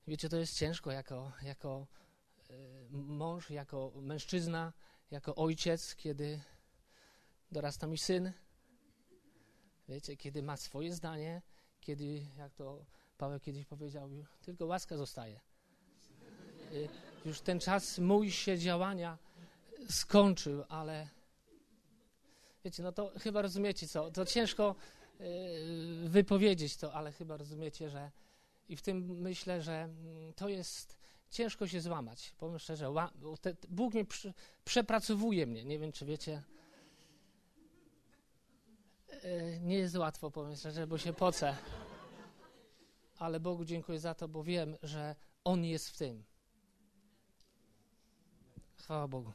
Wiecie, 0.07 0.29
to 0.29 0.37
jest 0.37 0.59
ciężko 0.59 0.91
jako, 0.91 1.33
jako 1.43 1.87
y, 2.51 2.89
mąż, 2.91 3.51
jako 3.51 3.93
mężczyzna, 3.97 4.73
jako 5.11 5.35
ojciec, 5.35 5.97
kiedy 5.97 6.41
dorasta 7.53 7.87
mi 7.87 7.99
syn. 7.99 8.33
Wiecie, 9.89 10.17
kiedy 10.17 10.43
ma 10.43 10.57
swoje 10.57 10.95
zdanie, 10.95 11.43
kiedy, 11.81 12.27
jak 12.39 12.55
to 12.55 12.85
Paweł 13.19 13.41
kiedyś 13.41 13.67
powiedział, 13.67 14.11
tylko 14.43 14.67
łaska 14.67 14.97
zostaje. 14.97 15.41
Y, 16.73 16.89
już 17.25 17.41
ten 17.41 17.61
czas 17.61 17.99
mój 17.99 18.31
się 18.31 18.59
działania 18.59 19.19
skończył, 19.91 20.65
ale 20.69 21.09
wiecie, 22.65 22.83
no 22.83 22.93
to 22.93 23.13
chyba 23.21 23.43
rozumiecie 23.43 23.89
co, 23.89 24.11
to 24.11 24.25
ciężko 24.25 24.75
wypowiedzieć 26.05 26.77
to, 26.77 26.93
ale 26.93 27.13
chyba 27.13 27.37
rozumiecie, 27.37 27.91
że 27.91 28.11
i 28.69 28.77
w 28.77 28.83
tym 28.83 29.21
myślę, 29.21 29.63
że 29.63 29.73
mm, 29.73 30.33
to 30.33 30.49
jest 30.49 30.99
ciężko 31.31 31.69
się 31.69 31.81
złamać. 31.81 32.35
Powiem 32.39 32.59
szczerze, 32.59 32.93
Bóg 33.69 33.95
mnie 33.95 34.05
przepracowuje 34.65 35.47
mnie. 35.47 35.65
Nie 35.65 35.79
wiem, 35.79 35.93
czy 35.93 36.07
wiecie. 36.07 36.43
Y, 39.25 39.61
nie 39.63 39.79
jest 39.79 39.97
łatwo, 39.97 40.31
powiem 40.31 40.57
szczerze, 40.57 40.87
bo 40.87 40.99
się 40.99 41.13
pocę. 41.13 41.57
Ale 43.19 43.41
Bogu 43.41 43.65
dziękuję 43.65 44.01
za 44.01 44.15
to, 44.15 44.29
bo 44.29 44.43
wiem, 44.45 44.77
że 44.83 45.17
On 45.45 45.65
jest 45.65 45.91
w 45.91 45.99
tym. 45.99 46.25
Chwała 48.77 49.09
Bogu. 49.09 49.33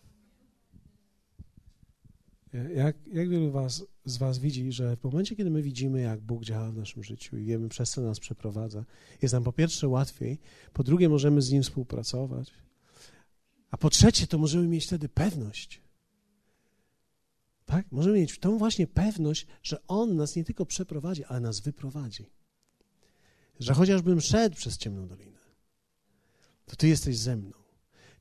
Jak, 2.53 2.95
jak 3.07 3.29
wielu 3.29 3.51
was, 3.51 3.85
z 4.05 4.17
Was 4.17 4.39
widzi, 4.39 4.71
że 4.71 4.97
w 4.97 5.03
momencie, 5.03 5.35
kiedy 5.35 5.49
my 5.49 5.61
widzimy, 5.61 6.01
jak 6.01 6.21
Bóg 6.21 6.43
działa 6.43 6.71
w 6.71 6.77
naszym 6.77 7.03
życiu 7.03 7.37
i 7.37 7.43
wiemy, 7.43 7.69
przez 7.69 7.91
co 7.91 8.01
nas 8.01 8.19
przeprowadza, 8.19 8.85
jest 9.21 9.33
nam 9.33 9.43
po 9.43 9.53
pierwsze 9.53 9.87
łatwiej, 9.87 10.39
po 10.73 10.83
drugie 10.83 11.09
możemy 11.09 11.41
z 11.41 11.51
Nim 11.51 11.63
współpracować, 11.63 12.53
a 13.71 13.77
po 13.77 13.89
trzecie 13.89 14.27
to 14.27 14.37
możemy 14.37 14.67
mieć 14.67 14.85
wtedy 14.85 15.09
pewność. 15.09 15.81
Tak? 17.65 17.91
Możemy 17.91 18.19
mieć 18.19 18.39
tą 18.39 18.57
właśnie 18.57 18.87
pewność, 18.87 19.47
że 19.63 19.87
On 19.87 20.15
nas 20.15 20.35
nie 20.35 20.43
tylko 20.43 20.65
przeprowadzi, 20.65 21.25
ale 21.25 21.39
nas 21.39 21.59
wyprowadzi. 21.59 22.25
Że 23.59 23.73
chociażbym 23.73 24.21
szedł 24.21 24.55
przez 24.55 24.77
ciemną 24.77 25.07
dolinę, 25.07 25.39
to 26.65 26.75
Ty 26.75 26.87
jesteś 26.87 27.17
ze 27.17 27.35
mną. 27.35 27.57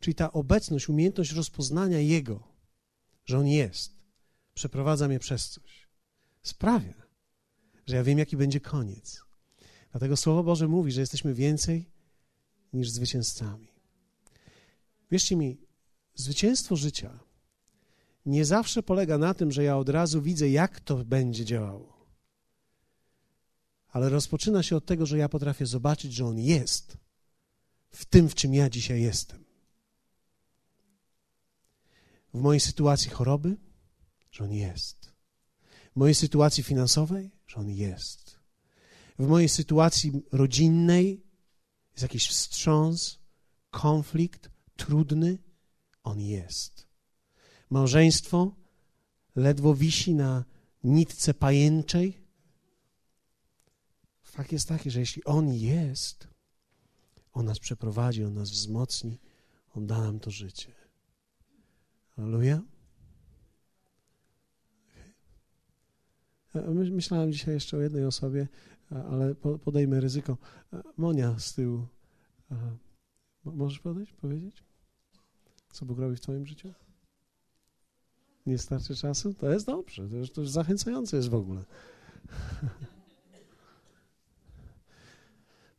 Czyli 0.01 0.15
ta 0.15 0.33
obecność, 0.33 0.89
umiejętność 0.89 1.33
rozpoznania 1.33 1.99
Jego, 1.99 2.43
że 3.25 3.39
On 3.39 3.47
jest, 3.47 3.96
przeprowadza 4.57 5.09
mnie 5.09 5.19
przez 5.19 5.49
coś. 5.49 5.89
Sprawia, 6.43 6.95
że 7.87 7.97
ja 7.97 8.05
wiem, 8.05 8.19
jaki 8.19 8.37
będzie 8.37 8.61
koniec. 8.61 9.23
Dlatego 9.91 10.17
Słowo 10.17 10.43
Boże 10.43 10.69
mówi, 10.69 10.93
że 10.93 11.01
jesteśmy 11.01 11.35
więcej 11.35 11.91
niż 12.73 12.91
zwycięzcami. 12.91 13.69
Wierzcie 15.11 15.37
mi, 15.37 15.59
zwycięstwo 16.15 16.77
życia 16.77 17.19
nie 18.27 18.45
zawsze 18.45 18.83
polega 18.83 19.19
na 19.19 19.35
tym, 19.35 19.53
że 19.53 19.65
ja 19.65 19.79
od 19.79 19.89
razu 19.89 20.23
widzę, 20.23 20.49
jak 20.49 20.81
to 20.81 21.05
będzie 21.05 21.45
działało. 21.45 22.07
Ale 23.89 24.09
rozpoczyna 24.09 24.63
się 24.63 24.77
od 24.77 24.87
tego, 24.87 25.07
że 25.07 25.19
ja 25.19 25.29
potrafię 25.29 25.67
zobaczyć, 25.67 26.13
że 26.13 26.27
On 26.27 26.39
jest 26.39 26.97
w 27.91 28.05
tym, 28.05 28.29
w 28.29 28.35
czym 28.35 28.55
ja 28.55 28.71
dzisiaj 28.71 29.03
jestem. 29.03 29.45
W 32.35 32.41
mojej 32.41 32.61
sytuacji 32.61 33.11
choroby, 33.11 33.57
że 34.37 34.45
On 34.45 34.53
jest. 34.53 35.13
W 35.93 35.97
mojej 35.97 36.15
sytuacji 36.15 36.63
finansowej, 36.63 37.31
że 37.47 37.57
On 37.57 37.71
jest. 37.71 38.39
W 39.19 39.27
mojej 39.27 39.49
sytuacji 39.49 40.13
rodzinnej 40.33 41.25
jest 41.93 42.03
jakiś 42.03 42.29
wstrząs, 42.29 43.19
konflikt 43.71 44.51
trudny, 44.77 45.39
On 46.03 46.21
jest. 46.21 46.87
Małżeństwo 47.71 48.55
ledwo 49.37 49.75
wisi 49.75 50.15
na 50.15 50.45
nitce 50.85 51.35
pajęczej. 51.35 52.21
Fakt 54.23 54.53
jest 54.53 54.69
taki, 54.69 54.91
że 54.91 55.01
jeśli 55.01 55.25
On 55.25 55.53
jest, 55.53 56.29
On 57.33 57.47
nas 57.47 57.59
przeprowadzi, 57.59 58.25
On 58.25 58.35
nas 58.35 58.51
wzmocni, 58.51 59.21
On 59.75 59.87
da 59.87 60.01
nam 60.01 60.21
to 60.21 60.31
życie. 60.31 60.73
Aleluja. 62.17 62.76
Myślałem 66.93 67.33
dzisiaj 67.33 67.55
jeszcze 67.55 67.77
o 67.77 67.81
jednej 67.81 68.05
osobie, 68.05 68.49
ale 68.91 69.35
podejmę 69.65 70.01
ryzyko. 70.01 70.37
Monia 70.97 71.39
z 71.39 71.55
tyłu. 71.55 71.87
Możesz 73.45 73.79
podejść, 73.79 74.13
powiedzieć? 74.13 74.65
Co 75.73 75.87
Bóg 75.87 75.99
robi 75.99 76.17
w 76.17 76.21
Twoim 76.21 76.47
życiu? 76.47 76.73
Nie 78.47 78.59
starczy 78.59 78.97
czasu? 78.97 79.35
To 79.35 79.51
jest 79.51 79.67
dobrze, 79.67 80.09
to 80.09 80.17
już, 80.17 80.31
to 80.31 80.41
już 80.41 80.51
zachęcające 80.51 81.17
jest 81.17 81.29
w 81.29 81.35
ogóle. 81.35 81.65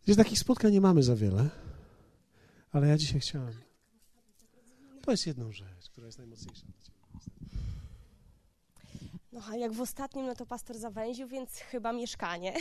Gdzie 0.03 0.15
takich 0.15 0.39
spotkań 0.39 0.73
nie 0.73 0.81
mamy 0.81 1.03
za 1.03 1.15
wiele, 1.15 1.49
ale 2.71 2.87
ja 2.87 2.97
dzisiaj 2.97 3.19
chciałem. 3.19 3.53
Powiedz 5.01 5.25
jedną 5.25 5.51
rzecz, 5.51 5.89
która 5.89 6.05
jest 6.05 6.17
najmocniejsza. 6.17 6.67
No 9.31 9.41
a 9.51 9.55
jak 9.55 9.71
w 9.71 9.81
ostatnim, 9.81 10.25
no 10.25 10.35
to 10.35 10.45
pastor 10.45 10.77
zawęził, 10.77 11.27
więc 11.27 11.57
chyba 11.57 11.93
mieszkanie, 11.93 12.53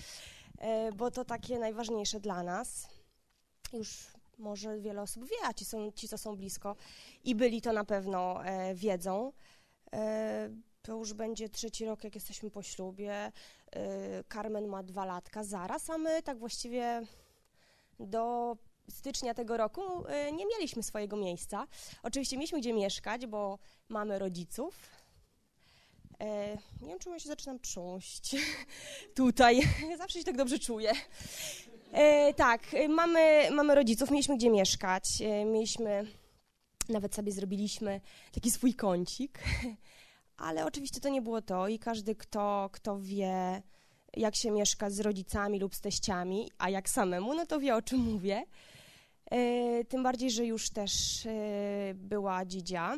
e, 0.58 0.92
bo 0.92 1.10
to 1.10 1.24
takie 1.24 1.58
najważniejsze 1.58 2.20
dla 2.20 2.42
nas. 2.42 2.88
Już 3.72 4.06
może 4.38 4.78
wiele 4.78 5.02
osób 5.02 5.24
wie, 5.24 5.36
a 5.44 5.54
ci, 5.54 5.64
są, 5.64 5.92
ci 5.92 6.08
co 6.08 6.18
są 6.18 6.36
blisko 6.36 6.76
i 7.24 7.34
byli, 7.34 7.62
to 7.62 7.72
na 7.72 7.84
pewno 7.84 8.44
e, 8.44 8.74
wiedzą. 8.74 9.32
E, 9.92 10.50
to 10.82 10.92
już 10.92 11.12
będzie 11.12 11.48
trzeci 11.48 11.84
rok, 11.84 12.04
jak 12.04 12.14
jesteśmy 12.14 12.50
po 12.50 12.62
ślubie. 12.62 13.12
E, 13.14 13.32
Carmen 14.32 14.66
ma 14.66 14.82
dwa 14.82 15.04
latka 15.04 15.44
zaraz, 15.44 15.90
a 15.90 15.98
my 15.98 16.22
tak 16.22 16.38
właściwie 16.38 17.02
do 18.00 18.56
stycznia 18.90 19.34
tego 19.34 19.56
roku 19.56 20.06
e, 20.06 20.32
nie 20.32 20.46
mieliśmy 20.46 20.82
swojego 20.82 21.16
miejsca. 21.16 21.66
Oczywiście 22.02 22.36
mieliśmy 22.36 22.60
gdzie 22.60 22.72
mieszkać, 22.72 23.26
bo 23.26 23.58
mamy 23.88 24.18
rodziców. 24.18 25.03
E, 26.20 26.56
nie 26.80 26.88
wiem, 26.88 26.98
czemu 26.98 27.14
ja 27.14 27.20
się 27.20 27.28
zaczynam 27.28 27.58
trząść 27.58 28.36
tutaj. 29.14 29.60
Zawsze 29.98 30.18
się 30.18 30.24
tak 30.24 30.36
dobrze 30.36 30.58
czuję. 30.58 30.92
E, 31.92 32.34
tak, 32.34 32.62
mamy, 32.88 33.50
mamy 33.50 33.74
rodziców, 33.74 34.10
mieliśmy 34.10 34.36
gdzie 34.36 34.50
mieszkać, 34.50 35.22
e, 35.22 35.44
mieliśmy, 35.44 36.06
nawet 36.88 37.14
sobie 37.14 37.32
zrobiliśmy 37.32 38.00
taki 38.32 38.50
swój 38.50 38.74
kącik, 38.74 39.38
ale 40.36 40.66
oczywiście 40.66 41.00
to 41.00 41.08
nie 41.08 41.22
było 41.22 41.42
to 41.42 41.68
i 41.68 41.78
każdy, 41.78 42.14
kto, 42.14 42.70
kto 42.72 43.00
wie, 43.00 43.62
jak 44.16 44.36
się 44.36 44.50
mieszka 44.50 44.90
z 44.90 45.00
rodzicami 45.00 45.60
lub 45.60 45.74
z 45.74 45.80
teściami, 45.80 46.50
a 46.58 46.70
jak 46.70 46.88
samemu, 46.88 47.34
no 47.34 47.46
to 47.46 47.60
wie, 47.60 47.76
o 47.76 47.82
czym 47.82 48.00
mówię. 48.00 48.44
E, 49.30 49.84
tym 49.84 50.02
bardziej, 50.02 50.30
że 50.30 50.46
już 50.46 50.70
też 50.70 51.26
e, 51.26 51.30
była 51.94 52.44
dzidzia. 52.44 52.96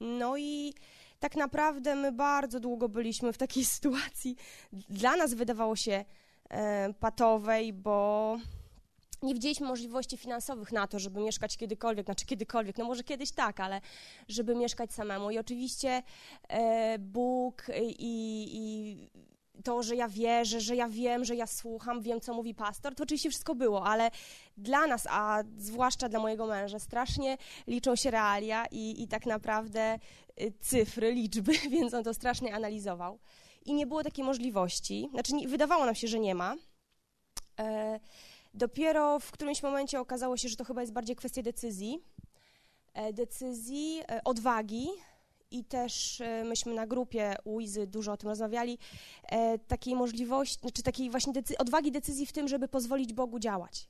No 0.00 0.36
i 0.36 0.74
tak 1.20 1.36
naprawdę 1.36 1.94
my 1.94 2.12
bardzo 2.12 2.60
długo 2.60 2.88
byliśmy 2.88 3.32
w 3.32 3.38
takiej 3.38 3.64
sytuacji. 3.76 4.36
Dla 4.72 5.16
nas 5.16 5.34
wydawało 5.34 5.76
się 5.76 6.04
e, 6.50 6.94
patowej, 6.94 7.72
bo 7.72 8.36
nie 9.22 9.34
widzieliśmy 9.34 9.66
możliwości 9.66 10.16
finansowych 10.16 10.72
na 10.72 10.86
to, 10.86 10.98
żeby 10.98 11.20
mieszkać 11.20 11.56
kiedykolwiek, 11.56 12.06
znaczy 12.06 12.26
kiedykolwiek, 12.26 12.78
no 12.78 12.84
może 12.84 13.04
kiedyś 13.04 13.32
tak, 13.32 13.60
ale 13.60 13.80
żeby 14.28 14.54
mieszkać 14.54 14.92
samemu. 14.92 15.30
I 15.30 15.38
oczywiście 15.38 16.02
e, 16.48 16.98
Bóg 16.98 17.66
i, 17.98 18.48
i 18.52 19.10
to, 19.64 19.82
że 19.82 19.96
ja 19.96 20.08
wierzę, 20.08 20.60
że 20.60 20.76
ja 20.76 20.88
wiem, 20.88 21.24
że 21.24 21.36
ja 21.36 21.46
słucham, 21.46 22.02
wiem, 22.02 22.20
co 22.20 22.34
mówi 22.34 22.54
pastor, 22.54 22.94
to 22.94 23.02
oczywiście 23.02 23.30
wszystko 23.30 23.54
było, 23.54 23.86
ale 23.86 24.10
dla 24.56 24.86
nas, 24.86 25.06
a 25.10 25.42
zwłaszcza 25.58 26.08
dla 26.08 26.20
mojego 26.20 26.46
męża, 26.46 26.78
strasznie 26.78 27.36
liczą 27.66 27.96
się 27.96 28.10
realia 28.10 28.66
i, 28.70 29.02
i 29.02 29.08
tak 29.08 29.26
naprawdę 29.26 29.98
cyfry, 30.60 31.12
liczby, 31.12 31.52
więc 31.70 31.94
on 31.94 32.04
to 32.04 32.14
strasznie 32.14 32.54
analizował. 32.54 33.18
I 33.64 33.74
nie 33.74 33.86
było 33.86 34.02
takiej 34.02 34.24
możliwości, 34.24 35.08
znaczy 35.12 35.34
nie, 35.34 35.48
wydawało 35.48 35.86
nam 35.86 35.94
się, 35.94 36.08
że 36.08 36.18
nie 36.18 36.34
ma. 36.34 36.56
E, 37.60 38.00
dopiero 38.54 39.18
w 39.18 39.30
którymś 39.30 39.62
momencie 39.62 40.00
okazało 40.00 40.36
się, 40.36 40.48
że 40.48 40.56
to 40.56 40.64
chyba 40.64 40.80
jest 40.80 40.92
bardziej 40.92 41.16
kwestia 41.16 41.42
decyzji, 41.42 41.98
e, 42.94 43.12
decyzji, 43.12 44.02
e, 44.08 44.24
odwagi, 44.24 44.88
i 45.50 45.64
też 45.64 46.20
e, 46.20 46.44
myśmy 46.44 46.74
na 46.74 46.86
grupie 46.86 47.34
Uizy 47.44 47.86
dużo 47.86 48.12
o 48.12 48.16
tym 48.16 48.28
rozmawiali, 48.28 48.78
e, 49.28 49.58
takiej 49.58 49.94
możliwości, 49.94 50.60
znaczy 50.60 50.82
takiej 50.82 51.10
właśnie 51.10 51.32
decy 51.32 51.58
odwagi 51.58 51.92
decyzji 51.92 52.26
w 52.26 52.32
tym, 52.32 52.48
żeby 52.48 52.68
pozwolić 52.68 53.12
Bogu 53.12 53.38
działać. 53.38 53.88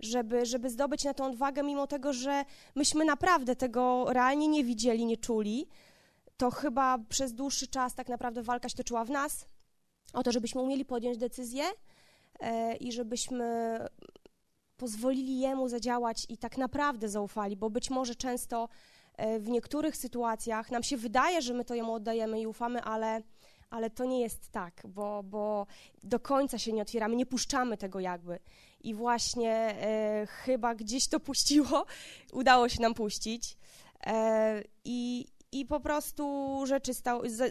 Żeby, 0.00 0.46
żeby 0.46 0.70
zdobyć 0.70 1.04
na 1.04 1.14
tą 1.14 1.24
odwagę, 1.26 1.62
mimo 1.62 1.86
tego, 1.86 2.12
że 2.12 2.44
myśmy 2.74 3.04
naprawdę 3.04 3.56
tego 3.56 4.06
realnie 4.12 4.48
nie 4.48 4.64
widzieli, 4.64 5.06
nie 5.06 5.16
czuli, 5.16 5.68
to 6.36 6.50
chyba 6.50 6.98
przez 6.98 7.34
dłuższy 7.34 7.66
czas 7.66 7.94
tak 7.94 8.08
naprawdę 8.08 8.42
walka 8.42 8.68
się 8.68 8.76
toczyła 8.76 9.04
w 9.04 9.10
nas 9.10 9.46
o 10.12 10.22
to, 10.22 10.32
żebyśmy 10.32 10.60
umieli 10.60 10.84
podjąć 10.84 11.18
decyzję 11.18 11.64
e, 12.40 12.76
i 12.76 12.92
żebyśmy 12.92 13.78
pozwolili 14.76 15.38
Jemu 15.38 15.68
zadziałać 15.68 16.26
i 16.28 16.38
tak 16.38 16.58
naprawdę 16.58 17.08
zaufali, 17.08 17.56
bo 17.56 17.70
być 17.70 17.90
może 17.90 18.14
często 18.14 18.68
E, 19.16 19.38
w 19.38 19.48
niektórych 19.48 19.96
sytuacjach 19.96 20.70
nam 20.70 20.82
się 20.82 20.96
wydaje, 20.96 21.42
że 21.42 21.54
my 21.54 21.64
to 21.64 21.74
jemu 21.74 21.92
oddajemy 21.92 22.40
i 22.40 22.46
ufamy, 22.46 22.82
ale, 22.82 23.22
ale 23.70 23.90
to 23.90 24.04
nie 24.04 24.20
jest 24.20 24.50
tak, 24.50 24.82
bo, 24.88 25.22
bo 25.22 25.66
do 26.02 26.20
końca 26.20 26.58
się 26.58 26.72
nie 26.72 26.82
otwieramy, 26.82 27.16
nie 27.16 27.26
puszczamy 27.26 27.76
tego 27.76 28.00
jakby. 28.00 28.38
I 28.86 28.94
właśnie 28.94 29.52
e, 29.52 30.26
chyba 30.26 30.74
gdzieś 30.74 31.08
to 31.08 31.20
puściło, 31.20 31.86
udało 32.32 32.68
się 32.68 32.82
nam 32.82 32.94
puścić. 32.94 33.56
E, 34.06 34.62
i, 34.84 35.26
I 35.52 35.66
po 35.66 35.80
prostu 35.80 36.62
rzeczy 36.66 36.92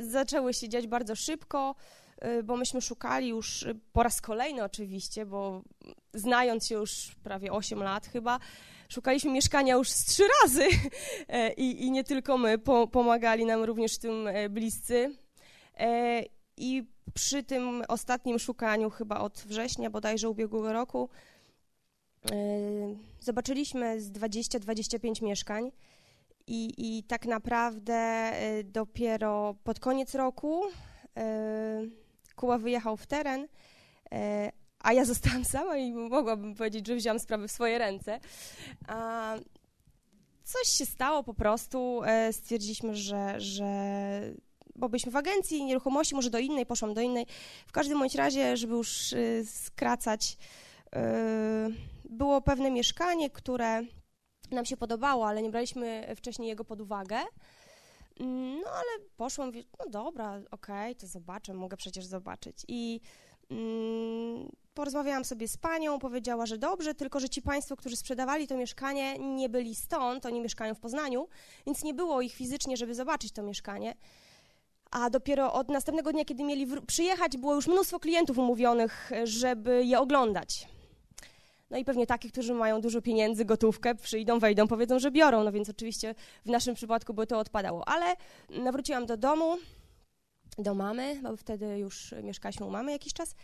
zaczęły 0.01 0.53
się 0.53 0.69
dziać 0.69 0.87
bardzo 0.87 1.15
szybko, 1.15 1.75
e, 2.17 2.43
bo 2.43 2.57
myśmy 2.57 2.81
szukali 2.81 3.27
już 3.27 3.65
po 3.93 4.03
raz 4.03 4.21
kolejny 4.21 4.63
oczywiście, 4.63 5.25
bo 5.25 5.61
znając 6.13 6.67
się 6.67 6.75
już 6.75 7.15
prawie 7.23 7.51
8 7.51 7.83
lat 7.83 8.07
chyba, 8.07 8.39
szukaliśmy 8.89 9.31
mieszkania 9.31 9.75
już 9.75 9.89
z 9.89 10.05
trzy 10.05 10.23
razy 10.43 10.67
e, 11.27 11.53
i, 11.53 11.85
i 11.85 11.91
nie 11.91 12.03
tylko 12.03 12.37
my, 12.37 12.57
po, 12.57 12.87
pomagali 12.87 13.45
nam 13.45 13.63
również 13.63 13.97
tym 13.97 14.27
e, 14.27 14.49
bliscy. 14.49 15.15
E, 16.57 16.61
I 16.61 16.87
przy 17.13 17.43
tym 17.43 17.83
ostatnim 17.87 18.39
szukaniu, 18.39 18.89
chyba 18.89 19.19
od 19.19 19.43
września 19.47 19.89
bodajże 19.89 20.29
ubiegłego 20.29 20.73
roku, 20.73 21.09
zobaczyliśmy 23.19 24.01
z 24.01 24.11
20-25 24.11 25.21
mieszkań. 25.21 25.71
I, 26.47 26.73
I 26.77 27.03
tak 27.03 27.25
naprawdę 27.25 28.31
dopiero 28.63 29.55
pod 29.63 29.79
koniec 29.79 30.15
roku 30.15 30.63
Kuba 32.35 32.57
wyjechał 32.57 32.97
w 32.97 33.07
teren, 33.07 33.47
a 34.79 34.93
ja 34.93 35.05
zostałam 35.15 35.45
sama 35.45 35.77
i 35.77 35.93
mogłabym 35.93 36.55
powiedzieć, 36.55 36.87
że 36.87 36.95
wziąłam 36.95 37.19
sprawę 37.19 37.47
w 37.47 37.51
swoje 37.51 37.77
ręce. 37.77 38.19
A 38.87 39.35
coś 40.43 40.67
się 40.67 40.85
stało 40.85 41.23
po 41.23 41.33
prostu, 41.33 42.01
e, 42.03 42.33
stwierdziliśmy, 42.33 42.95
że, 42.95 43.41
że 43.41 43.65
bo 44.75 44.89
byliśmy 44.89 45.11
w 45.11 45.15
agencji 45.15 45.65
nieruchomości, 45.65 46.15
może 46.15 46.29
do 46.29 46.39
innej, 46.39 46.65
poszłam 46.65 46.93
do 46.93 47.01
innej. 47.01 47.25
W 47.67 47.71
każdym 47.71 47.99
bądź 47.99 48.15
razie, 48.15 48.57
żeby 48.57 48.73
już 48.73 49.13
e, 49.13 49.45
skracać, 49.45 50.37
e, 50.95 51.69
było 52.09 52.41
pewne 52.41 52.71
mieszkanie, 52.71 53.29
które 53.29 53.81
nam 54.51 54.65
się 54.65 54.77
podobało, 54.77 55.27
ale 55.27 55.41
nie 55.41 55.49
braliśmy 55.49 56.13
wcześniej 56.15 56.49
jego 56.49 56.65
pod 56.65 56.81
uwagę. 56.81 57.17
No 58.61 58.69
ale 58.69 59.05
poszłam, 59.17 59.51
no 59.79 59.89
dobra, 59.89 60.41
okej, 60.51 60.91
okay, 60.91 60.95
to 60.95 61.07
zobaczę, 61.07 61.53
mogę 61.53 61.77
przecież 61.77 62.05
zobaczyć. 62.05 62.57
I 62.67 63.01
mm, 63.49 64.49
porozmawiałam 64.73 65.25
sobie 65.25 65.47
z 65.47 65.57
panią, 65.57 65.99
powiedziała, 65.99 66.45
że 66.45 66.57
dobrze, 66.57 66.95
tylko 66.95 67.19
że 67.19 67.29
ci 67.29 67.41
państwo, 67.41 67.75
którzy 67.75 67.95
sprzedawali 67.95 68.47
to 68.47 68.57
mieszkanie, 68.57 69.19
nie 69.19 69.49
byli 69.49 69.75
stąd, 69.75 70.25
oni 70.25 70.41
mieszkają 70.41 70.75
w 70.75 70.79
Poznaniu, 70.79 71.27
więc 71.65 71.83
nie 71.83 71.93
było 71.93 72.21
ich 72.21 72.33
fizycznie, 72.33 72.77
żeby 72.77 72.95
zobaczyć 72.95 73.31
to 73.31 73.43
mieszkanie. 73.43 73.95
A 74.95 75.09
dopiero 75.09 75.53
od 75.53 75.69
następnego 75.69 76.11
dnia, 76.11 76.25
kiedy 76.25 76.43
mieli 76.43 76.67
przyjechać, 76.87 77.37
było 77.37 77.55
już 77.55 77.67
mnóstwo 77.67 77.99
klientów 77.99 78.37
umówionych, 78.37 79.11
żeby 79.23 79.85
je 79.85 79.99
oglądać. 79.99 80.67
No 81.69 81.77
i 81.77 81.85
pewnie 81.85 82.07
takich, 82.07 82.31
którzy 82.31 82.53
mają 82.53 82.81
dużo 82.81 83.01
pieniędzy, 83.01 83.45
gotówkę, 83.45 83.95
przyjdą, 83.95 84.39
wejdą, 84.39 84.67
powiedzą, 84.67 84.99
że 84.99 85.11
biorą. 85.11 85.43
No 85.43 85.51
więc 85.51 85.69
oczywiście 85.69 86.15
w 86.45 86.49
naszym 86.49 86.75
przypadku 86.75 87.13
by 87.13 87.27
to 87.27 87.39
odpadało. 87.39 87.87
Ale 87.87 88.15
nawróciłam 88.49 89.05
do 89.05 89.17
domu, 89.17 89.57
do 90.57 90.73
mamy, 90.73 91.19
bo 91.23 91.37
wtedy 91.37 91.77
już 91.77 92.15
mieszkaliśmy 92.23 92.65
u 92.65 92.69
mamy 92.69 92.91
jakiś 92.91 93.13
czas. 93.13 93.35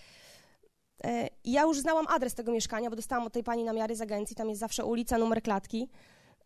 E, 1.04 1.28
ja 1.46 1.62
już 1.62 1.80
znałam 1.80 2.06
adres 2.10 2.36
tego 2.36 2.52
mieszkania, 2.52 2.90
bo 2.90 2.96
dostałam 2.96 3.28
od 3.28 3.34
tej 3.34 3.44
pani 3.44 3.64
namiary 3.64 3.96
z 3.96 4.02
agencji, 4.02 4.36
tam 4.36 4.50
jest 4.50 4.60
zawsze 4.60 4.86
ulica, 4.86 5.18
numer 5.18 5.44
klatki. 5.44 5.90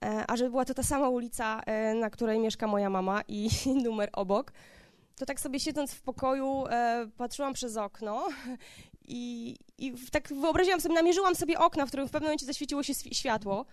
E, 0.05 0.23
a 0.27 0.37
żeby 0.37 0.49
była 0.49 0.65
to 0.65 0.73
ta 0.73 0.83
sama 0.83 1.09
ulica, 1.09 1.61
e, 1.65 1.93
na 1.93 2.09
której 2.09 2.39
mieszka 2.39 2.67
moja 2.67 2.89
mama 2.89 3.21
i 3.27 3.49
numer 3.85 4.09
obok, 4.13 4.51
to 5.15 5.25
tak 5.25 5.39
sobie 5.39 5.59
siedząc 5.59 5.91
w 5.91 6.01
pokoju 6.01 6.63
patrzyłam 7.17 7.53
przez 7.53 7.77
okno 7.77 8.27
i, 9.07 9.55
i 9.77 9.93
tak 10.11 10.27
wyobraziłam 10.27 10.81
sobie, 10.81 10.95
namierzyłam 10.95 11.35
sobie 11.35 11.59
okna, 11.59 11.85
w 11.85 11.87
którym 11.87 12.07
w 12.07 12.11
pewnym 12.11 12.27
momencie 12.27 12.45
zaświeciło 12.45 12.83
się 12.83 12.93
światło. 12.93 13.65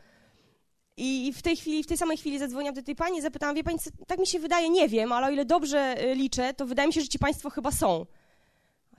I 0.97 1.32
w 1.32 1.43
tej 1.43 1.57
chwili, 1.57 1.82
w 1.82 1.86
tej 1.86 1.97
samej 1.97 2.16
chwili 2.16 2.38
zadzwoniłam 2.38 2.74
do 2.74 2.82
tej 2.82 2.97
pani 2.97 3.18
i 3.18 3.22
zapytałam, 3.22 3.57
wie 3.57 3.64
pani, 3.64 3.78
tak 4.07 4.18
mi 4.18 4.26
się 4.26 4.38
wydaje, 4.38 4.70
nie 4.70 4.88
wiem, 4.88 5.12
ale 5.12 5.26
o 5.26 5.30
ile 5.30 5.45
dobrze 5.45 5.97
liczę, 6.14 6.55
to 6.55 6.66
wydaje 6.66 6.86
mi 6.86 6.93
się, 6.93 7.01
że 7.01 7.09
ci 7.09 7.18
państwo 7.18 7.51
chyba 7.51 7.70
są 7.70 8.07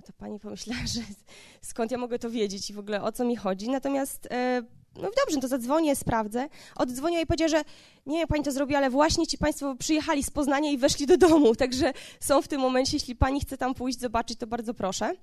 to 0.04 0.14
pani 0.14 0.40
pomyślała, 0.40 0.88
że 0.96 1.02
skąd 1.62 1.92
ja 1.92 1.98
mogę 1.98 2.20
to 2.20 2.30
wiedzieć 2.30 2.70
i 2.70 2.74
w 2.74 2.80
ogóle 2.80 3.04
o 3.04 3.12
co 3.12 3.26
mi 3.26 3.36
chodzi. 3.36 3.70
Natomiast, 3.70 4.28
e, 4.32 4.62
no 4.96 5.02
dobrze, 5.02 5.36
no 5.36 5.42
to 5.42 5.48
zadzwonię, 5.48 5.96
sprawdzę. 5.96 6.50
Oddzwoniła 6.76 7.22
i 7.22 7.26
powiedziała, 7.26 7.50
że 7.50 7.64
nie, 8.06 8.28
pani 8.28 8.44
to 8.44 8.52
zrobi, 8.52 8.76
ale 8.76 8.90
właśnie 8.90 9.28
ci 9.28 9.38
państwo 9.38 9.76
przyjechali 9.76 10.24
z 10.24 10.32
Poznania 10.32 10.72
i 10.72 10.78
weszli 10.78 11.06
do 11.06 11.18
domu, 11.18 11.56
także 11.64 11.94
są 12.20 12.42
w 12.42 12.48
tym 12.48 12.62
momencie, 12.62 12.98
jeśli 12.98 13.16
pani 13.16 13.42
chce 13.42 13.58
tam 13.58 13.74
pójść, 13.74 14.00
zobaczyć, 14.00 14.40
to 14.40 14.48
bardzo 14.48 14.74
proszę. 14.74 15.14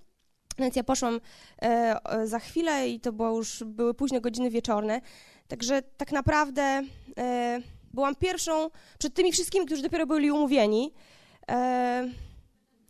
Więc 0.58 0.76
ja 0.76 0.84
poszłam 0.84 1.20
e, 1.62 2.26
za 2.26 2.38
chwilę 2.38 2.88
i 2.88 3.00
to 3.00 3.12
było 3.12 3.36
już, 3.36 3.64
były 3.66 3.94
późne 3.94 4.20
godziny 4.20 4.50
wieczorne, 4.50 5.00
także 5.48 5.82
tak 5.82 6.12
naprawdę 6.12 6.82
e, 7.18 7.60
byłam 7.94 8.14
pierwszą, 8.16 8.70
przed 8.98 9.14
tymi 9.14 9.32
wszystkimi, 9.32 9.66
którzy 9.66 9.82
dopiero 9.82 10.06
byli 10.06 10.30
umówieni, 10.30 10.92
e, 11.50 12.10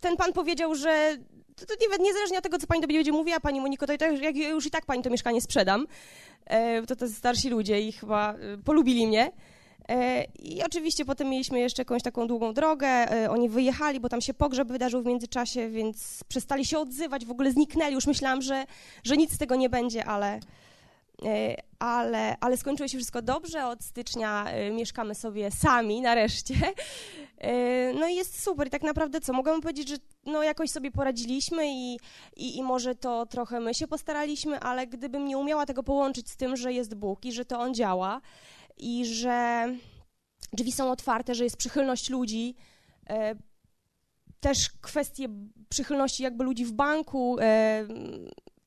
ten 0.01 0.16
pan 0.16 0.33
powiedział, 0.33 0.74
że 0.74 1.16
to, 1.61 1.66
to 1.66 1.74
nie, 1.80 2.04
niezależnie 2.04 2.38
od 2.38 2.44
tego, 2.44 2.58
co 2.58 2.66
pani 2.66 2.80
do 2.80 2.86
mnie 2.86 2.98
będzie 2.98 3.12
mówiła, 3.12 3.40
pani 3.40 3.61
Moniko, 3.61 3.86
to, 3.86 3.98
to 3.98 4.04
jak 4.04 4.36
już 4.36 4.66
i 4.66 4.70
tak 4.70 4.86
pani 4.86 5.02
to 5.02 5.11
mieszkanie 5.11 5.40
sprzedam, 5.40 5.86
e, 6.46 6.82
to 6.86 6.96
to 6.96 7.08
starsi 7.08 7.50
ludzie 7.50 7.80
i 7.80 7.92
chyba 7.92 8.34
e, 8.34 8.58
polubili 8.64 9.06
mnie. 9.06 9.32
E, 9.88 10.24
I 10.24 10.62
oczywiście 10.62 11.04
potem 11.04 11.28
mieliśmy 11.28 11.61
jeszcze 11.61 11.80
jakąś 11.82 12.02
taką 12.02 12.26
długą 12.26 12.54
drogę. 12.54 12.88
Oni 13.30 13.48
wyjechali, 13.48 14.00
bo 14.00 14.08
tam 14.08 14.20
się 14.20 14.34
pogrzeb 14.34 14.68
wydarzył 14.68 15.02
w 15.02 15.06
międzyczasie, 15.06 15.68
więc 15.68 16.24
przestali 16.28 16.66
się 16.66 16.78
odzywać, 16.78 17.26
w 17.26 17.30
ogóle 17.30 17.52
zniknęli. 17.52 17.94
Już 17.94 18.06
myślałam, 18.06 18.42
że, 18.42 18.64
że 19.04 19.16
nic 19.16 19.32
z 19.32 19.38
tego 19.38 19.56
nie 19.56 19.68
będzie, 19.68 20.04
ale, 20.04 20.40
ale, 21.78 22.36
ale 22.40 22.56
skończyło 22.56 22.88
się 22.88 22.98
wszystko 22.98 23.22
dobrze. 23.22 23.66
Od 23.66 23.84
stycznia 23.84 24.46
mieszkamy 24.72 25.14
sobie 25.14 25.50
sami 25.50 26.00
nareszcie. 26.00 26.54
E, 27.41 27.93
no 27.93 28.09
i 28.09 28.14
jest 28.14 28.43
super. 28.43 28.66
I 28.66 28.70
tak 28.70 28.82
naprawdę 28.82 29.20
co? 29.20 29.32
Mogę 29.32 29.61
powiedzieć, 29.61 29.88
że 29.88 29.97
no 30.26 30.43
jakoś 30.43 30.70
sobie 30.70 30.91
poradziliśmy 30.91 31.72
i, 31.72 31.99
i, 32.36 32.57
i 32.57 32.62
może 32.62 32.95
to 32.95 33.26
trochę 33.26 33.61
my 33.61 33.74
się 33.74 33.88
postaraliśmy, 33.88 34.61
ale 34.61 34.86
gdybym 34.86 35.24
nie 35.24 35.38
umiała 35.38 35.66
tego 35.66 35.82
połączyć 35.82 36.30
z 36.30 36.36
tym, 36.36 36.57
że 36.57 36.72
jest 36.72 36.95
Bóg 36.95 37.24
i 37.24 37.32
że 37.32 37.45
to 37.45 37.59
On 37.59 37.74
działa 37.74 38.20
i 38.76 39.07
że 39.07 39.68
drzwi 40.53 40.72
są 40.72 40.91
otwarte, 40.91 41.34
że 41.34 41.45
jest 41.45 41.57
przychylność 41.57 42.11
ludzi, 42.11 42.55
e, 43.11 43.34
też 44.41 44.70
kwestie 44.80 45.28
przychylności 45.68 46.22
jakby 46.22 46.45
ludzi 46.45 46.64
w 46.64 46.72
banku, 46.72 47.36
e, 47.41 47.86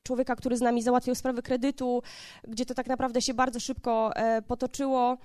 człowieka, 0.02 0.36
który 0.36 0.56
z 0.56 0.60
nami 0.60 0.82
załatwiał 0.82 1.14
sprawy 1.14 1.42
kredytu, 1.42 2.02
gdzie 2.48 2.66
to 2.66 2.74
tak 2.74 2.86
naprawdę 2.86 3.22
się 3.22 3.34
bardzo 3.34 3.60
szybko 3.60 4.12
potoczyło, 4.46 5.18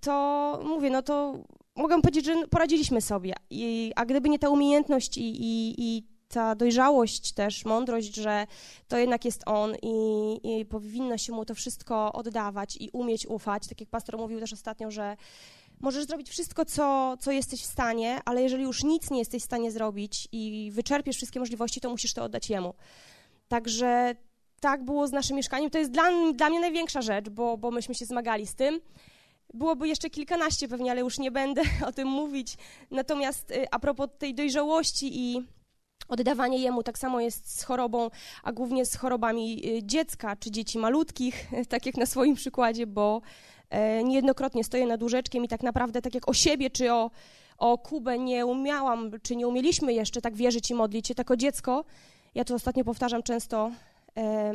to 0.00 0.60
mówię, 0.64 0.90
no 0.90 1.02
to 1.02 1.38
mogę 1.76 2.02
powiedzieć, 2.02 2.24
że 2.24 2.46
poradziliśmy 2.48 3.00
sobie. 3.00 3.34
I, 3.50 3.92
a 3.96 4.06
gdyby 4.06 4.28
nie 4.28 4.38
ta 4.38 4.48
umiejętność 4.48 5.18
i, 5.18 5.22
i, 5.22 5.74
i 5.78 6.02
ta 6.28 6.54
dojrzałość 6.54 7.32
też, 7.32 7.64
mądrość, 7.64 8.14
że 8.14 8.46
to 8.88 8.98
jednak 8.98 9.24
jest 9.24 9.42
on 9.46 9.76
i, 9.82 10.40
i 10.42 10.64
powinno 10.64 11.18
się 11.18 11.32
mu 11.32 11.44
to 11.44 11.54
wszystko 11.54 12.12
oddawać 12.12 12.76
i 12.80 12.90
umieć 12.90 13.26
ufać. 13.26 13.68
Tak 13.68 13.80
jak 13.80 13.90
pastor 13.90 14.18
mówił 14.18 14.40
też 14.40 14.52
ostatnio, 14.52 14.90
że 14.90 15.16
możesz 15.80 16.04
zrobić 16.04 16.28
wszystko, 16.30 16.64
co, 16.64 17.16
co 17.20 17.32
jesteś 17.32 17.62
w 17.62 17.66
stanie, 17.66 18.20
ale 18.24 18.42
jeżeli 18.42 18.62
już 18.62 18.84
nic 18.84 19.10
nie 19.10 19.18
jesteś 19.18 19.42
w 19.42 19.44
stanie 19.44 19.70
zrobić 19.70 20.28
i 20.32 20.70
wyczerpiesz 20.74 21.16
wszystkie 21.16 21.40
możliwości, 21.40 21.80
to 21.80 21.90
musisz 21.90 22.14
to 22.14 22.24
oddać 22.24 22.50
jemu. 22.50 22.74
Także 23.48 24.14
tak 24.60 24.84
było 24.84 25.06
z 25.06 25.12
naszym 25.12 25.36
mieszkaniem. 25.36 25.70
To 25.70 25.78
jest 25.78 25.90
dla, 25.90 26.32
dla 26.34 26.48
mnie 26.48 26.60
największa 26.60 27.02
rzecz, 27.02 27.28
bo, 27.28 27.56
bo 27.58 27.70
myśmy 27.70 27.94
się 27.94 28.06
zmagali 28.06 28.46
z 28.46 28.54
tym. 28.54 28.80
Byłoby 29.54 29.88
jeszcze 29.88 30.10
kilkanaście 30.10 30.68
pewnie, 30.68 30.90
ale 30.90 31.00
już 31.00 31.18
nie 31.18 31.30
będę 31.30 31.62
o 31.88 31.92
tym 31.92 32.08
mówić. 32.08 32.56
Natomiast 32.90 33.50
y, 33.50 33.70
a 33.70 33.78
propos 33.78 34.08
tej 34.18 34.34
dojrzałości 34.34 35.20
i 35.20 35.42
oddawanie 36.08 36.58
jemu, 36.58 36.82
tak 36.82 36.98
samo 36.98 37.20
jest 37.20 37.58
z 37.58 37.62
chorobą, 37.62 38.10
a 38.42 38.52
głównie 38.52 38.86
z 38.86 38.96
chorobami 38.96 39.66
y, 39.66 39.82
dziecka 39.82 40.36
czy 40.36 40.50
dzieci 40.50 40.78
malutkich, 40.78 41.46
tak 41.68 41.86
jak 41.86 41.96
na 41.96 42.06
swoim 42.06 42.34
przykładzie, 42.34 42.86
bo 42.86 43.20
e, 43.70 44.04
niejednokrotnie 44.04 44.64
stoję 44.64 44.86
nad 44.86 45.02
łóżeczkiem 45.02 45.44
i 45.44 45.48
tak 45.48 45.62
naprawdę 45.62 46.02
tak 46.02 46.14
jak 46.14 46.28
o 46.28 46.34
siebie 46.34 46.70
czy 46.70 46.92
o, 46.92 47.10
o 47.58 47.78
Kubę 47.78 48.18
nie 48.18 48.46
umiałam, 48.46 49.10
czy 49.22 49.36
nie 49.36 49.48
umieliśmy 49.48 49.92
jeszcze 49.92 50.20
tak 50.20 50.36
wierzyć 50.36 50.70
i 50.70 50.74
modlić 50.74 51.08
się, 51.08 51.14
tak 51.14 51.30
o 51.30 51.36
dziecko, 51.36 51.84
ja 52.34 52.44
to 52.44 52.54
ostatnio 52.54 52.84
powtarzam 52.84 53.22
często, 53.22 53.70
e, 54.16 54.54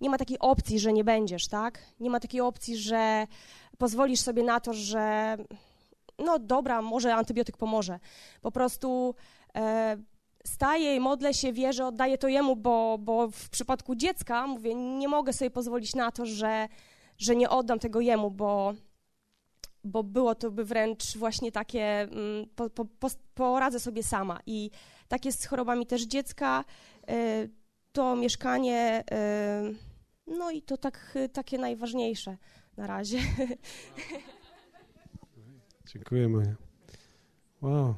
nie 0.00 0.10
ma 0.10 0.18
takiej 0.18 0.38
opcji, 0.38 0.78
że 0.78 0.92
nie 0.92 1.04
będziesz, 1.04 1.48
tak? 1.48 1.78
Nie 2.00 2.10
ma 2.10 2.20
takiej 2.20 2.40
opcji, 2.40 2.76
że 2.76 3.26
pozwolisz 3.78 4.20
sobie 4.20 4.42
na 4.42 4.60
to, 4.60 4.72
że 4.74 5.36
no 6.18 6.38
dobra, 6.38 6.82
może 6.82 7.14
antybiotyk 7.14 7.56
pomoże. 7.56 7.98
Po 8.42 8.52
prostu 8.52 9.14
e, 9.56 9.96
staję 10.46 10.96
i 10.96 11.00
modlę 11.00 11.34
się, 11.34 11.52
wierzę, 11.52 11.86
oddaję 11.86 12.18
to 12.18 12.28
jemu, 12.28 12.56
bo, 12.56 12.98
bo 12.98 13.30
w 13.30 13.48
przypadku 13.48 13.94
dziecka, 13.94 14.46
mówię, 14.46 14.74
nie 14.74 15.08
mogę 15.08 15.32
sobie 15.32 15.50
pozwolić 15.50 15.94
na 15.94 16.12
to, 16.12 16.26
że, 16.26 16.68
że 17.18 17.36
nie 17.36 17.50
oddam 17.50 17.78
tego 17.78 18.00
jemu, 18.00 18.30
bo, 18.30 18.74
bo 19.84 20.02
było 20.02 20.34
to 20.34 20.50
by 20.50 20.64
wręcz 20.64 21.16
właśnie 21.16 21.52
takie, 21.52 22.00
mm, 22.00 22.46
po, 22.56 22.70
po, 22.70 22.84
po, 22.84 23.08
poradzę 23.34 23.80
sobie 23.80 24.02
sama. 24.02 24.40
I 24.46 24.70
tak 25.08 25.24
jest 25.24 25.42
z 25.42 25.46
chorobami 25.46 25.86
też 25.86 26.02
dziecka. 26.02 26.64
E, 27.08 27.48
to 27.96 28.16
mieszkanie, 28.16 29.04
e, 29.10 29.72
no 30.26 30.50
i 30.50 30.62
to 30.62 30.76
tak, 30.76 31.18
takie 31.32 31.58
najważniejsze 31.58 32.36
na 32.76 32.86
razie. 32.86 33.18
Dziękuję, 35.92 36.28
Maja. 36.28 36.56
Wow. 37.62 37.94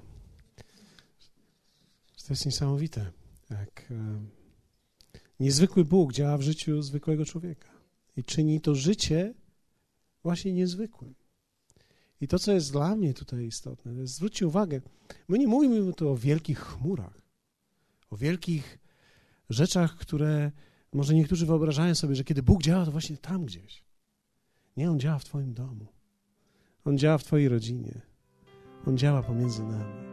To 2.26 2.32
jest 2.32 2.46
niesamowite, 2.46 3.12
jak 3.51 3.86
e, 3.90 4.20
niezwykły 5.40 5.84
Bóg 5.84 6.12
działa 6.12 6.38
w 6.38 6.42
życiu 6.42 6.82
zwykłego 6.82 7.24
człowieka 7.24 7.68
i 8.16 8.24
czyni 8.24 8.61
to 8.61 8.74
życie 8.74 9.34
właśnie 10.22 10.53
niezwykłym. 10.53 11.14
I 12.20 12.28
to, 12.28 12.38
co 12.38 12.53
jest 12.53 12.72
dla 12.72 12.96
mnie 12.96 13.14
tutaj 13.14 13.46
istotne, 13.46 13.94
to 13.94 14.01
jest, 14.01 14.14
zwróćcie 14.14 14.46
uwagę, 14.46 14.80
my 15.28 15.38
nie 15.38 15.49
mówimy 15.49 15.92
tu 15.92 16.09
o 16.09 16.16
wielkich 16.16 16.59
chmurach, 16.59 17.22
o 18.11 18.16
wielkich 18.16 18.77
rzeczach, 19.51 19.96
które 19.96 20.53
może 20.92 21.14
niektórzy 21.14 21.46
wyobrażają 21.46 21.94
sobie, 21.94 22.14
że 22.14 22.24
kiedy 22.24 22.42
Bóg 22.42 22.62
działa, 22.62 22.84
to 22.84 22.90
właśnie 22.90 23.16
tam 23.16 23.44
gdzieś. 23.44 23.84
Nie, 24.76 24.90
On 24.90 25.01
działa 25.01 25.18
w 25.18 25.24
Twoim 25.24 25.55
domu. 25.55 25.86
On 26.84 26.99
działa 26.99 27.18
w 27.18 27.24
Twojej 27.24 27.49
rodzinie. 27.49 28.01
On 28.86 28.99
działa 28.99 29.22
pomiędzy 29.22 29.62
nami. 29.62 30.07